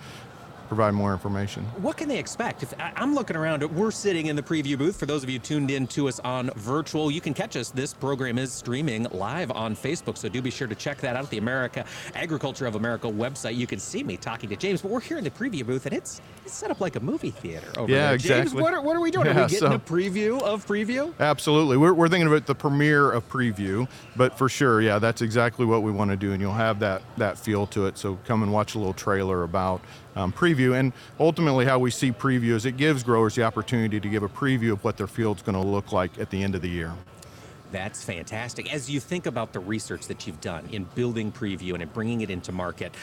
provide 0.74 0.94
more 0.96 1.14
information. 1.14 1.64
What 1.84 1.98
can 1.98 2.08
they 2.08 2.18
expect? 2.18 2.64
If 2.64 2.74
I'm 2.80 3.14
looking 3.14 3.36
around, 3.36 3.64
we're 3.76 3.92
sitting 3.92 4.26
in 4.26 4.36
the 4.36 4.42
preview 4.42 4.76
booth. 4.76 4.98
For 4.98 5.06
those 5.06 5.24
of 5.24 5.30
you 5.30 5.38
tuned 5.38 5.70
in 5.70 5.86
to 5.88 6.08
us 6.08 6.20
on 6.22 6.50
virtual, 6.56 7.12
you 7.12 7.22
can 7.22 7.34
catch 7.34 7.56
us. 7.56 7.70
This 7.70 7.94
program 7.94 8.40
is 8.40 8.52
streaming 8.52 9.04
live 9.12 9.52
on 9.52 9.76
Facebook, 9.76 10.18
so 10.18 10.30
do 10.30 10.42
be 10.42 10.50
sure 10.50 10.68
to 10.68 10.74
check 10.74 10.98
that 11.02 11.16
out. 11.16 11.30
The 11.30 11.38
America 11.38 11.86
Agriculture 12.16 12.66
of 12.66 12.74
America 12.74 13.08
website. 13.08 13.56
You 13.56 13.68
can 13.68 13.78
see 13.78 14.04
me 14.04 14.18
talking 14.18 14.50
to 14.50 14.56
James, 14.56 14.82
but 14.82 14.90
we're 14.90 15.00
here 15.00 15.20
in 15.20 15.24
the 15.24 15.30
preview 15.30 15.66
booth, 15.66 15.86
and 15.86 15.94
it's, 15.94 16.22
it's 16.44 16.56
set 16.56 16.72
up 16.72 16.82
like 16.82 16.96
a 16.96 17.00
movie 17.00 17.30
theater 17.30 17.68
over 17.78 17.92
yeah, 17.92 18.08
there. 18.08 18.16
exactly. 18.16 18.50
James, 18.50 18.62
what 18.62 18.74
are, 18.74 18.82
what 18.82 18.96
are 18.96 19.02
we 19.02 19.12
doing? 19.12 19.28
Yeah, 19.28 19.42
are 19.42 19.44
we 19.44 19.50
getting 19.52 19.70
so, 19.70 19.76
a 19.76 19.80
preview 19.80 20.42
of 20.42 20.66
preview? 20.66 21.14
Absolutely. 21.20 21.78
We're, 21.78 21.94
we're 21.94 22.10
thinking 22.10 22.28
about 22.28 22.48
the 22.48 22.56
premiere 22.56 23.12
of 23.12 23.30
preview, 23.30 23.88
but 24.16 24.38
for 24.38 24.50
sure, 24.50 24.82
yeah, 24.82 24.98
that's 24.98 25.22
exactly 25.22 25.66
what 25.68 25.84
we 25.84 25.92
want 25.92 26.10
to 26.10 26.18
do, 26.18 26.32
and 26.32 26.42
you'll 26.42 26.52
have 26.54 26.80
that 26.80 27.04
that 27.18 27.38
feel 27.38 27.68
to 27.68 27.86
it. 27.86 27.98
So 27.98 28.18
come 28.26 28.42
and 28.42 28.52
watch 28.52 28.76
a 28.76 28.80
little 28.80 28.94
trailer 28.94 29.44
about 29.44 29.82
um, 30.16 30.32
preview. 30.32 30.78
And 30.80 30.94
ultimately, 31.20 31.66
how 31.66 31.80
we 31.80 31.92
see 31.92 32.12
preview 32.12 32.54
is 32.54 32.66
it 32.66 32.78
gives 32.78 33.04
growers 33.04 33.36
the 33.36 33.44
opportunity 33.44 34.00
to 34.00 34.10
give 34.10 34.24
a 34.24 34.30
preview 34.30 34.74
of 34.74 34.84
what 34.84 34.98
their 34.98 35.08
field's 35.08 35.42
going 35.42 35.62
to 35.62 35.68
look 35.68 35.92
like 35.92 36.18
at 36.20 36.30
the 36.30 36.44
end 36.44 36.56
of 36.56 36.62
the 36.62 36.70
year. 36.70 36.94
That's 37.72 38.04
fantastic. 38.04 38.72
As 38.72 38.88
you 38.88 39.00
think 39.00 39.26
about 39.26 39.52
the 39.52 39.60
research 39.60 40.06
that 40.06 40.28
you've 40.28 40.40
done 40.42 40.70
in 40.72 40.84
building 40.94 41.32
preview 41.32 41.74
and 41.74 41.82
in 41.82 41.90
bringing 41.90 42.22
it 42.22 42.30
into 42.30 42.52
market, 42.52 42.94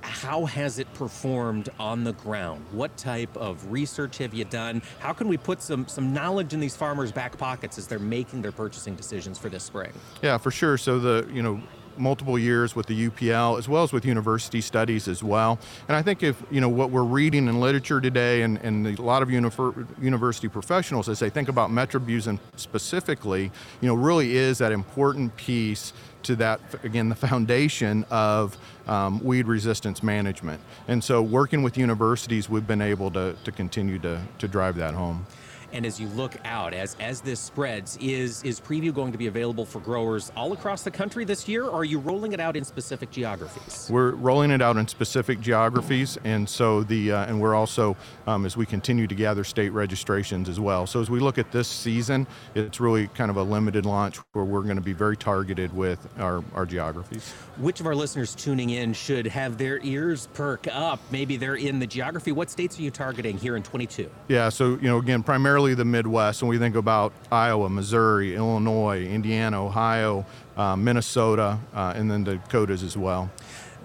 how 0.00 0.46
has 0.46 0.78
it 0.78 0.92
performed 0.94 1.68
on 1.78 2.04
the 2.04 2.14
ground? 2.14 2.64
What 2.72 2.96
type 2.96 3.36
of 3.36 3.70
research 3.70 4.16
have 4.18 4.32
you 4.32 4.46
done? 4.46 4.80
How 4.98 5.12
can 5.12 5.28
we 5.28 5.36
put 5.36 5.60
some 5.60 5.86
some 5.88 6.14
knowledge 6.14 6.54
in 6.54 6.60
these 6.60 6.74
farmers' 6.74 7.12
back 7.12 7.36
pockets 7.36 7.76
as 7.76 7.86
they're 7.86 7.98
making 7.98 8.40
their 8.40 8.52
purchasing 8.52 8.94
decisions 8.94 9.38
for 9.38 9.50
this 9.50 9.64
spring? 9.64 9.92
Yeah, 10.22 10.38
for 10.38 10.50
sure. 10.50 10.78
So 10.78 10.98
the 10.98 11.28
you 11.30 11.42
know 11.42 11.60
multiple 11.98 12.38
years 12.38 12.74
with 12.74 12.86
the 12.86 13.08
UPL 13.08 13.58
as 13.58 13.68
well 13.68 13.82
as 13.82 13.92
with 13.92 14.04
university 14.04 14.60
studies 14.60 15.08
as 15.08 15.22
well. 15.22 15.58
And 15.88 15.96
I 15.96 16.02
think 16.02 16.22
if 16.22 16.42
you 16.50 16.60
know 16.60 16.68
what 16.68 16.90
we're 16.90 17.02
reading 17.02 17.48
in 17.48 17.60
literature 17.60 18.00
today, 18.00 18.42
and, 18.42 18.58
and 18.58 18.98
a 18.98 19.02
lot 19.02 19.22
of 19.22 19.28
univer- 19.28 19.86
university 20.00 20.48
professionals 20.48 21.08
as 21.08 21.18
they 21.18 21.30
think 21.30 21.48
about 21.48 21.70
metribuzin 21.70 22.38
specifically, 22.56 23.50
you 23.80 23.88
know, 23.88 23.94
really 23.94 24.36
is 24.36 24.58
that 24.58 24.72
important 24.72 25.36
piece 25.36 25.92
to 26.22 26.36
that 26.36 26.60
again 26.82 27.10
the 27.10 27.14
foundation 27.14 28.04
of 28.10 28.56
um, 28.86 29.22
weed 29.22 29.46
resistance 29.46 30.02
management. 30.02 30.60
And 30.88 31.02
so 31.02 31.22
working 31.22 31.62
with 31.62 31.78
universities, 31.78 32.48
we've 32.48 32.66
been 32.66 32.82
able 32.82 33.10
to, 33.12 33.34
to 33.44 33.52
continue 33.52 33.98
to, 34.00 34.20
to 34.38 34.48
drive 34.48 34.76
that 34.76 34.94
home. 34.94 35.26
And 35.74 35.84
as 35.84 35.98
you 35.98 36.06
look 36.10 36.36
out, 36.44 36.72
as 36.72 36.96
as 37.00 37.20
this 37.20 37.40
spreads, 37.40 37.98
is 38.00 38.44
is 38.44 38.60
preview 38.60 38.94
going 38.94 39.10
to 39.10 39.18
be 39.18 39.26
available 39.26 39.66
for 39.66 39.80
growers 39.80 40.30
all 40.36 40.52
across 40.52 40.84
the 40.84 40.90
country 40.90 41.24
this 41.24 41.48
year, 41.48 41.64
or 41.64 41.80
are 41.80 41.84
you 41.84 41.98
rolling 41.98 42.32
it 42.32 42.38
out 42.38 42.56
in 42.56 42.64
specific 42.64 43.10
geographies? 43.10 43.88
We're 43.90 44.12
rolling 44.12 44.52
it 44.52 44.62
out 44.62 44.76
in 44.76 44.86
specific 44.86 45.40
geographies, 45.40 46.16
and 46.22 46.48
so 46.48 46.84
the 46.84 47.10
uh, 47.10 47.26
and 47.26 47.40
we're 47.40 47.56
also 47.56 47.96
um, 48.28 48.46
as 48.46 48.56
we 48.56 48.66
continue 48.66 49.08
to 49.08 49.14
gather 49.16 49.42
state 49.42 49.70
registrations 49.70 50.48
as 50.48 50.60
well. 50.60 50.86
So 50.86 51.00
as 51.00 51.10
we 51.10 51.18
look 51.18 51.38
at 51.38 51.50
this 51.50 51.66
season, 51.66 52.28
it's 52.54 52.78
really 52.78 53.08
kind 53.08 53.28
of 53.28 53.36
a 53.36 53.42
limited 53.42 53.84
launch 53.84 54.18
where 54.32 54.44
we're 54.44 54.62
going 54.62 54.76
to 54.76 54.82
be 54.82 54.92
very 54.92 55.16
targeted 55.16 55.74
with 55.74 56.06
our 56.20 56.44
our 56.54 56.66
geographies. 56.66 57.32
Which 57.58 57.80
of 57.80 57.86
our 57.86 57.96
listeners 57.96 58.36
tuning 58.36 58.70
in 58.70 58.92
should 58.92 59.26
have 59.26 59.58
their 59.58 59.80
ears 59.82 60.28
perk 60.34 60.68
up? 60.70 61.00
Maybe 61.10 61.36
they're 61.36 61.56
in 61.56 61.80
the 61.80 61.86
geography. 61.88 62.30
What 62.30 62.48
states 62.48 62.78
are 62.78 62.82
you 62.82 62.92
targeting 62.92 63.38
here 63.38 63.56
in 63.56 63.64
22? 63.64 64.08
Yeah, 64.28 64.50
so 64.50 64.76
you 64.76 64.82
know 64.82 64.98
again 64.98 65.24
primarily 65.24 65.63
the 65.72 65.86
Midwest 65.86 66.42
when 66.42 66.50
we 66.50 66.58
think 66.58 66.76
about 66.76 67.14
Iowa, 67.32 67.70
Missouri, 67.70 68.34
Illinois, 68.34 69.06
Indiana, 69.06 69.64
Ohio, 69.64 70.26
uh, 70.58 70.76
Minnesota, 70.76 71.58
uh, 71.72 71.94
and 71.96 72.10
then 72.10 72.24
the 72.24 72.36
Dakotas 72.36 72.82
as 72.82 72.94
well. 72.94 73.30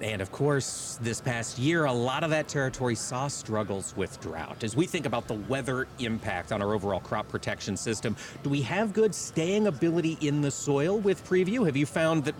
And 0.02 0.22
of 0.22 0.32
course, 0.32 0.98
this 1.02 1.20
past 1.20 1.60
year, 1.60 1.86
a 1.86 1.92
lot 1.92 2.24
of 2.24 2.30
that 2.30 2.48
territory 2.48 2.96
saw 2.96 3.28
struggles 3.28 3.94
with 3.98 4.20
drought. 4.22 4.64
As 4.64 4.76
we 4.76 4.86
think 4.86 5.06
about 5.06 5.28
the 5.28 5.34
weather 5.34 5.88
impact 6.00 6.52
on 6.52 6.62
our 6.62 6.74
overall 6.74 7.02
crop 7.02 7.28
protection 7.28 7.76
system, 7.76 8.16
do 8.42 8.50
we 8.50 8.62
have 8.62 8.94
good 8.94 9.14
staying 9.14 9.68
ability 9.68 10.18
in 10.22 10.42
the 10.42 10.52
soil 10.52 11.00
with 11.00 11.28
Preview? 11.28 11.66
Have 11.66 11.76
you 11.76 11.86
found 11.86 12.24
that, 12.26 12.36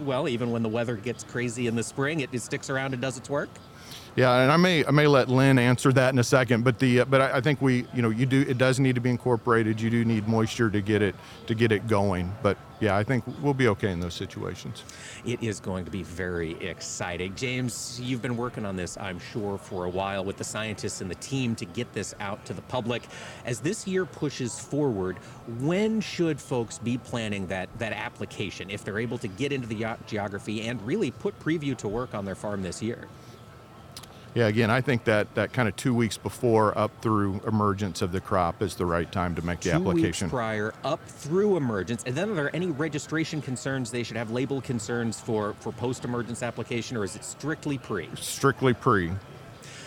well, 0.00 0.28
even 0.28 0.50
when 0.50 0.62
the 0.62 0.68
weather 0.68 0.96
gets 0.96 1.24
crazy 1.24 1.66
in 1.66 1.76
the 1.76 1.82
spring, 1.82 2.20
it, 2.20 2.28
it 2.32 2.42
sticks 2.42 2.68
around 2.68 2.92
and 2.92 3.00
does 3.00 3.16
its 3.16 3.30
work? 3.30 3.48
Yeah, 4.16 4.42
and 4.42 4.50
I 4.50 4.56
may 4.56 4.84
I 4.84 4.90
may 4.90 5.06
let 5.06 5.28
Lynn 5.28 5.58
answer 5.58 5.92
that 5.92 6.12
in 6.12 6.18
a 6.18 6.24
second, 6.24 6.64
but 6.64 6.78
the 6.78 7.00
uh, 7.00 7.04
but 7.04 7.20
I, 7.20 7.36
I, 7.36 7.40
think 7.40 7.62
we 7.62 7.86
you 7.94 8.02
know 8.02 8.10
you 8.10 8.26
do 8.26 8.44
it 8.48 8.58
does 8.58 8.80
need 8.80 8.94
to 8.96 9.00
be 9.00 9.10
incorporated. 9.10 9.80
You 9.80 9.90
do 9.90 10.04
need 10.04 10.26
moisture 10.26 10.70
to 10.70 10.80
get 10.80 11.02
it 11.02 11.14
to 11.46 11.54
get 11.54 11.70
it 11.70 11.86
going. 11.86 12.32
But 12.42 12.58
yeah, 12.80 12.96
I 12.96 13.04
think 13.04 13.24
we'll 13.42 13.54
be 13.54 13.68
okay 13.68 13.90
in 13.90 14.00
those 14.00 14.14
situations. 14.14 14.82
It 15.24 15.42
is 15.42 15.60
going 15.60 15.84
to 15.84 15.90
be 15.90 16.02
very 16.02 16.52
exciting, 16.64 17.34
James. 17.34 18.00
You've 18.02 18.22
been 18.22 18.36
working 18.36 18.64
on 18.64 18.76
this, 18.76 18.96
I'm 18.98 19.18
sure, 19.18 19.58
for 19.58 19.84
a 19.84 19.88
while 19.88 20.24
with 20.24 20.36
the 20.36 20.44
scientists 20.44 21.00
and 21.00 21.10
the 21.10 21.16
team 21.16 21.54
to 21.56 21.64
get 21.64 21.92
this 21.92 22.14
out 22.20 22.44
to 22.46 22.52
the 22.52 22.62
public. 22.62 23.02
As 23.44 23.60
this 23.60 23.86
year 23.86 24.04
pushes 24.04 24.58
forward, 24.58 25.16
when 25.60 26.00
should 26.00 26.40
folks 26.40 26.78
be 26.78 26.98
planning 26.98 27.46
that 27.48 27.68
that 27.78 27.92
application 27.92 28.70
if 28.70 28.84
they're 28.84 28.98
able 28.98 29.18
to 29.18 29.28
get 29.28 29.52
into 29.52 29.68
the 29.68 29.96
geography 30.06 30.62
and 30.68 30.84
really 30.86 31.10
put 31.10 31.38
preview 31.40 31.76
to 31.76 31.88
work 31.88 32.14
on 32.14 32.24
their 32.24 32.36
farm 32.36 32.62
this 32.62 32.82
year? 32.82 33.06
Yeah, 34.38 34.46
again, 34.46 34.70
I 34.70 34.80
think 34.80 35.02
that 35.02 35.34
that 35.34 35.52
kind 35.52 35.68
of 35.68 35.74
two 35.74 35.92
weeks 35.92 36.16
before 36.16 36.78
up 36.78 36.92
through 37.02 37.40
emergence 37.44 38.02
of 38.02 38.12
the 38.12 38.20
crop 38.20 38.62
is 38.62 38.76
the 38.76 38.86
right 38.86 39.10
time 39.10 39.34
to 39.34 39.42
make 39.42 39.58
the 39.58 39.70
two 39.70 39.76
application. 39.76 40.26
Weeks 40.26 40.32
prior, 40.32 40.72
up 40.84 41.04
through 41.08 41.56
emergence, 41.56 42.04
and 42.04 42.14
then 42.14 42.30
are 42.30 42.34
there 42.34 42.54
any 42.54 42.68
registration 42.68 43.42
concerns? 43.42 43.90
They 43.90 44.04
should 44.04 44.16
have 44.16 44.30
label 44.30 44.60
concerns 44.60 45.18
for 45.18 45.54
for 45.58 45.72
post 45.72 46.04
emergence 46.04 46.44
application, 46.44 46.96
or 46.96 47.02
is 47.02 47.16
it 47.16 47.24
strictly 47.24 47.78
pre? 47.78 48.08
Strictly 48.14 48.74
pre. 48.74 49.10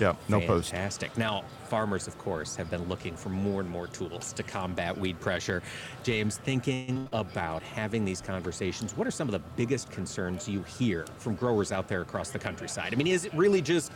Yeah, 0.02 0.16
no 0.30 0.40
Fantastic. 0.40 0.48
post. 0.48 0.72
Fantastic. 0.72 1.18
Now, 1.18 1.44
farmers, 1.66 2.08
of 2.08 2.18
course, 2.18 2.56
have 2.56 2.72
been 2.72 2.90
looking 2.90 3.16
for 3.16 3.30
more 3.30 3.62
and 3.62 3.70
more 3.70 3.86
tools 3.86 4.34
to 4.34 4.42
combat 4.42 4.98
weed 4.98 5.20
pressure. 5.20 5.62
James, 6.02 6.38
thinking 6.38 7.08
about 7.14 7.62
having 7.62 8.04
these 8.04 8.20
conversations, 8.20 8.98
what 8.98 9.06
are 9.06 9.12
some 9.12 9.28
of 9.28 9.32
the 9.32 9.42
biggest 9.56 9.92
concerns 9.92 10.50
you 10.50 10.64
hear 10.64 11.06
from 11.20 11.36
growers 11.36 11.72
out 11.72 11.88
there 11.88 12.02
across 12.02 12.32
the 12.32 12.40
countryside? 12.40 12.94
I 12.94 12.96
mean, 12.96 13.06
is 13.06 13.26
it 13.26 13.34
really 13.36 13.62
just 13.62 13.92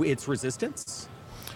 its 0.00 0.26
resistance? 0.26 1.06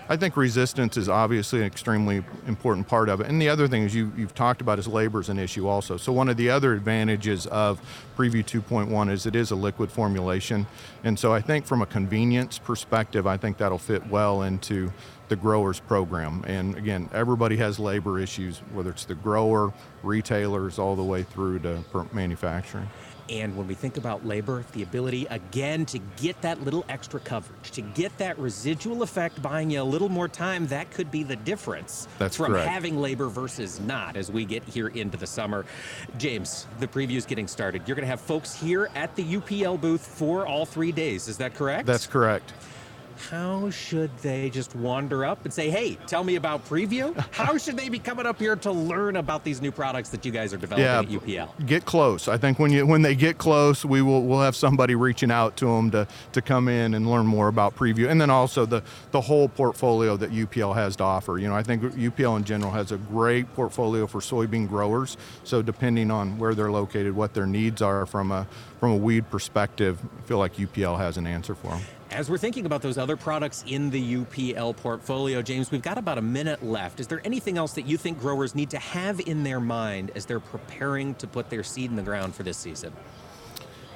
I 0.08 0.16
think 0.16 0.36
resistance 0.36 0.96
is 0.96 1.08
obviously 1.08 1.60
an 1.60 1.66
extremely 1.66 2.24
important 2.46 2.86
part 2.86 3.08
of 3.08 3.20
it. 3.20 3.26
And 3.26 3.42
the 3.42 3.48
other 3.48 3.66
thing 3.66 3.82
is 3.82 3.94
you, 3.94 4.12
you've 4.16 4.34
talked 4.34 4.60
about 4.60 4.78
is 4.78 4.86
labor 4.86 5.20
is 5.20 5.28
an 5.28 5.38
issue 5.38 5.66
also. 5.66 5.96
So 5.96 6.12
one 6.12 6.28
of 6.28 6.36
the 6.36 6.48
other 6.48 6.74
advantages 6.74 7.46
of 7.46 7.80
Preview 8.16 8.44
2.1 8.44 9.10
is 9.10 9.26
it 9.26 9.34
is 9.34 9.50
a 9.50 9.56
liquid 9.56 9.90
formulation. 9.90 10.66
And 11.02 11.18
so 11.18 11.32
I 11.32 11.40
think 11.40 11.66
from 11.66 11.82
a 11.82 11.86
convenience 11.86 12.58
perspective, 12.58 13.26
I 13.26 13.36
think 13.36 13.58
that'll 13.58 13.78
fit 13.78 14.06
well 14.06 14.42
into 14.42 14.92
the 15.28 15.34
growers 15.34 15.80
program. 15.80 16.44
And 16.46 16.76
again, 16.76 17.10
everybody 17.12 17.56
has 17.56 17.80
labor 17.80 18.20
issues, 18.20 18.58
whether 18.72 18.90
it's 18.90 19.06
the 19.06 19.16
grower, 19.16 19.72
retailers, 20.04 20.78
all 20.78 20.94
the 20.94 21.02
way 21.02 21.24
through 21.24 21.58
to 21.60 21.82
manufacturing. 22.12 22.88
And 23.28 23.56
when 23.56 23.66
we 23.66 23.74
think 23.74 23.96
about 23.96 24.26
labor, 24.26 24.64
the 24.72 24.82
ability 24.82 25.26
again 25.26 25.84
to 25.86 25.98
get 26.16 26.40
that 26.42 26.62
little 26.62 26.84
extra 26.88 27.20
coverage, 27.20 27.70
to 27.72 27.82
get 27.82 28.16
that 28.18 28.38
residual 28.38 29.02
effect 29.02 29.40
buying 29.42 29.70
you 29.70 29.82
a 29.82 29.84
little 29.84 30.08
more 30.08 30.28
time, 30.28 30.66
that 30.68 30.90
could 30.90 31.10
be 31.10 31.22
the 31.22 31.36
difference 31.36 32.06
That's 32.18 32.36
from 32.36 32.52
correct. 32.52 32.68
having 32.68 33.00
labor 33.00 33.28
versus 33.28 33.80
not 33.80 34.16
as 34.16 34.30
we 34.30 34.44
get 34.44 34.62
here 34.64 34.88
into 34.88 35.16
the 35.16 35.26
summer. 35.26 35.64
James, 36.18 36.66
the 36.78 36.86
preview 36.86 37.16
is 37.16 37.26
getting 37.26 37.48
started. 37.48 37.82
You're 37.86 37.96
going 37.96 38.04
to 38.04 38.10
have 38.10 38.20
folks 38.20 38.54
here 38.54 38.90
at 38.94 39.14
the 39.16 39.24
UPL 39.24 39.80
booth 39.80 40.06
for 40.06 40.46
all 40.46 40.64
three 40.64 40.92
days. 40.92 41.28
Is 41.28 41.36
that 41.38 41.54
correct? 41.54 41.86
That's 41.86 42.06
correct 42.06 42.52
how 43.30 43.70
should 43.70 44.16
they 44.18 44.50
just 44.50 44.74
wander 44.74 45.24
up 45.24 45.44
and 45.44 45.52
say, 45.52 45.70
hey, 45.70 45.96
tell 46.06 46.24
me 46.24 46.36
about 46.36 46.66
preview? 46.68 47.16
How 47.32 47.58
should 47.66 47.76
they 47.76 47.88
be 47.88 47.98
coming 47.98 48.26
up 48.26 48.38
here 48.38 48.56
to 48.56 48.72
learn 48.72 49.16
about 49.16 49.44
these 49.44 49.60
new 49.60 49.72
products 49.72 50.10
that 50.10 50.24
you 50.24 50.32
guys 50.32 50.52
are 50.52 50.56
developing 50.56 50.84
yeah, 50.84 51.00
at 51.00 51.06
UPL? 51.06 51.66
Get 51.66 51.84
close. 51.84 52.28
I 52.28 52.36
think 52.36 52.58
when 52.58 52.72
you 52.72 52.86
when 52.86 53.02
they 53.02 53.14
get 53.14 53.38
close, 53.38 53.84
we 53.84 54.02
will 54.02 54.22
we'll 54.22 54.40
have 54.40 54.56
somebody 54.56 54.94
reaching 54.94 55.30
out 55.30 55.56
to 55.58 55.66
them 55.66 55.90
to, 55.90 56.06
to 56.32 56.42
come 56.42 56.68
in 56.68 56.94
and 56.94 57.08
learn 57.10 57.26
more 57.26 57.48
about 57.48 57.76
preview. 57.76 58.08
And 58.08 58.20
then 58.20 58.30
also 58.30 58.66
the, 58.66 58.82
the 59.10 59.20
whole 59.20 59.48
portfolio 59.48 60.16
that 60.16 60.30
UPL 60.30 60.74
has 60.74 60.96
to 60.96 61.04
offer. 61.04 61.38
You 61.38 61.48
know, 61.48 61.54
I 61.54 61.62
think 61.62 61.82
UPL 61.82 62.36
in 62.36 62.44
general 62.44 62.72
has 62.72 62.92
a 62.92 62.96
great 62.96 63.52
portfolio 63.54 64.06
for 64.06 64.20
soybean 64.20 64.68
growers. 64.68 65.16
So 65.44 65.62
depending 65.62 66.10
on 66.10 66.38
where 66.38 66.54
they're 66.54 66.70
located, 66.70 67.14
what 67.14 67.34
their 67.34 67.46
needs 67.46 67.82
are 67.82 68.06
from 68.06 68.30
a 68.30 68.46
from 68.80 68.90
a 68.90 68.96
weed 68.96 69.30
perspective, 69.30 69.98
I 70.18 70.22
feel 70.22 70.38
like 70.38 70.56
UPL 70.56 70.98
has 70.98 71.16
an 71.16 71.26
answer 71.26 71.54
for 71.54 71.68
them. 71.68 71.80
As 72.16 72.30
we're 72.30 72.38
thinking 72.38 72.64
about 72.64 72.80
those 72.80 72.96
other 72.96 73.14
products 73.14 73.62
in 73.66 73.90
the 73.90 74.14
UPL 74.14 74.74
portfolio, 74.74 75.42
James, 75.42 75.70
we've 75.70 75.82
got 75.82 75.98
about 75.98 76.16
a 76.16 76.22
minute 76.22 76.64
left. 76.64 76.98
Is 76.98 77.08
there 77.08 77.20
anything 77.26 77.58
else 77.58 77.74
that 77.74 77.82
you 77.82 77.98
think 77.98 78.18
growers 78.18 78.54
need 78.54 78.70
to 78.70 78.78
have 78.78 79.20
in 79.20 79.42
their 79.42 79.60
mind 79.60 80.12
as 80.14 80.24
they're 80.24 80.40
preparing 80.40 81.14
to 81.16 81.26
put 81.26 81.50
their 81.50 81.62
seed 81.62 81.90
in 81.90 81.96
the 81.96 82.02
ground 82.02 82.34
for 82.34 82.42
this 82.42 82.56
season? 82.56 82.94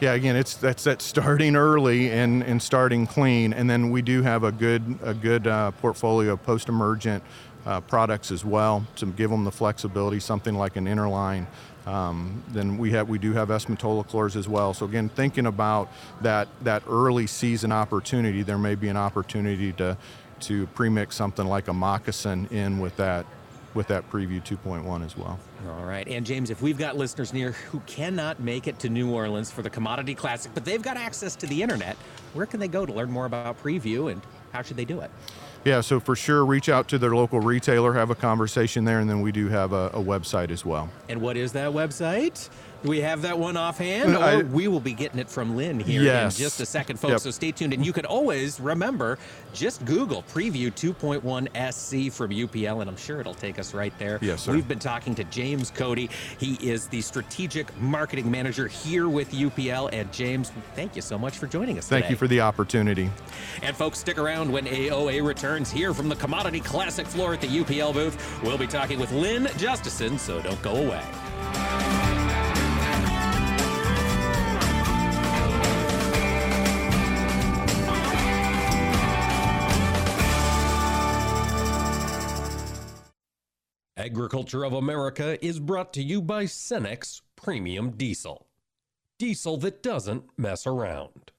Yeah, 0.00 0.12
again, 0.12 0.36
it's 0.36 0.54
that's 0.54 0.84
that 0.84 1.00
starting 1.00 1.56
early 1.56 2.10
and, 2.10 2.42
and 2.42 2.60
starting 2.60 3.06
clean, 3.06 3.54
and 3.54 3.70
then 3.70 3.88
we 3.88 4.02
do 4.02 4.20
have 4.20 4.44
a 4.44 4.52
good 4.52 4.98
a 5.02 5.14
good 5.14 5.46
uh, 5.46 5.70
portfolio 5.70 6.34
of 6.34 6.42
post-emergent 6.42 7.24
uh, 7.64 7.80
products 7.80 8.30
as 8.30 8.44
well 8.44 8.86
to 8.96 9.06
give 9.06 9.30
them 9.30 9.44
the 9.44 9.50
flexibility. 9.50 10.20
Something 10.20 10.56
like 10.56 10.76
an 10.76 10.84
interline 10.84 11.46
um, 11.86 12.42
then 12.48 12.78
we 12.78 12.90
have 12.90 13.08
we 13.08 13.18
do 13.18 13.32
have 13.32 13.50
S-metolachlors 13.50 14.36
as 14.36 14.48
well. 14.48 14.74
So 14.74 14.86
again, 14.86 15.08
thinking 15.08 15.46
about 15.46 15.90
that 16.20 16.48
that 16.62 16.82
early 16.88 17.26
season 17.26 17.72
opportunity, 17.72 18.42
there 18.42 18.58
may 18.58 18.74
be 18.74 18.88
an 18.88 18.96
opportunity 18.96 19.72
to 19.74 19.96
to 20.40 20.66
premix 20.68 21.16
something 21.16 21.46
like 21.46 21.68
a 21.68 21.72
moccasin 21.72 22.46
in 22.50 22.78
with 22.78 22.96
that 22.96 23.26
with 23.74 23.86
that 23.86 24.10
preview 24.10 24.44
2.1 24.44 25.04
as 25.04 25.16
well. 25.16 25.38
All 25.68 25.84
right. 25.84 26.06
And 26.08 26.26
James, 26.26 26.50
if 26.50 26.60
we've 26.60 26.78
got 26.78 26.96
listeners 26.96 27.32
near 27.32 27.52
who 27.52 27.80
cannot 27.80 28.40
make 28.40 28.66
it 28.66 28.78
to 28.80 28.88
New 28.88 29.12
Orleans 29.12 29.50
for 29.50 29.62
the 29.62 29.70
Commodity 29.70 30.14
Classic, 30.14 30.50
but 30.54 30.64
they've 30.64 30.82
got 30.82 30.96
access 30.96 31.36
to 31.36 31.46
the 31.46 31.62
internet, 31.62 31.96
where 32.34 32.46
can 32.46 32.58
they 32.58 32.68
go 32.68 32.84
to 32.84 32.92
learn 32.92 33.10
more 33.10 33.26
about 33.26 33.62
preview 33.62 34.10
and 34.10 34.22
how 34.52 34.62
should 34.62 34.76
they 34.76 34.84
do 34.84 35.00
it? 35.00 35.10
Yeah, 35.64 35.82
so 35.82 36.00
for 36.00 36.16
sure, 36.16 36.44
reach 36.46 36.70
out 36.70 36.88
to 36.88 36.98
their 36.98 37.14
local 37.14 37.40
retailer, 37.40 37.92
have 37.92 38.08
a 38.08 38.14
conversation 38.14 38.84
there, 38.84 38.98
and 38.98 39.10
then 39.10 39.20
we 39.20 39.30
do 39.30 39.48
have 39.48 39.72
a, 39.72 39.88
a 39.88 40.02
website 40.02 40.50
as 40.50 40.64
well. 40.64 40.88
And 41.10 41.20
what 41.20 41.36
is 41.36 41.52
that 41.52 41.70
website? 41.72 42.48
Do 42.82 42.88
we 42.88 43.00
have 43.00 43.22
that 43.22 43.38
one 43.38 43.56
offhand? 43.58 44.14
Or 44.16 44.22
I- 44.22 44.36
we 44.42 44.66
will 44.66 44.80
be 44.80 44.94
getting 44.94 45.18
it 45.18 45.28
from 45.28 45.54
Lynn 45.54 45.80
here 45.80 46.02
Yes. 46.02 46.38
in 46.38 46.44
just 46.44 46.60
a 46.60 46.66
second, 46.66 46.98
folks. 46.98 47.10
Yep. 47.12 47.20
So 47.20 47.30
stay 47.30 47.52
tuned. 47.52 47.74
And 47.74 47.84
you 47.84 47.92
can 47.92 48.06
always 48.06 48.58
remember 48.58 49.18
just 49.52 49.84
Google 49.84 50.24
Preview 50.32 50.74
2.1 50.74 51.48
SC 51.54 52.08
from 52.10 52.30
UPL, 52.32 52.80
and 52.80 52.88
I'm 52.88 52.96
sure 52.96 53.20
it'll 53.20 53.34
take 53.34 53.58
us 53.58 53.74
right 53.74 53.92
there. 53.98 54.18
Yes, 54.22 54.42
sir. 54.42 54.52
We've 54.52 54.66
been 54.66 54.78
talking 54.78 55.14
to 55.16 55.24
James 55.24 55.70
Coday. 55.70 56.08
He 56.38 56.54
is 56.54 56.86
the 56.86 57.02
strategic 57.02 57.78
marketing 57.80 58.30
manager 58.30 58.66
here 58.66 59.08
with 59.08 59.32
UPL. 59.34 59.88
And 59.92 60.10
James, 60.12 60.50
thank 60.74 60.96
you 60.96 61.02
so 61.02 61.18
much 61.18 61.36
for 61.36 61.46
joining 61.46 61.76
us 61.76 61.86
Thank 61.86 62.04
today. 62.04 62.12
you 62.12 62.16
for 62.16 62.28
the 62.28 62.40
opportunity. 62.40 63.10
And 63.62 63.76
folks, 63.76 63.98
stick 63.98 64.16
around 64.18 64.50
when 64.50 64.66
AOA 64.66 65.20
returns 65.20 65.70
here 65.70 65.92
from 65.92 66.08
the 66.08 66.16
Commodity 66.16 66.60
Classic 66.60 67.06
floor 67.06 67.34
at 67.34 67.42
the 67.42 67.48
UPL 67.48 67.92
booth. 67.92 68.16
We'll 68.42 68.56
be 68.58 68.66
talking 68.66 68.98
with 68.98 69.12
Lynn 69.12 69.44
Justesen, 69.58 70.18
so 70.18 70.40
don't 70.40 70.60
go 70.62 70.76
away. 70.76 71.99
Agriculture 84.00 84.64
of 84.64 84.72
America 84.72 85.36
is 85.44 85.60
brought 85.60 85.92
to 85.92 86.02
you 86.02 86.22
by 86.22 86.44
Cenex 86.44 87.20
Premium 87.36 87.90
Diesel. 87.90 88.46
Diesel 89.18 89.58
that 89.58 89.82
doesn't 89.82 90.24
mess 90.38 90.66
around. 90.66 91.32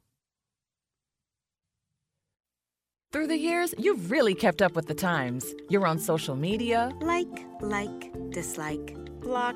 Through 3.11 3.27
the 3.27 3.37
years, 3.37 3.73
you've 3.79 4.11
really 4.11 4.35
kept 4.35 4.61
up 4.61 4.75
with 4.75 4.85
the 4.85 4.93
times. 4.93 5.55
You're 5.69 5.87
on 5.87 5.97
social 5.97 6.35
media. 6.35 6.91
Like, 7.01 7.47
like, 7.61 8.13
dislike, 8.29 8.95
block. 9.21 9.55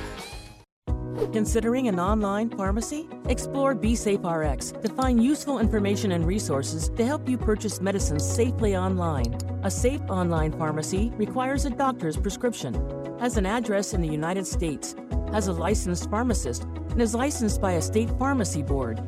Considering 1.33 1.87
an 1.87 1.97
online 1.97 2.49
pharmacy? 2.49 3.07
Explore 3.29 3.73
BeSafeRx 3.73 4.81
to 4.81 4.89
find 4.95 5.23
useful 5.23 5.59
information 5.59 6.11
and 6.11 6.27
resources 6.27 6.89
to 6.89 7.05
help 7.05 7.29
you 7.29 7.37
purchase 7.37 7.79
medicines 7.79 8.29
safely 8.29 8.75
online. 8.75 9.37
A 9.63 9.71
safe 9.71 10.01
online 10.09 10.51
pharmacy 10.51 11.09
requires 11.15 11.63
a 11.63 11.69
doctor's 11.69 12.17
prescription, 12.17 12.73
has 13.17 13.37
an 13.37 13.45
address 13.45 13.93
in 13.93 14.01
the 14.01 14.09
United 14.09 14.45
States, 14.45 14.93
has 15.31 15.47
a 15.47 15.53
licensed 15.53 16.09
pharmacist, 16.09 16.63
and 16.63 17.01
is 17.01 17.15
licensed 17.15 17.61
by 17.61 17.73
a 17.73 17.81
state 17.81 18.09
pharmacy 18.19 18.61
board. 18.61 19.01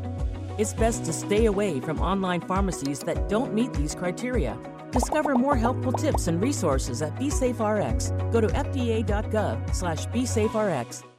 It's 0.58 0.74
best 0.74 1.04
to 1.06 1.12
stay 1.12 1.48
away 1.48 1.82
from 1.82 2.00
online 2.00 2.40
pharmacies 2.40 3.00
that 3.00 3.28
don't 3.28 3.54
meet 3.54 3.74
these 3.74 3.96
criteria. 3.96 4.58
Discover 4.92 5.36
more 5.36 5.58
helpful 5.58 5.92
tips 5.92 6.28
and 6.28 6.42
resources 6.42 7.02
at 7.02 7.16
BeSafeRx. 7.18 8.32
Go 8.32 8.40
to 8.40 8.48
fda.gov 8.48 9.76
slash 9.76 10.06
BeSafeRx. 10.08 11.13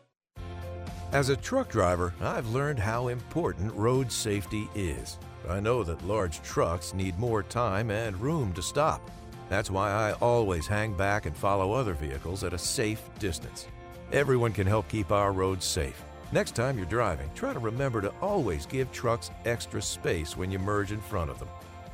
As 1.14 1.28
a 1.28 1.36
truck 1.36 1.68
driver, 1.68 2.12
I've 2.20 2.48
learned 2.48 2.80
how 2.80 3.06
important 3.06 3.72
road 3.74 4.10
safety 4.10 4.68
is. 4.74 5.20
I 5.48 5.60
know 5.60 5.84
that 5.84 6.04
large 6.04 6.42
trucks 6.42 6.92
need 6.92 7.16
more 7.20 7.44
time 7.44 7.92
and 7.92 8.20
room 8.20 8.52
to 8.54 8.62
stop. 8.62 9.00
That's 9.48 9.70
why 9.70 9.92
I 9.92 10.14
always 10.14 10.66
hang 10.66 10.94
back 10.94 11.26
and 11.26 11.36
follow 11.36 11.70
other 11.70 11.94
vehicles 11.94 12.42
at 12.42 12.52
a 12.52 12.58
safe 12.58 13.00
distance. 13.20 13.68
Everyone 14.10 14.52
can 14.52 14.66
help 14.66 14.88
keep 14.88 15.12
our 15.12 15.32
roads 15.32 15.64
safe. 15.64 16.02
Next 16.32 16.56
time 16.56 16.76
you're 16.76 16.86
driving, 16.86 17.30
try 17.36 17.52
to 17.52 17.60
remember 17.60 18.00
to 18.00 18.12
always 18.20 18.66
give 18.66 18.90
trucks 18.90 19.30
extra 19.44 19.80
space 19.80 20.36
when 20.36 20.50
you 20.50 20.58
merge 20.58 20.90
in 20.90 21.00
front 21.00 21.30
of 21.30 21.38
them. 21.38 21.46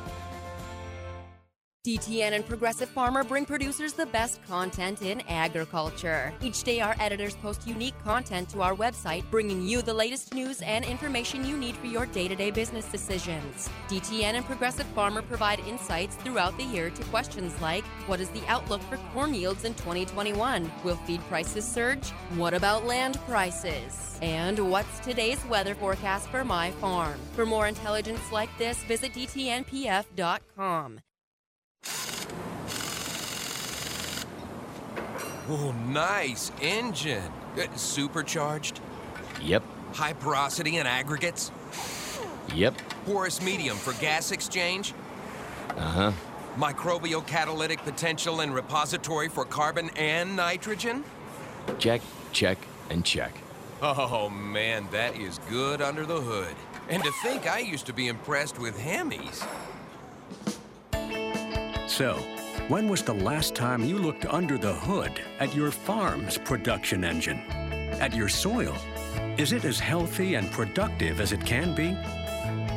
DTN 1.86 2.32
and 2.32 2.44
Progressive 2.44 2.88
Farmer 2.88 3.22
bring 3.22 3.44
producers 3.44 3.92
the 3.92 4.06
best 4.06 4.44
content 4.48 5.02
in 5.02 5.20
agriculture. 5.28 6.34
Each 6.42 6.64
day, 6.64 6.80
our 6.80 6.96
editors 6.98 7.36
post 7.36 7.64
unique 7.64 7.94
content 8.02 8.48
to 8.48 8.60
our 8.60 8.74
website, 8.74 9.22
bringing 9.30 9.62
you 9.62 9.82
the 9.82 9.94
latest 9.94 10.34
news 10.34 10.62
and 10.62 10.84
information 10.84 11.44
you 11.46 11.56
need 11.56 11.76
for 11.76 11.86
your 11.86 12.06
day 12.06 12.26
to 12.26 12.34
day 12.34 12.50
business 12.50 12.86
decisions. 12.86 13.70
DTN 13.86 14.34
and 14.34 14.44
Progressive 14.44 14.86
Farmer 14.96 15.22
provide 15.22 15.60
insights 15.60 16.16
throughout 16.16 16.56
the 16.58 16.64
year 16.64 16.90
to 16.90 17.04
questions 17.04 17.54
like 17.60 17.84
What 18.08 18.18
is 18.18 18.30
the 18.30 18.44
outlook 18.48 18.82
for 18.82 18.96
corn 19.14 19.32
yields 19.32 19.62
in 19.64 19.74
2021? 19.74 20.68
Will 20.82 20.96
feed 20.96 21.20
prices 21.28 21.64
surge? 21.64 22.10
What 22.34 22.52
about 22.52 22.84
land 22.84 23.16
prices? 23.28 24.18
And 24.22 24.58
what's 24.72 24.98
today's 24.98 25.44
weather 25.46 25.76
forecast 25.76 26.30
for 26.30 26.42
my 26.42 26.72
farm? 26.72 27.20
For 27.34 27.46
more 27.46 27.68
intelligence 27.68 28.32
like 28.32 28.50
this, 28.58 28.82
visit 28.82 29.12
DTNPF.com. 29.12 30.98
Oh, 35.48 35.72
nice 35.86 36.50
engine. 36.60 37.32
Uh, 37.56 37.66
supercharged? 37.76 38.80
Yep. 39.42 39.62
High 39.94 40.12
porosity 40.12 40.78
and 40.78 40.88
aggregates? 40.88 41.52
Yep. 42.54 42.74
Porous 43.04 43.40
medium 43.40 43.76
for 43.76 43.92
gas 44.00 44.32
exchange? 44.32 44.92
Uh 45.76 45.80
huh. 45.80 46.12
Microbial 46.56 47.24
catalytic 47.26 47.82
potential 47.84 48.40
and 48.40 48.54
repository 48.54 49.28
for 49.28 49.44
carbon 49.44 49.90
and 49.96 50.34
nitrogen? 50.34 51.04
Check, 51.78 52.00
check, 52.32 52.58
and 52.90 53.04
check. 53.04 53.32
Oh 53.82 54.30
man, 54.30 54.88
that 54.90 55.16
is 55.16 55.38
good 55.50 55.82
under 55.82 56.06
the 56.06 56.20
hood. 56.20 56.54
And 56.88 57.04
to 57.04 57.12
think 57.22 57.46
I 57.46 57.58
used 57.58 57.86
to 57.86 57.92
be 57.92 58.08
impressed 58.08 58.58
with 58.58 58.76
Hemis. 58.78 59.46
So, 61.88 62.18
when 62.68 62.88
was 62.88 63.02
the 63.02 63.14
last 63.14 63.54
time 63.54 63.84
you 63.84 63.98
looked 63.98 64.26
under 64.26 64.58
the 64.58 64.74
hood 64.74 65.20
at 65.38 65.54
your 65.54 65.70
farm's 65.70 66.38
production 66.38 67.04
engine? 67.04 67.38
At 68.00 68.14
your 68.14 68.28
soil? 68.28 68.76
Is 69.38 69.52
it 69.52 69.64
as 69.64 69.78
healthy 69.78 70.34
and 70.34 70.50
productive 70.50 71.20
as 71.20 71.32
it 71.32 71.44
can 71.44 71.74
be? 71.74 71.96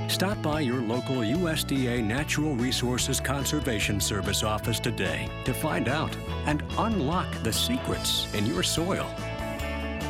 Stop 0.10 0.42
by 0.42 0.62
your 0.62 0.82
local 0.82 1.18
USDA 1.18 2.04
Natural 2.04 2.56
Resources 2.56 3.20
Conservation 3.20 4.00
Service 4.00 4.44
office 4.44 4.80
today 4.80 5.30
to 5.46 5.54
find 5.54 5.88
out 5.88 6.16
and 6.46 6.64
unlock 6.78 7.32
the 7.44 7.54
secrets 7.54 8.34
in 8.34 8.46
your 8.46 8.64
soil. 8.64 9.08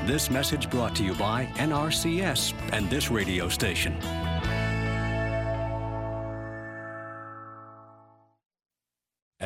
This 0.06 0.30
message 0.30 0.70
brought 0.70 0.96
to 0.96 1.04
you 1.04 1.14
by 1.16 1.46
NRCS 1.56 2.54
and 2.74 2.90
this 2.90 3.12
radio 3.12 3.50
station. 3.50 3.96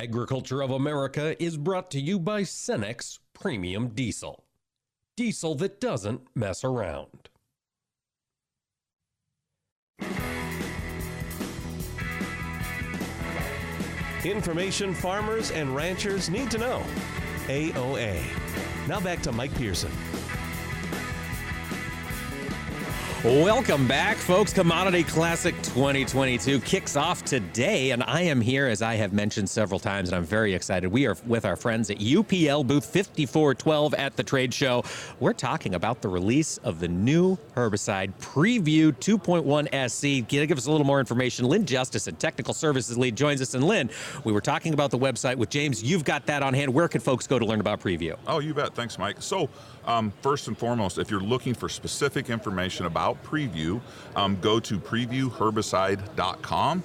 Agriculture 0.03 0.61
of 0.61 0.69
America 0.69 1.41
is 1.41 1.55
brought 1.55 1.89
to 1.89 1.97
you 1.97 2.19
by 2.19 2.41
Cenex 2.41 3.19
Premium 3.33 3.87
Diesel. 3.87 4.43
Diesel 5.15 5.55
that 5.55 5.79
doesn't 5.79 6.19
mess 6.35 6.65
around. 6.65 7.29
Information 14.25 14.93
farmers 14.93 15.51
and 15.51 15.73
ranchers 15.73 16.29
need 16.29 16.51
to 16.51 16.57
know. 16.57 16.83
AOA. 17.47 18.21
Now 18.89 18.99
back 18.99 19.21
to 19.21 19.31
Mike 19.31 19.55
Pearson. 19.55 19.91
Welcome 23.23 23.87
back, 23.87 24.17
folks. 24.17 24.51
Commodity 24.51 25.05
Classic 25.05 25.55
2022 25.61 26.59
kicks 26.59 26.97
off 26.97 27.23
today, 27.23 27.91
and 27.91 28.03
I 28.03 28.23
am 28.23 28.41
here, 28.41 28.67
as 28.67 28.81
I 28.81 28.95
have 28.95 29.13
mentioned 29.13 29.49
several 29.49 29.79
times, 29.79 30.09
and 30.09 30.17
I'm 30.17 30.25
very 30.25 30.53
excited. 30.53 30.91
We 30.91 31.07
are 31.07 31.15
with 31.25 31.45
our 31.45 31.55
friends 31.55 31.89
at 31.89 31.99
UPL 31.99 32.67
booth 32.67 32.83
5412 32.83 33.93
at 33.93 34.17
the 34.17 34.23
trade 34.23 34.53
show. 34.53 34.83
We're 35.21 35.31
talking 35.31 35.73
about 35.75 36.01
the 36.01 36.09
release 36.09 36.57
of 36.57 36.81
the 36.81 36.89
new 36.89 37.37
herbicide 37.55 38.11
Preview 38.19 38.91
2.1 38.91 39.89
SC. 39.89 40.27
Can 40.27 40.39
you 40.41 40.45
give 40.45 40.57
us 40.57 40.65
a 40.65 40.71
little 40.71 40.85
more 40.85 40.99
information. 40.99 41.45
Lynn 41.45 41.63
Justesen, 41.63 42.17
Technical 42.17 42.53
Services 42.53 42.97
Lead, 42.97 43.15
joins 43.15 43.41
us. 43.41 43.53
And 43.53 43.63
Lynn, 43.63 43.89
we 44.25 44.33
were 44.33 44.41
talking 44.41 44.73
about 44.73 44.91
the 44.91 44.99
website 44.99 45.37
with 45.37 45.49
James. 45.49 45.81
You've 45.81 46.03
got 46.03 46.25
that 46.25 46.43
on 46.43 46.53
hand. 46.53 46.73
Where 46.73 46.89
can 46.89 46.99
folks 46.99 47.25
go 47.25 47.39
to 47.39 47.45
learn 47.45 47.61
about 47.61 47.79
Preview? 47.79 48.17
Oh, 48.27 48.39
you 48.39 48.53
bet. 48.53 48.75
Thanks, 48.75 48.99
Mike. 48.99 49.21
So, 49.21 49.47
um, 49.85 50.11
first 50.21 50.49
and 50.49 50.57
foremost, 50.57 50.97
if 50.97 51.09
you're 51.09 51.21
looking 51.21 51.53
for 51.53 51.69
specific 51.69 52.29
information 52.29 52.85
about 52.85 53.12
Preview, 53.15 53.81
um, 54.15 54.39
go 54.39 54.59
to 54.59 54.79
previewherbicide.com 54.79 56.83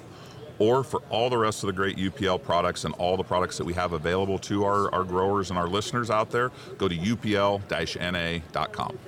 or 0.59 0.83
for 0.83 1.01
all 1.09 1.29
the 1.29 1.37
rest 1.37 1.63
of 1.63 1.67
the 1.67 1.73
great 1.73 1.97
UPL 1.97 2.41
products 2.41 2.85
and 2.85 2.93
all 2.95 3.17
the 3.17 3.23
products 3.23 3.57
that 3.57 3.63
we 3.63 3.73
have 3.73 3.93
available 3.93 4.37
to 4.39 4.65
our, 4.65 4.93
our 4.93 5.03
growers 5.03 5.49
and 5.49 5.57
our 5.57 5.67
listeners 5.67 6.09
out 6.09 6.29
there, 6.29 6.51
go 6.77 6.87
to 6.87 6.95
upl-na.com. 6.95 8.99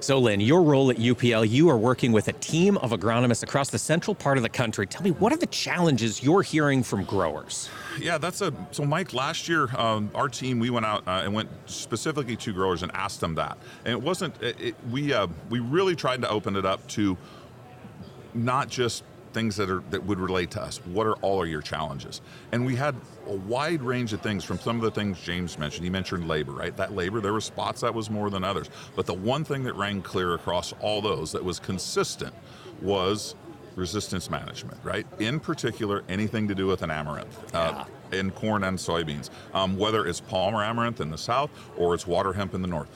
So, 0.00 0.18
Lynn, 0.18 0.40
your 0.40 0.62
role 0.62 0.90
at 0.90 0.96
UPL, 0.96 1.48
you 1.48 1.68
are 1.68 1.76
working 1.76 2.12
with 2.12 2.28
a 2.28 2.32
team 2.34 2.76
of 2.78 2.92
agronomists 2.92 3.42
across 3.42 3.70
the 3.70 3.78
central 3.78 4.14
part 4.14 4.36
of 4.36 4.42
the 4.42 4.48
country. 4.48 4.86
Tell 4.86 5.02
me, 5.02 5.10
what 5.10 5.32
are 5.32 5.36
the 5.36 5.46
challenges 5.46 6.22
you're 6.22 6.42
hearing 6.42 6.82
from 6.82 7.04
growers? 7.04 7.68
Yeah, 7.98 8.18
that's 8.18 8.40
a 8.40 8.52
so 8.70 8.84
Mike. 8.84 9.12
Last 9.12 9.48
year, 9.48 9.68
um, 9.76 10.10
our 10.14 10.28
team 10.28 10.58
we 10.58 10.70
went 10.70 10.86
out 10.86 11.06
uh, 11.06 11.22
and 11.24 11.34
went 11.34 11.48
specifically 11.66 12.36
to 12.36 12.52
growers 12.52 12.82
and 12.82 12.92
asked 12.92 13.20
them 13.20 13.34
that, 13.34 13.58
and 13.84 13.92
it 13.92 14.00
wasn't. 14.00 14.40
It, 14.42 14.60
it, 14.60 14.74
we 14.90 15.12
uh, 15.12 15.26
we 15.48 15.58
really 15.58 15.96
tried 15.96 16.22
to 16.22 16.30
open 16.30 16.56
it 16.56 16.64
up 16.64 16.86
to 16.88 17.16
not 18.32 18.68
just 18.68 19.02
things 19.32 19.56
that 19.56 19.70
are 19.70 19.82
that 19.90 20.04
would 20.04 20.18
relate 20.18 20.50
to 20.52 20.62
us. 20.62 20.78
What 20.86 21.06
are 21.06 21.14
all 21.16 21.42
of 21.42 21.48
your 21.48 21.62
challenges? 21.62 22.20
And 22.52 22.64
we 22.64 22.76
had 22.76 22.94
a 23.26 23.34
wide 23.34 23.82
range 23.82 24.12
of 24.12 24.20
things 24.20 24.44
from 24.44 24.58
some 24.58 24.76
of 24.76 24.82
the 24.82 24.90
things 24.90 25.20
James 25.20 25.58
mentioned. 25.58 25.84
He 25.84 25.90
mentioned 25.90 26.28
labor, 26.28 26.52
right? 26.52 26.76
That 26.76 26.94
labor, 26.94 27.20
there 27.20 27.32
were 27.32 27.40
spots 27.40 27.80
that 27.82 27.94
was 27.94 28.10
more 28.10 28.30
than 28.30 28.44
others. 28.44 28.68
But 28.96 29.06
the 29.06 29.14
one 29.14 29.44
thing 29.44 29.64
that 29.64 29.74
rang 29.74 30.02
clear 30.02 30.34
across 30.34 30.72
all 30.80 31.00
those 31.00 31.32
that 31.32 31.44
was 31.44 31.58
consistent 31.58 32.34
was 32.82 33.34
resistance 33.76 34.30
management, 34.30 34.78
right? 34.82 35.06
In 35.18 35.40
particular, 35.40 36.02
anything 36.08 36.48
to 36.48 36.54
do 36.54 36.66
with 36.66 36.82
an 36.82 36.90
amaranth. 36.90 37.54
Uh, 37.54 37.84
in 38.12 38.30
corn 38.32 38.64
and 38.64 38.76
soybeans, 38.76 39.30
um, 39.54 39.76
whether 39.76 40.04
it's 40.04 40.20
Palmer 40.20 40.64
amaranth 40.64 41.00
in 41.00 41.10
the 41.10 41.18
south 41.18 41.48
or 41.76 41.94
it's 41.94 42.08
water 42.08 42.32
hemp 42.32 42.54
in 42.54 42.62
the 42.62 42.66
north 42.66 42.88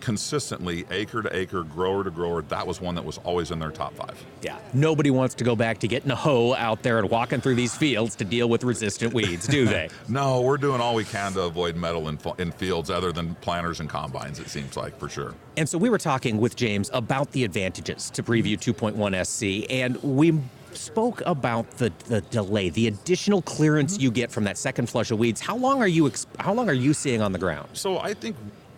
consistently 0.00 0.84
acre 0.90 1.22
to 1.22 1.36
acre, 1.36 1.62
grower 1.62 2.04
to 2.04 2.10
grower, 2.10 2.42
that 2.42 2.66
was 2.66 2.80
one 2.80 2.94
that 2.94 3.04
was 3.04 3.18
always 3.18 3.50
in 3.50 3.58
their 3.58 3.70
top 3.70 3.94
five. 3.94 4.22
Yeah. 4.42 4.58
Nobody 4.72 5.10
wants 5.10 5.34
to 5.36 5.44
go 5.44 5.56
back 5.56 5.78
to 5.78 5.88
getting 5.88 6.10
a 6.10 6.16
hoe 6.16 6.54
out 6.54 6.82
there 6.82 6.98
and 6.98 7.10
walking 7.10 7.40
through 7.40 7.54
these 7.56 7.74
fields 7.74 8.16
to 8.16 8.24
deal 8.24 8.48
with 8.48 8.64
resistant 8.64 9.12
weeds, 9.12 9.46
do 9.46 9.64
they? 9.64 9.88
no, 10.08 10.40
we're 10.40 10.56
doing 10.56 10.80
all 10.80 10.94
we 10.94 11.04
can 11.04 11.32
to 11.32 11.42
avoid 11.42 11.76
metal 11.76 12.08
in, 12.08 12.18
in 12.38 12.52
fields 12.52 12.90
other 12.90 13.12
than 13.12 13.34
planters 13.36 13.80
and 13.80 13.88
combines, 13.88 14.38
it 14.38 14.48
seems 14.48 14.76
like, 14.76 14.98
for 14.98 15.08
sure. 15.08 15.34
And 15.56 15.68
so 15.68 15.78
we 15.78 15.90
were 15.90 15.98
talking 15.98 16.38
with 16.38 16.56
James 16.56 16.90
about 16.92 17.32
the 17.32 17.44
advantages 17.44 18.10
to 18.10 18.22
Preview 18.22 18.56
2.1 18.56 19.26
SC, 19.26 19.70
and 19.70 20.02
we 20.02 20.38
spoke 20.76 21.22
about 21.26 21.70
the, 21.72 21.92
the 22.06 22.20
delay, 22.22 22.70
the 22.70 22.86
additional 22.86 23.42
clearance 23.42 23.94
mm-hmm. 23.94 24.02
you 24.02 24.10
get 24.10 24.30
from 24.30 24.44
that 24.44 24.58
second 24.58 24.88
flush 24.88 25.10
of 25.10 25.18
weeds. 25.18 25.40
How 25.40 25.56
long 25.56 25.82
are 25.82 25.88
you 25.88 26.10
how 26.38 26.54
long 26.54 26.68
are 26.68 26.74
you 26.74 26.94
seeing 26.94 27.20
on 27.20 27.32
the 27.32 27.38
ground? 27.38 27.68
So 27.72 27.98
I 27.98 28.14
think 28.14 28.36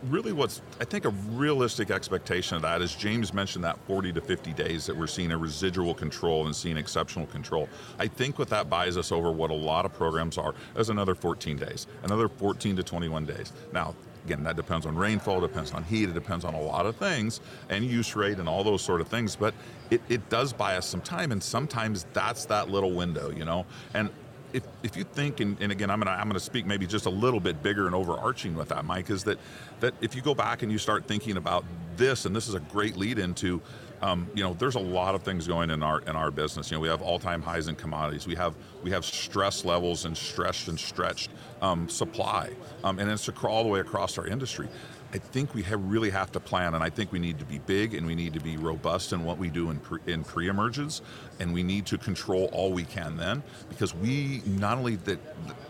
really 0.08 0.32
what's 0.32 0.60
I 0.80 0.84
think 0.84 1.04
a 1.04 1.10
realistic 1.32 1.90
expectation 1.90 2.56
of 2.56 2.62
that 2.62 2.82
is 2.82 2.94
James 2.94 3.32
mentioned 3.32 3.64
that 3.64 3.78
40 3.86 4.12
to 4.12 4.20
50 4.20 4.52
days 4.52 4.86
that 4.86 4.96
we're 4.96 5.06
seeing 5.06 5.32
a 5.32 5.38
residual 5.38 5.94
control 5.94 6.46
and 6.46 6.54
seeing 6.54 6.76
exceptional 6.76 7.26
control. 7.26 7.68
I 7.98 8.06
think 8.06 8.38
what 8.38 8.48
that 8.48 8.68
buys 8.68 8.96
us 8.96 9.12
over 9.12 9.30
what 9.30 9.50
a 9.50 9.54
lot 9.54 9.84
of 9.84 9.92
programs 9.94 10.38
are 10.38 10.54
is 10.76 10.90
another 10.90 11.14
14 11.14 11.56
days, 11.56 11.86
another 12.02 12.28
14 12.28 12.76
to 12.76 12.82
21 12.82 13.24
days. 13.24 13.52
Now, 13.72 13.94
again, 14.24 14.42
that 14.44 14.56
depends 14.56 14.86
on 14.86 14.96
rainfall, 14.96 15.40
depends 15.40 15.72
on 15.72 15.84
heat, 15.84 16.08
it 16.08 16.14
depends 16.14 16.44
on 16.44 16.54
a 16.54 16.60
lot 16.60 16.86
of 16.86 16.96
things, 16.96 17.40
and 17.68 17.84
use 17.84 18.16
rate 18.16 18.38
and 18.38 18.48
all 18.48 18.64
those 18.64 18.82
sort 18.82 19.00
of 19.00 19.08
things. 19.08 19.36
But 19.36 19.54
it, 19.90 20.00
it 20.08 20.28
does 20.30 20.52
buy 20.52 20.76
us 20.76 20.86
some 20.86 21.00
time, 21.00 21.32
and 21.32 21.42
sometimes 21.42 22.06
that's 22.12 22.46
that 22.46 22.70
little 22.70 22.92
window, 22.92 23.30
you 23.30 23.44
know. 23.44 23.66
And 23.92 24.10
if, 24.54 24.62
if 24.84 24.96
you 24.96 25.02
think, 25.02 25.40
and, 25.40 25.60
and, 25.60 25.72
again, 25.72 25.90
I'm 25.90 25.98
gonna 25.98 26.12
I'm 26.12 26.28
gonna 26.28 26.38
speak 26.38 26.64
maybe 26.64 26.86
just 26.86 27.06
a 27.06 27.10
little 27.10 27.40
bit 27.40 27.62
bigger 27.62 27.86
and 27.86 27.94
overarching 27.94 28.54
with 28.54 28.68
that, 28.68 28.84
Mike, 28.84 29.10
is 29.10 29.24
that 29.24 29.38
that 29.80 29.94
if 30.00 30.14
you 30.14 30.22
go 30.22 30.34
back 30.34 30.62
and 30.62 30.70
you 30.70 30.78
start 30.78 31.06
thinking 31.06 31.36
about 31.36 31.64
this, 31.96 32.24
and 32.24 32.34
this 32.34 32.46
is 32.48 32.54
a 32.54 32.60
great 32.60 32.96
lead 32.96 33.18
into, 33.18 33.60
um, 34.00 34.28
you 34.32 34.44
know, 34.44 34.54
there's 34.54 34.76
a 34.76 34.80
lot 34.80 35.16
of 35.16 35.24
things 35.24 35.48
going 35.48 35.70
in 35.70 35.82
our 35.82 36.00
in 36.02 36.14
our 36.14 36.30
business. 36.30 36.70
You 36.70 36.76
know, 36.76 36.80
we 36.80 36.88
have 36.88 37.02
all-time 37.02 37.42
highs 37.42 37.66
in 37.66 37.74
commodities. 37.74 38.28
We 38.28 38.36
have 38.36 38.54
we 38.84 38.92
have 38.92 39.04
stress 39.04 39.64
levels 39.64 40.04
and 40.04 40.16
stretched 40.16 40.68
and 40.68 40.78
stretched 40.78 41.30
um, 41.60 41.88
supply, 41.88 42.50
um, 42.84 43.00
and 43.00 43.10
it's 43.10 43.28
all 43.28 43.64
the 43.64 43.68
way 43.68 43.80
across 43.80 44.18
our 44.18 44.26
industry. 44.26 44.68
I 45.14 45.18
think 45.18 45.54
we 45.54 45.62
have 45.62 45.80
really 45.84 46.10
have 46.10 46.32
to 46.32 46.40
plan, 46.40 46.74
and 46.74 46.82
I 46.82 46.90
think 46.90 47.12
we 47.12 47.20
need 47.20 47.38
to 47.38 47.44
be 47.44 47.58
big 47.58 47.94
and 47.94 48.04
we 48.04 48.16
need 48.16 48.34
to 48.34 48.40
be 48.40 48.56
robust 48.56 49.12
in 49.12 49.24
what 49.24 49.38
we 49.38 49.48
do 49.48 49.70
in 49.70 49.78
pre, 49.78 50.00
in 50.06 50.24
pre-emergence, 50.24 51.02
and 51.40 51.52
we 51.52 51.62
need 51.62 51.86
to 51.86 51.98
control 51.98 52.48
all 52.52 52.72
we 52.72 52.84
can 52.84 53.16
then, 53.16 53.42
because 53.68 53.94
we 53.94 54.42
not 54.46 54.78
only 54.78 54.96
that, 54.96 55.18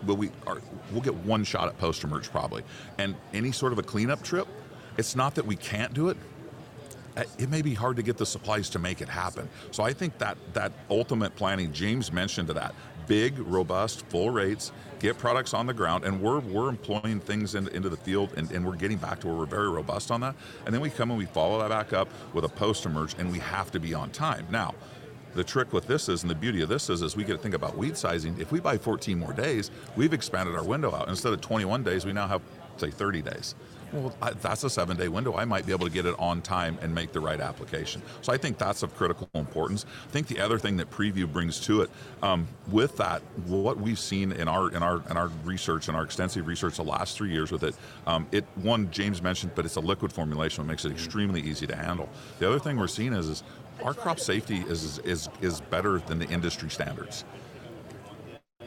but 0.07 0.15
we 0.15 0.31
are 0.47 0.61
we'll 0.93 1.03
get 1.03 1.15
one 1.15 1.45
shot 1.45 1.69
at 1.69 1.79
post-emerge 1.79 2.31
probably, 2.31 2.63
and 2.99 3.15
any 3.33 3.53
sort 3.53 3.73
of 3.73 3.79
a 3.79 3.83
cleanup 3.83 4.23
trip, 4.23 4.47
it's 4.97 5.17
not 5.17 5.35
that 5.35 5.47
we 5.47 5.57
can't 5.57 5.95
do 5.95 6.09
it, 6.09 6.17
uh, 7.17 7.23
it 7.39 7.49
may 7.49 7.63
be 7.63 7.75
hard 7.75 7.97
to 7.97 8.03
get 8.03 8.17
the 8.17 8.27
supplies 8.27 8.69
to 8.71 8.79
make 8.79 9.01
it 9.01 9.09
happen. 9.09 9.49
So 9.71 9.83
I 9.83 9.93
think 9.93 10.19
that 10.19 10.37
that 10.55 10.73
ultimate 10.91 11.35
planning, 11.37 11.73
James 11.73 12.13
mentioned 12.13 12.49
to 12.49 12.55
that, 12.55 12.75
big, 13.07 13.39
robust, 13.39 14.07
full 14.07 14.31
rates, 14.31 14.73
get 14.99 15.19
products 15.19 15.53
on 15.53 15.67
the 15.67 15.75
ground, 15.75 16.05
and 16.05 16.23
we're 16.23 16.41
we're 16.41 16.71
employing 16.71 17.21
things 17.21 17.55
in, 17.55 17.69
into 17.69 17.91
the 17.91 17.97
field, 17.99 18.33
and, 18.37 18.51
and 18.53 18.65
we're 18.65 18.77
getting 18.77 18.97
back 18.97 19.21
to 19.21 19.27
where 19.27 19.37
we're 19.37 19.45
very 19.45 19.69
robust 19.69 20.11
on 20.11 20.21
that. 20.23 20.35
And 20.65 20.75
then 20.75 20.81
we 20.81 20.89
come 20.91 21.11
and 21.11 21.19
we 21.19 21.27
follow 21.27 21.59
that 21.59 21.69
back 21.69 21.93
up 21.93 22.09
with 22.33 22.45
a 22.45 22.49
post 22.49 22.87
emerge, 22.87 23.15
and 23.19 23.31
we 23.31 23.39
have 23.41 23.71
to 23.73 23.81
be 23.81 23.93
on 23.93 24.11
time. 24.11 24.47
Now, 24.51 24.75
the 25.35 25.45
trick 25.45 25.73
with 25.73 25.87
this 25.87 26.09
is, 26.09 26.23
and 26.23 26.31
the 26.31 26.35
beauty 26.35 26.63
of 26.63 26.69
this 26.69 26.91
is, 26.91 27.03
is 27.03 27.17
we 27.17 27.25
get 27.25 27.33
to 27.33 27.39
think 27.39 27.55
about 27.55 27.77
weed 27.77 27.97
sizing. 27.97 28.37
If 28.41 28.53
we 28.53 28.61
buy 28.61 28.79
14 28.79 29.19
more 29.19 29.33
days, 29.33 29.71
we've 29.97 30.13
expanded 30.13 30.55
our 30.55 30.65
window 30.65 30.95
out. 30.95 31.09
Instead 31.09 31.33
of 31.33 31.41
21 31.41 31.83
days, 31.83 32.05
we 32.07 32.13
now 32.13 32.27
have 32.27 32.43
say 32.77 32.91
30 32.91 33.23
days 33.23 33.55
well, 33.95 34.15
I, 34.21 34.33
that's 34.33 34.65
a 34.65 34.71
seven 34.71 34.97
day 34.97 35.09
window. 35.09 35.35
I 35.35 35.45
might 35.45 35.67
be 35.67 35.73
able 35.73 35.87
to 35.87 35.93
get 35.93 36.05
it 36.07 36.15
on 36.19 36.43
time 36.43 36.79
and 36.83 36.95
make 36.95 37.13
the 37.13 37.21
right 37.21 37.41
application. 37.41 38.03
So 38.23 38.33
I 38.33 38.37
think 38.37 38.59
that's 38.59 38.83
of 38.83 38.95
critical 38.97 39.29
importance. 39.35 39.87
I 40.07 40.11
think 40.11 40.27
the 40.27 40.41
other 40.41 40.59
thing 40.59 40.77
that 40.79 40.91
Preview 40.91 41.33
brings 41.33 41.61
to 41.61 41.83
it, 41.83 41.91
um, 42.23 42.49
with 42.69 42.97
that, 42.97 43.23
what 43.47 43.79
we've 43.79 43.99
seen 43.99 44.33
in 44.33 44.49
our 44.49 44.71
in 44.71 44.83
our 44.83 45.03
in 45.09 45.17
our 45.17 45.29
research 45.45 45.89
and 45.89 45.97
our 45.97 46.03
extensive 46.03 46.47
research 46.47 46.77
the 46.77 46.85
last 46.85 47.17
three 47.17 47.31
years 47.31 47.53
with 47.53 47.63
it, 47.63 47.77
um, 48.07 48.27
it 48.33 48.45
one 48.57 48.91
James 48.91 49.23
mentioned, 49.23 49.53
but 49.55 49.65
it's 49.65 49.77
a 49.77 49.81
liquid 49.81 50.13
formulation, 50.13 50.65
which 50.65 50.69
makes 50.69 50.85
it 50.85 50.93
extremely 50.93 51.41
easy 51.41 51.67
to 51.67 51.77
handle. 51.77 52.09
The 52.41 52.49
other 52.49 52.59
thing 52.59 52.77
we're 52.77 52.89
seeing 52.89 53.13
is, 53.13 53.29
is 53.29 53.43
our 53.83 53.95
crop 53.95 54.21
safety 54.21 54.65
is 54.69 54.99
is 55.01 55.29
is 55.41 55.61
better 55.63 55.99
than 55.99 56.19
the 56.19 56.29
industry 56.29 56.71
standards. 56.71 57.25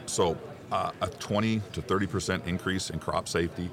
So 0.06 0.36
uh, 0.72 0.92
a 1.00 1.08
20 1.08 1.62
to 1.72 1.82
30 1.82 2.06
percent 2.06 2.46
increase 2.46 2.90
in 2.90 2.98
crop 2.98 3.28
safety 3.28 3.70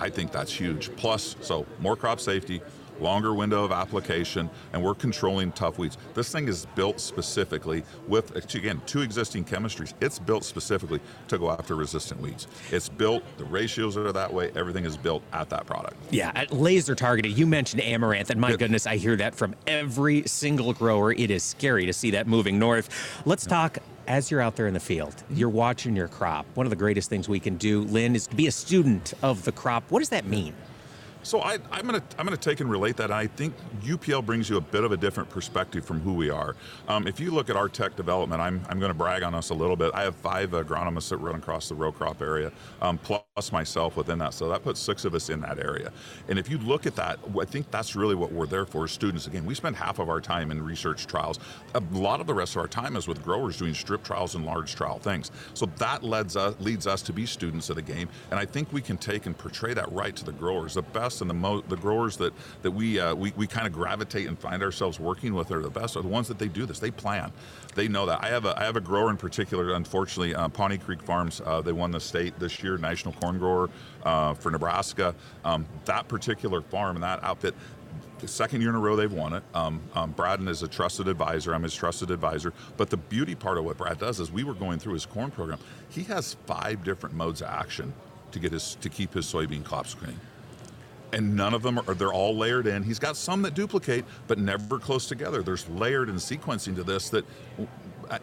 I 0.00 0.08
think 0.08 0.32
that's 0.32 0.52
huge. 0.52 0.94
Plus, 0.96 1.36
so 1.42 1.66
more 1.78 1.94
crop 1.94 2.20
safety, 2.20 2.62
longer 3.00 3.34
window 3.34 3.64
of 3.64 3.72
application, 3.72 4.50
and 4.72 4.82
we're 4.82 4.94
controlling 4.94 5.52
tough 5.52 5.78
weeds. 5.78 5.98
This 6.14 6.30
thing 6.30 6.48
is 6.48 6.66
built 6.74 7.00
specifically 7.00 7.82
with, 8.08 8.54
again, 8.54 8.80
two 8.86 9.02
existing 9.02 9.44
chemistries. 9.44 9.94
It's 10.00 10.18
built 10.18 10.44
specifically 10.44 11.00
to 11.28 11.38
go 11.38 11.50
after 11.50 11.74
resistant 11.74 12.20
weeds. 12.20 12.46
It's 12.70 12.88
built, 12.88 13.22
the 13.38 13.44
ratios 13.44 13.96
are 13.96 14.12
that 14.12 14.32
way, 14.32 14.50
everything 14.54 14.84
is 14.84 14.96
built 14.96 15.22
at 15.32 15.50
that 15.50 15.66
product. 15.66 15.96
Yeah, 16.10 16.32
at 16.34 16.52
laser 16.52 16.94
targeted. 16.94 17.36
You 17.36 17.46
mentioned 17.46 17.82
amaranth, 17.82 18.30
and 18.30 18.40
my 18.40 18.56
goodness, 18.56 18.86
I 18.86 18.96
hear 18.96 19.16
that 19.16 19.34
from 19.34 19.54
every 19.66 20.22
single 20.26 20.72
grower. 20.72 21.12
It 21.12 21.30
is 21.30 21.42
scary 21.42 21.86
to 21.86 21.92
see 21.92 22.10
that 22.12 22.26
moving 22.26 22.58
north. 22.58 22.88
Let's 23.24 23.46
talk 23.46 23.78
as 24.10 24.28
you're 24.28 24.40
out 24.40 24.56
there 24.56 24.66
in 24.66 24.74
the 24.74 24.80
field, 24.80 25.14
mm-hmm. 25.14 25.36
you're 25.36 25.48
watching 25.48 25.94
your 25.94 26.08
crop. 26.08 26.44
One 26.54 26.66
of 26.66 26.70
the 26.70 26.76
greatest 26.76 27.08
things 27.08 27.28
we 27.28 27.38
can 27.38 27.56
do, 27.56 27.82
Lynn, 27.82 28.16
is 28.16 28.26
to 28.26 28.34
be 28.34 28.48
a 28.48 28.52
student 28.52 29.14
of 29.22 29.44
the 29.44 29.52
crop. 29.52 29.84
What 29.88 30.00
does 30.00 30.08
that 30.08 30.26
mean? 30.26 30.52
So 31.22 31.40
I, 31.40 31.54
am 31.54 31.86
going 31.86 32.00
to 32.00 32.02
I'm 32.18 32.24
going 32.24 32.36
to 32.36 32.42
take 32.42 32.60
and 32.60 32.70
relate 32.70 32.96
that. 32.96 33.10
I 33.10 33.26
think 33.26 33.54
UPL 33.82 34.24
brings 34.24 34.48
you 34.48 34.56
a 34.56 34.60
bit 34.60 34.84
of 34.84 34.92
a 34.92 34.96
different 34.96 35.28
perspective 35.28 35.84
from 35.84 36.00
who 36.00 36.14
we 36.14 36.30
are. 36.30 36.56
Um, 36.88 37.06
if 37.06 37.20
you 37.20 37.30
look 37.30 37.50
at 37.50 37.56
our 37.56 37.68
tech 37.68 37.94
development, 37.94 38.40
I'm, 38.40 38.62
I'm 38.70 38.80
going 38.80 38.90
to 38.90 38.96
brag 38.96 39.22
on 39.22 39.34
us 39.34 39.50
a 39.50 39.54
little 39.54 39.76
bit. 39.76 39.92
I 39.94 40.02
have 40.02 40.16
five 40.16 40.52
agronomists 40.52 41.10
that 41.10 41.18
run 41.18 41.34
across 41.34 41.68
the 41.68 41.74
row 41.74 41.92
crop 41.92 42.22
area, 42.22 42.50
um, 42.80 42.98
plus 42.98 43.52
myself 43.52 43.96
within 43.96 44.18
that. 44.18 44.32
So 44.32 44.48
that 44.48 44.62
puts 44.62 44.80
six 44.80 45.04
of 45.04 45.14
us 45.14 45.28
in 45.28 45.40
that 45.42 45.58
area. 45.58 45.92
And 46.28 46.38
if 46.38 46.48
you 46.48 46.56
look 46.58 46.86
at 46.86 46.96
that, 46.96 47.18
I 47.38 47.44
think 47.44 47.70
that's 47.70 47.94
really 47.94 48.14
what 48.14 48.32
we're 48.32 48.46
there 48.46 48.64
for. 48.64 48.88
Students, 48.88 49.26
again, 49.26 49.44
we 49.44 49.54
spend 49.54 49.76
half 49.76 49.98
of 49.98 50.08
our 50.08 50.22
time 50.22 50.50
in 50.50 50.62
research 50.62 51.06
trials. 51.06 51.38
A 51.74 51.82
lot 51.92 52.20
of 52.20 52.26
the 52.26 52.34
rest 52.34 52.56
of 52.56 52.62
our 52.62 52.68
time 52.68 52.96
is 52.96 53.06
with 53.06 53.22
growers 53.22 53.58
doing 53.58 53.74
strip 53.74 54.02
trials 54.02 54.34
and 54.36 54.46
large 54.46 54.74
trial 54.74 54.98
things. 54.98 55.30
So 55.52 55.66
that 55.76 56.02
leads 56.02 56.36
us 56.36 56.54
leads 56.60 56.86
us 56.86 57.02
to 57.02 57.12
be 57.12 57.26
students 57.26 57.68
of 57.68 57.76
the 57.76 57.82
game. 57.82 58.08
And 58.30 58.40
I 58.40 58.46
think 58.46 58.72
we 58.72 58.80
can 58.80 58.96
take 58.96 59.26
and 59.26 59.36
portray 59.36 59.74
that 59.74 59.90
right 59.92 60.16
to 60.16 60.24
the 60.24 60.32
growers. 60.32 60.74
The 60.74 60.82
best 60.82 61.09
best 61.10 61.20
and 61.20 61.30
the 61.30 61.34
mo- 61.34 61.62
the 61.62 61.76
growers 61.76 62.16
that 62.16 62.32
that 62.62 62.70
we 62.70 63.00
uh, 63.00 63.14
we, 63.14 63.32
we 63.36 63.46
kind 63.46 63.66
of 63.66 63.72
gravitate 63.72 64.28
and 64.28 64.38
find 64.38 64.62
ourselves 64.62 65.00
working 65.00 65.34
with 65.34 65.50
are 65.50 65.60
the 65.60 65.70
best 65.70 65.96
are 65.96 66.02
the 66.02 66.08
ones 66.08 66.28
that 66.28 66.38
they 66.38 66.48
do 66.48 66.66
this. 66.66 66.78
They 66.78 66.90
plan. 66.90 67.32
They 67.74 67.88
know 67.88 68.06
that. 68.06 68.22
I 68.22 68.28
have 68.28 68.44
a 68.44 68.58
I 68.58 68.64
have 68.64 68.76
a 68.76 68.80
grower 68.80 69.10
in 69.10 69.16
particular. 69.16 69.74
Unfortunately, 69.74 70.34
uh, 70.34 70.48
Pawnee 70.48 70.78
Creek 70.78 71.02
Farms. 71.02 71.40
Uh, 71.44 71.60
they 71.60 71.72
won 71.72 71.90
the 71.90 72.00
state 72.00 72.38
this 72.38 72.62
year, 72.62 72.78
national 72.78 73.14
corn 73.14 73.38
grower 73.38 73.70
uh, 74.04 74.34
for 74.34 74.50
Nebraska. 74.50 75.14
Um, 75.44 75.66
that 75.84 76.08
particular 76.08 76.60
farm 76.60 76.96
and 76.96 77.02
that 77.02 77.22
outfit 77.24 77.54
the 78.20 78.28
second 78.28 78.60
year 78.60 78.68
in 78.68 78.76
a 78.76 78.78
row 78.78 78.96
they've 78.96 79.10
won 79.10 79.32
it. 79.32 79.42
Um, 79.54 79.80
um, 79.94 80.10
Braden 80.10 80.46
is 80.46 80.62
a 80.62 80.68
trusted 80.68 81.08
advisor. 81.08 81.54
I'm 81.54 81.62
his 81.62 81.74
trusted 81.74 82.10
advisor. 82.10 82.52
But 82.76 82.90
the 82.90 82.98
beauty 82.98 83.34
part 83.34 83.56
of 83.56 83.64
what 83.64 83.78
Brad 83.78 83.98
does 83.98 84.20
is 84.20 84.30
we 84.30 84.44
were 84.44 84.52
going 84.52 84.78
through 84.78 84.92
his 84.92 85.06
corn 85.06 85.30
program. 85.30 85.58
He 85.88 86.02
has 86.04 86.36
five 86.46 86.84
different 86.84 87.14
modes 87.14 87.40
of 87.40 87.48
action 87.48 87.94
to 88.32 88.38
get 88.38 88.52
his 88.52 88.76
to 88.82 88.88
keep 88.88 89.14
his 89.14 89.26
soybean 89.26 89.64
crops 89.64 89.94
green 89.94 90.20
and 91.12 91.36
none 91.36 91.54
of 91.54 91.62
them 91.62 91.78
are 91.78 91.94
they're 91.94 92.12
all 92.12 92.36
layered 92.36 92.66
in. 92.66 92.82
He's 92.82 92.98
got 92.98 93.16
some 93.16 93.42
that 93.42 93.54
duplicate 93.54 94.04
but 94.26 94.38
never 94.38 94.78
close 94.78 95.06
together. 95.06 95.42
There's 95.42 95.68
layered 95.70 96.08
and 96.08 96.18
sequencing 96.18 96.74
to 96.76 96.82
this 96.82 97.10
that 97.10 97.24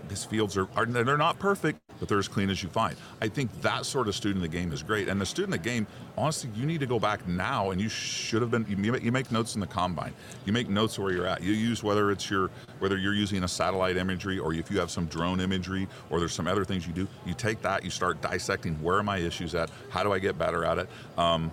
his 0.09 0.25
fields 0.25 0.57
are, 0.57 0.67
are, 0.75 0.85
they're 0.85 1.17
not 1.17 1.39
perfect 1.39 1.79
but 1.99 2.07
they're 2.07 2.19
as 2.19 2.27
clean 2.27 2.49
as 2.49 2.61
you 2.61 2.69
find. 2.69 2.95
I 3.21 3.27
think 3.27 3.61
that 3.61 3.85
sort 3.85 4.07
of 4.07 4.15
student 4.15 4.43
of 4.45 4.51
the 4.51 4.55
game 4.55 4.71
is 4.71 4.83
great. 4.83 5.07
And 5.07 5.19
the 5.19 5.25
student 5.25 5.55
of 5.55 5.63
the 5.63 5.69
game 5.69 5.87
honestly 6.17 6.49
you 6.55 6.65
need 6.65 6.79
to 6.79 6.85
go 6.85 6.99
back 6.99 7.27
now 7.27 7.71
and 7.71 7.81
you 7.81 7.89
should 7.89 8.41
have 8.41 8.51
been 8.51 8.65
you 8.67 9.11
make 9.11 9.31
notes 9.31 9.55
in 9.55 9.61
the 9.61 9.67
combine. 9.67 10.13
You 10.45 10.53
make 10.53 10.69
notes 10.69 10.99
where 10.99 11.11
you're 11.11 11.25
at. 11.25 11.41
You 11.41 11.53
use 11.53 11.83
whether 11.83 12.11
it's 12.11 12.29
your 12.29 12.49
whether 12.79 12.97
you're 12.97 13.13
using 13.13 13.43
a 13.43 13.47
satellite 13.47 13.97
imagery 13.97 14.39
or 14.39 14.53
if 14.53 14.69
you 14.69 14.79
have 14.79 14.91
some 14.91 15.05
drone 15.07 15.39
imagery 15.39 15.87
or 16.09 16.19
there's 16.19 16.33
some 16.33 16.47
other 16.47 16.65
things 16.65 16.85
you 16.85 16.93
do 16.93 17.07
you 17.25 17.33
take 17.33 17.61
that 17.61 17.83
you 17.83 17.89
start 17.89 18.21
dissecting 18.21 18.75
where 18.81 18.97
are 18.97 19.03
my 19.03 19.17
issues 19.17 19.55
at 19.55 19.69
how 19.89 20.03
do 20.03 20.13
i 20.13 20.19
get 20.19 20.37
better 20.37 20.65
at 20.65 20.77
it? 20.77 20.89
Um, 21.17 21.51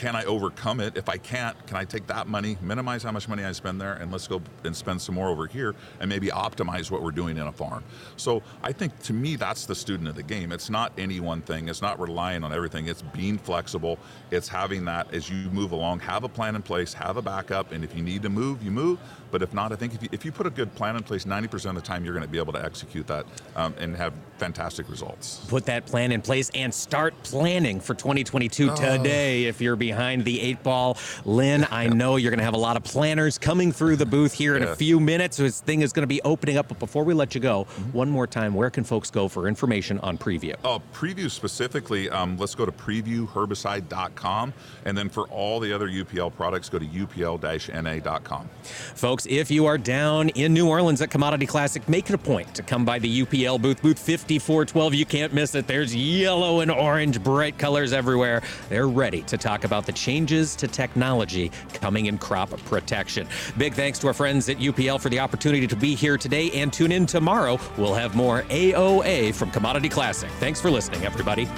can 0.00 0.16
I 0.16 0.24
overcome 0.24 0.80
it? 0.80 0.96
If 0.96 1.10
I 1.10 1.18
can't, 1.18 1.54
can 1.66 1.76
I 1.76 1.84
take 1.84 2.06
that 2.06 2.26
money, 2.26 2.56
minimize 2.62 3.02
how 3.02 3.12
much 3.12 3.28
money 3.28 3.44
I 3.44 3.52
spend 3.52 3.78
there, 3.78 3.92
and 3.92 4.10
let's 4.10 4.26
go 4.26 4.40
and 4.64 4.74
spend 4.74 5.02
some 5.02 5.14
more 5.14 5.28
over 5.28 5.46
here 5.46 5.74
and 6.00 6.08
maybe 6.08 6.28
optimize 6.28 6.90
what 6.90 7.02
we're 7.02 7.10
doing 7.10 7.36
in 7.36 7.46
a 7.46 7.52
farm? 7.52 7.84
So 8.16 8.42
I 8.62 8.72
think 8.72 8.98
to 9.00 9.12
me, 9.12 9.36
that's 9.36 9.66
the 9.66 9.74
student 9.74 10.08
of 10.08 10.14
the 10.14 10.22
game. 10.22 10.52
It's 10.52 10.70
not 10.70 10.94
any 10.96 11.20
one 11.20 11.42
thing, 11.42 11.68
it's 11.68 11.82
not 11.82 12.00
relying 12.00 12.44
on 12.44 12.50
everything, 12.50 12.88
it's 12.88 13.02
being 13.02 13.36
flexible, 13.36 13.98
it's 14.30 14.48
having 14.48 14.86
that 14.86 15.12
as 15.12 15.28
you 15.28 15.50
move 15.50 15.72
along, 15.72 16.00
have 16.00 16.24
a 16.24 16.30
plan 16.30 16.56
in 16.56 16.62
place, 16.62 16.94
have 16.94 17.18
a 17.18 17.22
backup, 17.22 17.70
and 17.70 17.84
if 17.84 17.94
you 17.94 18.02
need 18.02 18.22
to 18.22 18.30
move, 18.30 18.62
you 18.62 18.70
move. 18.70 18.98
But 19.30 19.42
if 19.42 19.54
not, 19.54 19.72
I 19.72 19.76
think 19.76 19.94
if 19.94 20.02
you, 20.02 20.08
if 20.12 20.24
you 20.24 20.32
put 20.32 20.46
a 20.46 20.50
good 20.50 20.74
plan 20.74 20.96
in 20.96 21.02
place, 21.02 21.24
90% 21.24 21.70
of 21.70 21.74
the 21.74 21.80
time 21.80 22.04
you're 22.04 22.14
going 22.14 22.26
to 22.26 22.30
be 22.30 22.38
able 22.38 22.52
to 22.52 22.64
execute 22.64 23.06
that 23.06 23.26
um, 23.56 23.74
and 23.78 23.96
have 23.96 24.12
fantastic 24.38 24.88
results. 24.88 25.44
Put 25.48 25.66
that 25.66 25.86
plan 25.86 26.12
in 26.12 26.22
place 26.22 26.50
and 26.54 26.72
start 26.72 27.14
planning 27.22 27.80
for 27.80 27.94
2022 27.94 28.70
oh. 28.70 28.76
today 28.76 29.44
if 29.44 29.60
you're 29.60 29.76
behind 29.76 30.24
the 30.24 30.40
eight 30.40 30.62
ball. 30.62 30.96
Lynn, 31.24 31.66
I 31.70 31.88
know 31.88 32.16
you're 32.16 32.30
going 32.30 32.38
to 32.38 32.44
have 32.44 32.54
a 32.54 32.58
lot 32.58 32.76
of 32.76 32.84
planners 32.84 33.38
coming 33.38 33.72
through 33.72 33.96
the 33.96 34.06
booth 34.06 34.32
here 34.32 34.56
in 34.56 34.62
yeah. 34.62 34.72
a 34.72 34.76
few 34.76 34.98
minutes. 34.98 35.36
So 35.36 35.44
This 35.44 35.60
thing 35.60 35.82
is 35.82 35.92
going 35.92 36.02
to 36.02 36.08
be 36.08 36.22
opening 36.22 36.56
up. 36.56 36.68
But 36.68 36.78
before 36.78 37.04
we 37.04 37.14
let 37.14 37.34
you 37.34 37.40
go, 37.40 37.64
mm-hmm. 37.64 37.92
one 37.92 38.10
more 38.10 38.26
time, 38.26 38.54
where 38.54 38.70
can 38.70 38.84
folks 38.84 39.10
go 39.10 39.28
for 39.28 39.46
information 39.46 39.98
on 40.00 40.18
preview? 40.18 40.54
Oh, 40.64 40.82
preview 40.92 41.30
specifically, 41.30 42.08
um, 42.10 42.36
let's 42.38 42.54
go 42.54 42.66
to 42.66 42.72
previewherbicide.com. 42.72 44.54
And 44.84 44.96
then 44.96 45.08
for 45.08 45.28
all 45.28 45.60
the 45.60 45.72
other 45.72 45.88
UPL 45.88 46.34
products, 46.34 46.68
go 46.68 46.78
to 46.78 46.86
upl-na.com. 46.86 48.48
Folks, 48.62 49.19
folks, 49.20 49.26
if 49.30 49.50
you 49.50 49.66
are 49.66 49.78
down 49.78 50.28
in 50.30 50.54
New 50.54 50.68
Orleans 50.68 51.00
at 51.02 51.10
Commodity 51.10 51.46
Classic, 51.46 51.86
make 51.88 52.08
it 52.08 52.14
a 52.14 52.18
point 52.18 52.54
to 52.54 52.62
come 52.62 52.84
by 52.84 52.98
the 52.98 53.22
UPL 53.22 53.60
booth, 53.60 53.82
booth 53.82 53.98
5412. 53.98 54.94
You 54.94 55.06
can't 55.06 55.32
miss 55.32 55.54
it. 55.54 55.66
There's 55.66 55.94
yellow 55.94 56.60
and 56.60 56.70
orange, 56.70 57.22
bright 57.22 57.58
colors 57.58 57.92
everywhere. 57.92 58.42
They're 58.68 58.88
ready 58.88 59.22
to 59.22 59.36
talk 59.36 59.64
about 59.64 59.86
the 59.86 59.92
changes 59.92 60.56
to 60.56 60.68
technology 60.68 61.50
coming 61.74 62.06
in 62.06 62.18
crop 62.18 62.50
protection. 62.64 63.26
Big 63.58 63.74
thanks 63.74 63.98
to 64.00 64.06
our 64.08 64.14
friends 64.14 64.48
at 64.48 64.58
UPL 64.58 65.00
for 65.00 65.08
the 65.08 65.20
opportunity 65.20 65.66
to 65.66 65.76
be 65.76 65.94
here 65.94 66.16
today 66.16 66.50
and 66.52 66.72
tune 66.72 66.92
in 66.92 67.06
tomorrow. 67.06 67.58
We'll 67.76 67.94
have 67.94 68.14
more 68.14 68.42
AOA 68.44 69.34
from 69.34 69.50
Commodity 69.50 69.88
Classic. 69.88 70.30
Thanks 70.38 70.60
for 70.60 70.70
listening, 70.70 71.04
everybody. 71.04 71.48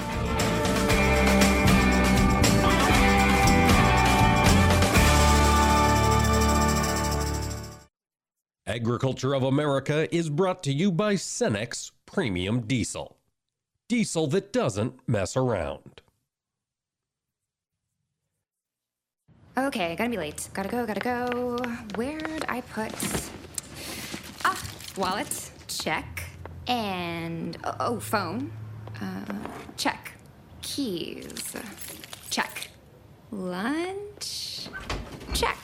Agriculture 8.73 9.35
of 9.35 9.43
America 9.43 10.07
is 10.11 10.31
brought 10.31 10.63
to 10.63 10.73
you 10.73 10.91
by 10.91 11.13
Cenex 11.13 11.91
Premium 12.07 12.61
Diesel. 12.61 13.17
Diesel 13.87 14.25
that 14.25 14.51
doesn't 14.51 14.95
mess 15.07 15.37
around. 15.37 16.01
Okay, 19.55 19.95
gotta 19.95 20.09
be 20.09 20.17
late. 20.17 20.49
Gotta 20.55 20.69
go, 20.69 20.87
gotta 20.87 20.99
go. 20.99 21.59
Where'd 21.93 22.45
I 22.49 22.61
put. 22.61 22.91
Ah, 24.43 24.59
wallet. 24.97 25.51
Check. 25.67 26.23
And. 26.65 27.55
Oh, 27.63 27.75
oh 27.79 27.99
phone. 27.99 28.51
Uh, 28.99 29.23
check. 29.77 30.13
Keys. 30.63 31.55
Check. 32.31 32.69
Lunch. 33.29 34.67
Check. 35.35 35.59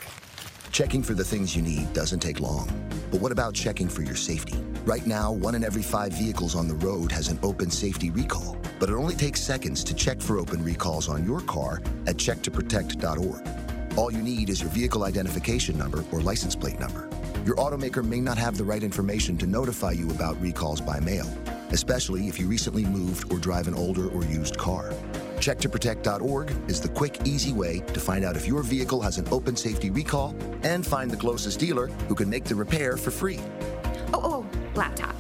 Checking 0.80 1.04
for 1.04 1.14
the 1.14 1.26
things 1.26 1.58
you 1.58 1.62
need 1.62 1.92
doesn't 1.92 2.22
take 2.22 2.40
long. 2.40 2.66
But 3.12 3.20
what 3.20 3.34
about 3.34 3.54
checking 3.54 3.90
for 3.90 4.02
your 4.02 4.16
safety? 4.16 4.58
Right 4.86 5.06
now, 5.06 5.30
one 5.30 5.54
in 5.56 5.66
every 5.66 5.82
five 5.82 6.14
vehicles 6.14 6.56
on 6.56 6.70
the 6.70 6.76
road 6.76 7.12
has 7.12 7.28
an 7.28 7.38
open 7.44 7.70
safety 7.70 8.12
recall. 8.12 8.56
But 8.80 8.88
it 8.90 8.94
only 8.94 9.14
takes 9.14 9.42
seconds 9.42 9.84
to 9.84 9.94
check 9.94 10.22
for 10.22 10.38
open 10.38 10.64
recalls 10.64 11.10
on 11.10 11.26
your 11.26 11.42
car 11.42 11.82
at 12.08 12.16
checktoprotect.org. 12.16 13.98
All 13.98 14.10
you 14.10 14.22
need 14.22 14.50
is 14.50 14.62
your 14.62 14.70
vehicle 14.70 15.04
identification 15.04 15.78
number 15.78 16.06
or 16.14 16.22
license 16.22 16.56
plate 16.56 16.80
number. 16.80 17.10
Your 17.46 17.58
automaker 17.58 18.02
may 18.02 18.22
not 18.22 18.38
have 18.38 18.58
the 18.58 18.64
right 18.64 18.82
information 18.82 19.38
to 19.40 19.48
notify 19.48 19.92
you 19.92 20.10
about 20.12 20.42
recalls 20.42 20.80
by 20.80 21.02
mail, 21.02 21.28
especially 21.72 22.28
if 22.28 22.40
you 22.40 22.48
recently 22.48 22.86
moved 22.86 23.32
or 23.32 23.38
drive 23.38 23.68
an 23.68 23.74
older 23.74 24.10
or 24.10 24.24
used 24.26 24.58
car. 24.58 24.94
Checktoprotect.org 25.38 26.52
is 26.70 26.82
the 26.82 26.90
quick, 26.90 27.20
easy 27.26 27.54
way 27.54 27.80
to 27.80 28.00
find 28.00 28.26
out 28.26 28.36
if 28.36 28.48
your 28.48 28.62
vehicle 28.62 29.02
has 29.02 29.18
an 29.18 29.28
open 29.32 29.56
safety 29.56 29.90
recall 29.90 30.36
and 30.64 30.86
find 30.86 31.10
the 31.10 31.18
closest 31.18 31.60
dealer 31.60 31.88
who 32.08 32.16
can 32.16 32.30
make 32.30 32.44
the 32.44 32.56
repair 32.56 32.98
for 32.98 33.12
free. 33.12 33.40
Oh, 34.14 34.22
oh, 34.24 34.46
laptop. 34.76 35.16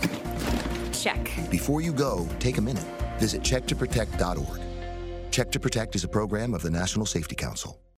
Check. 0.91 1.31
Before 1.49 1.81
you 1.81 1.93
go, 1.93 2.27
take 2.39 2.57
a 2.57 2.61
minute. 2.61 2.85
Visit 3.17 3.41
checktoprotect.org. 3.41 4.61
Check 5.31 5.51
to 5.51 5.59
Protect 5.59 5.95
is 5.95 6.03
a 6.03 6.07
program 6.07 6.53
of 6.53 6.61
the 6.61 6.71
National 6.71 7.05
Safety 7.05 7.35
Council. 7.35 7.79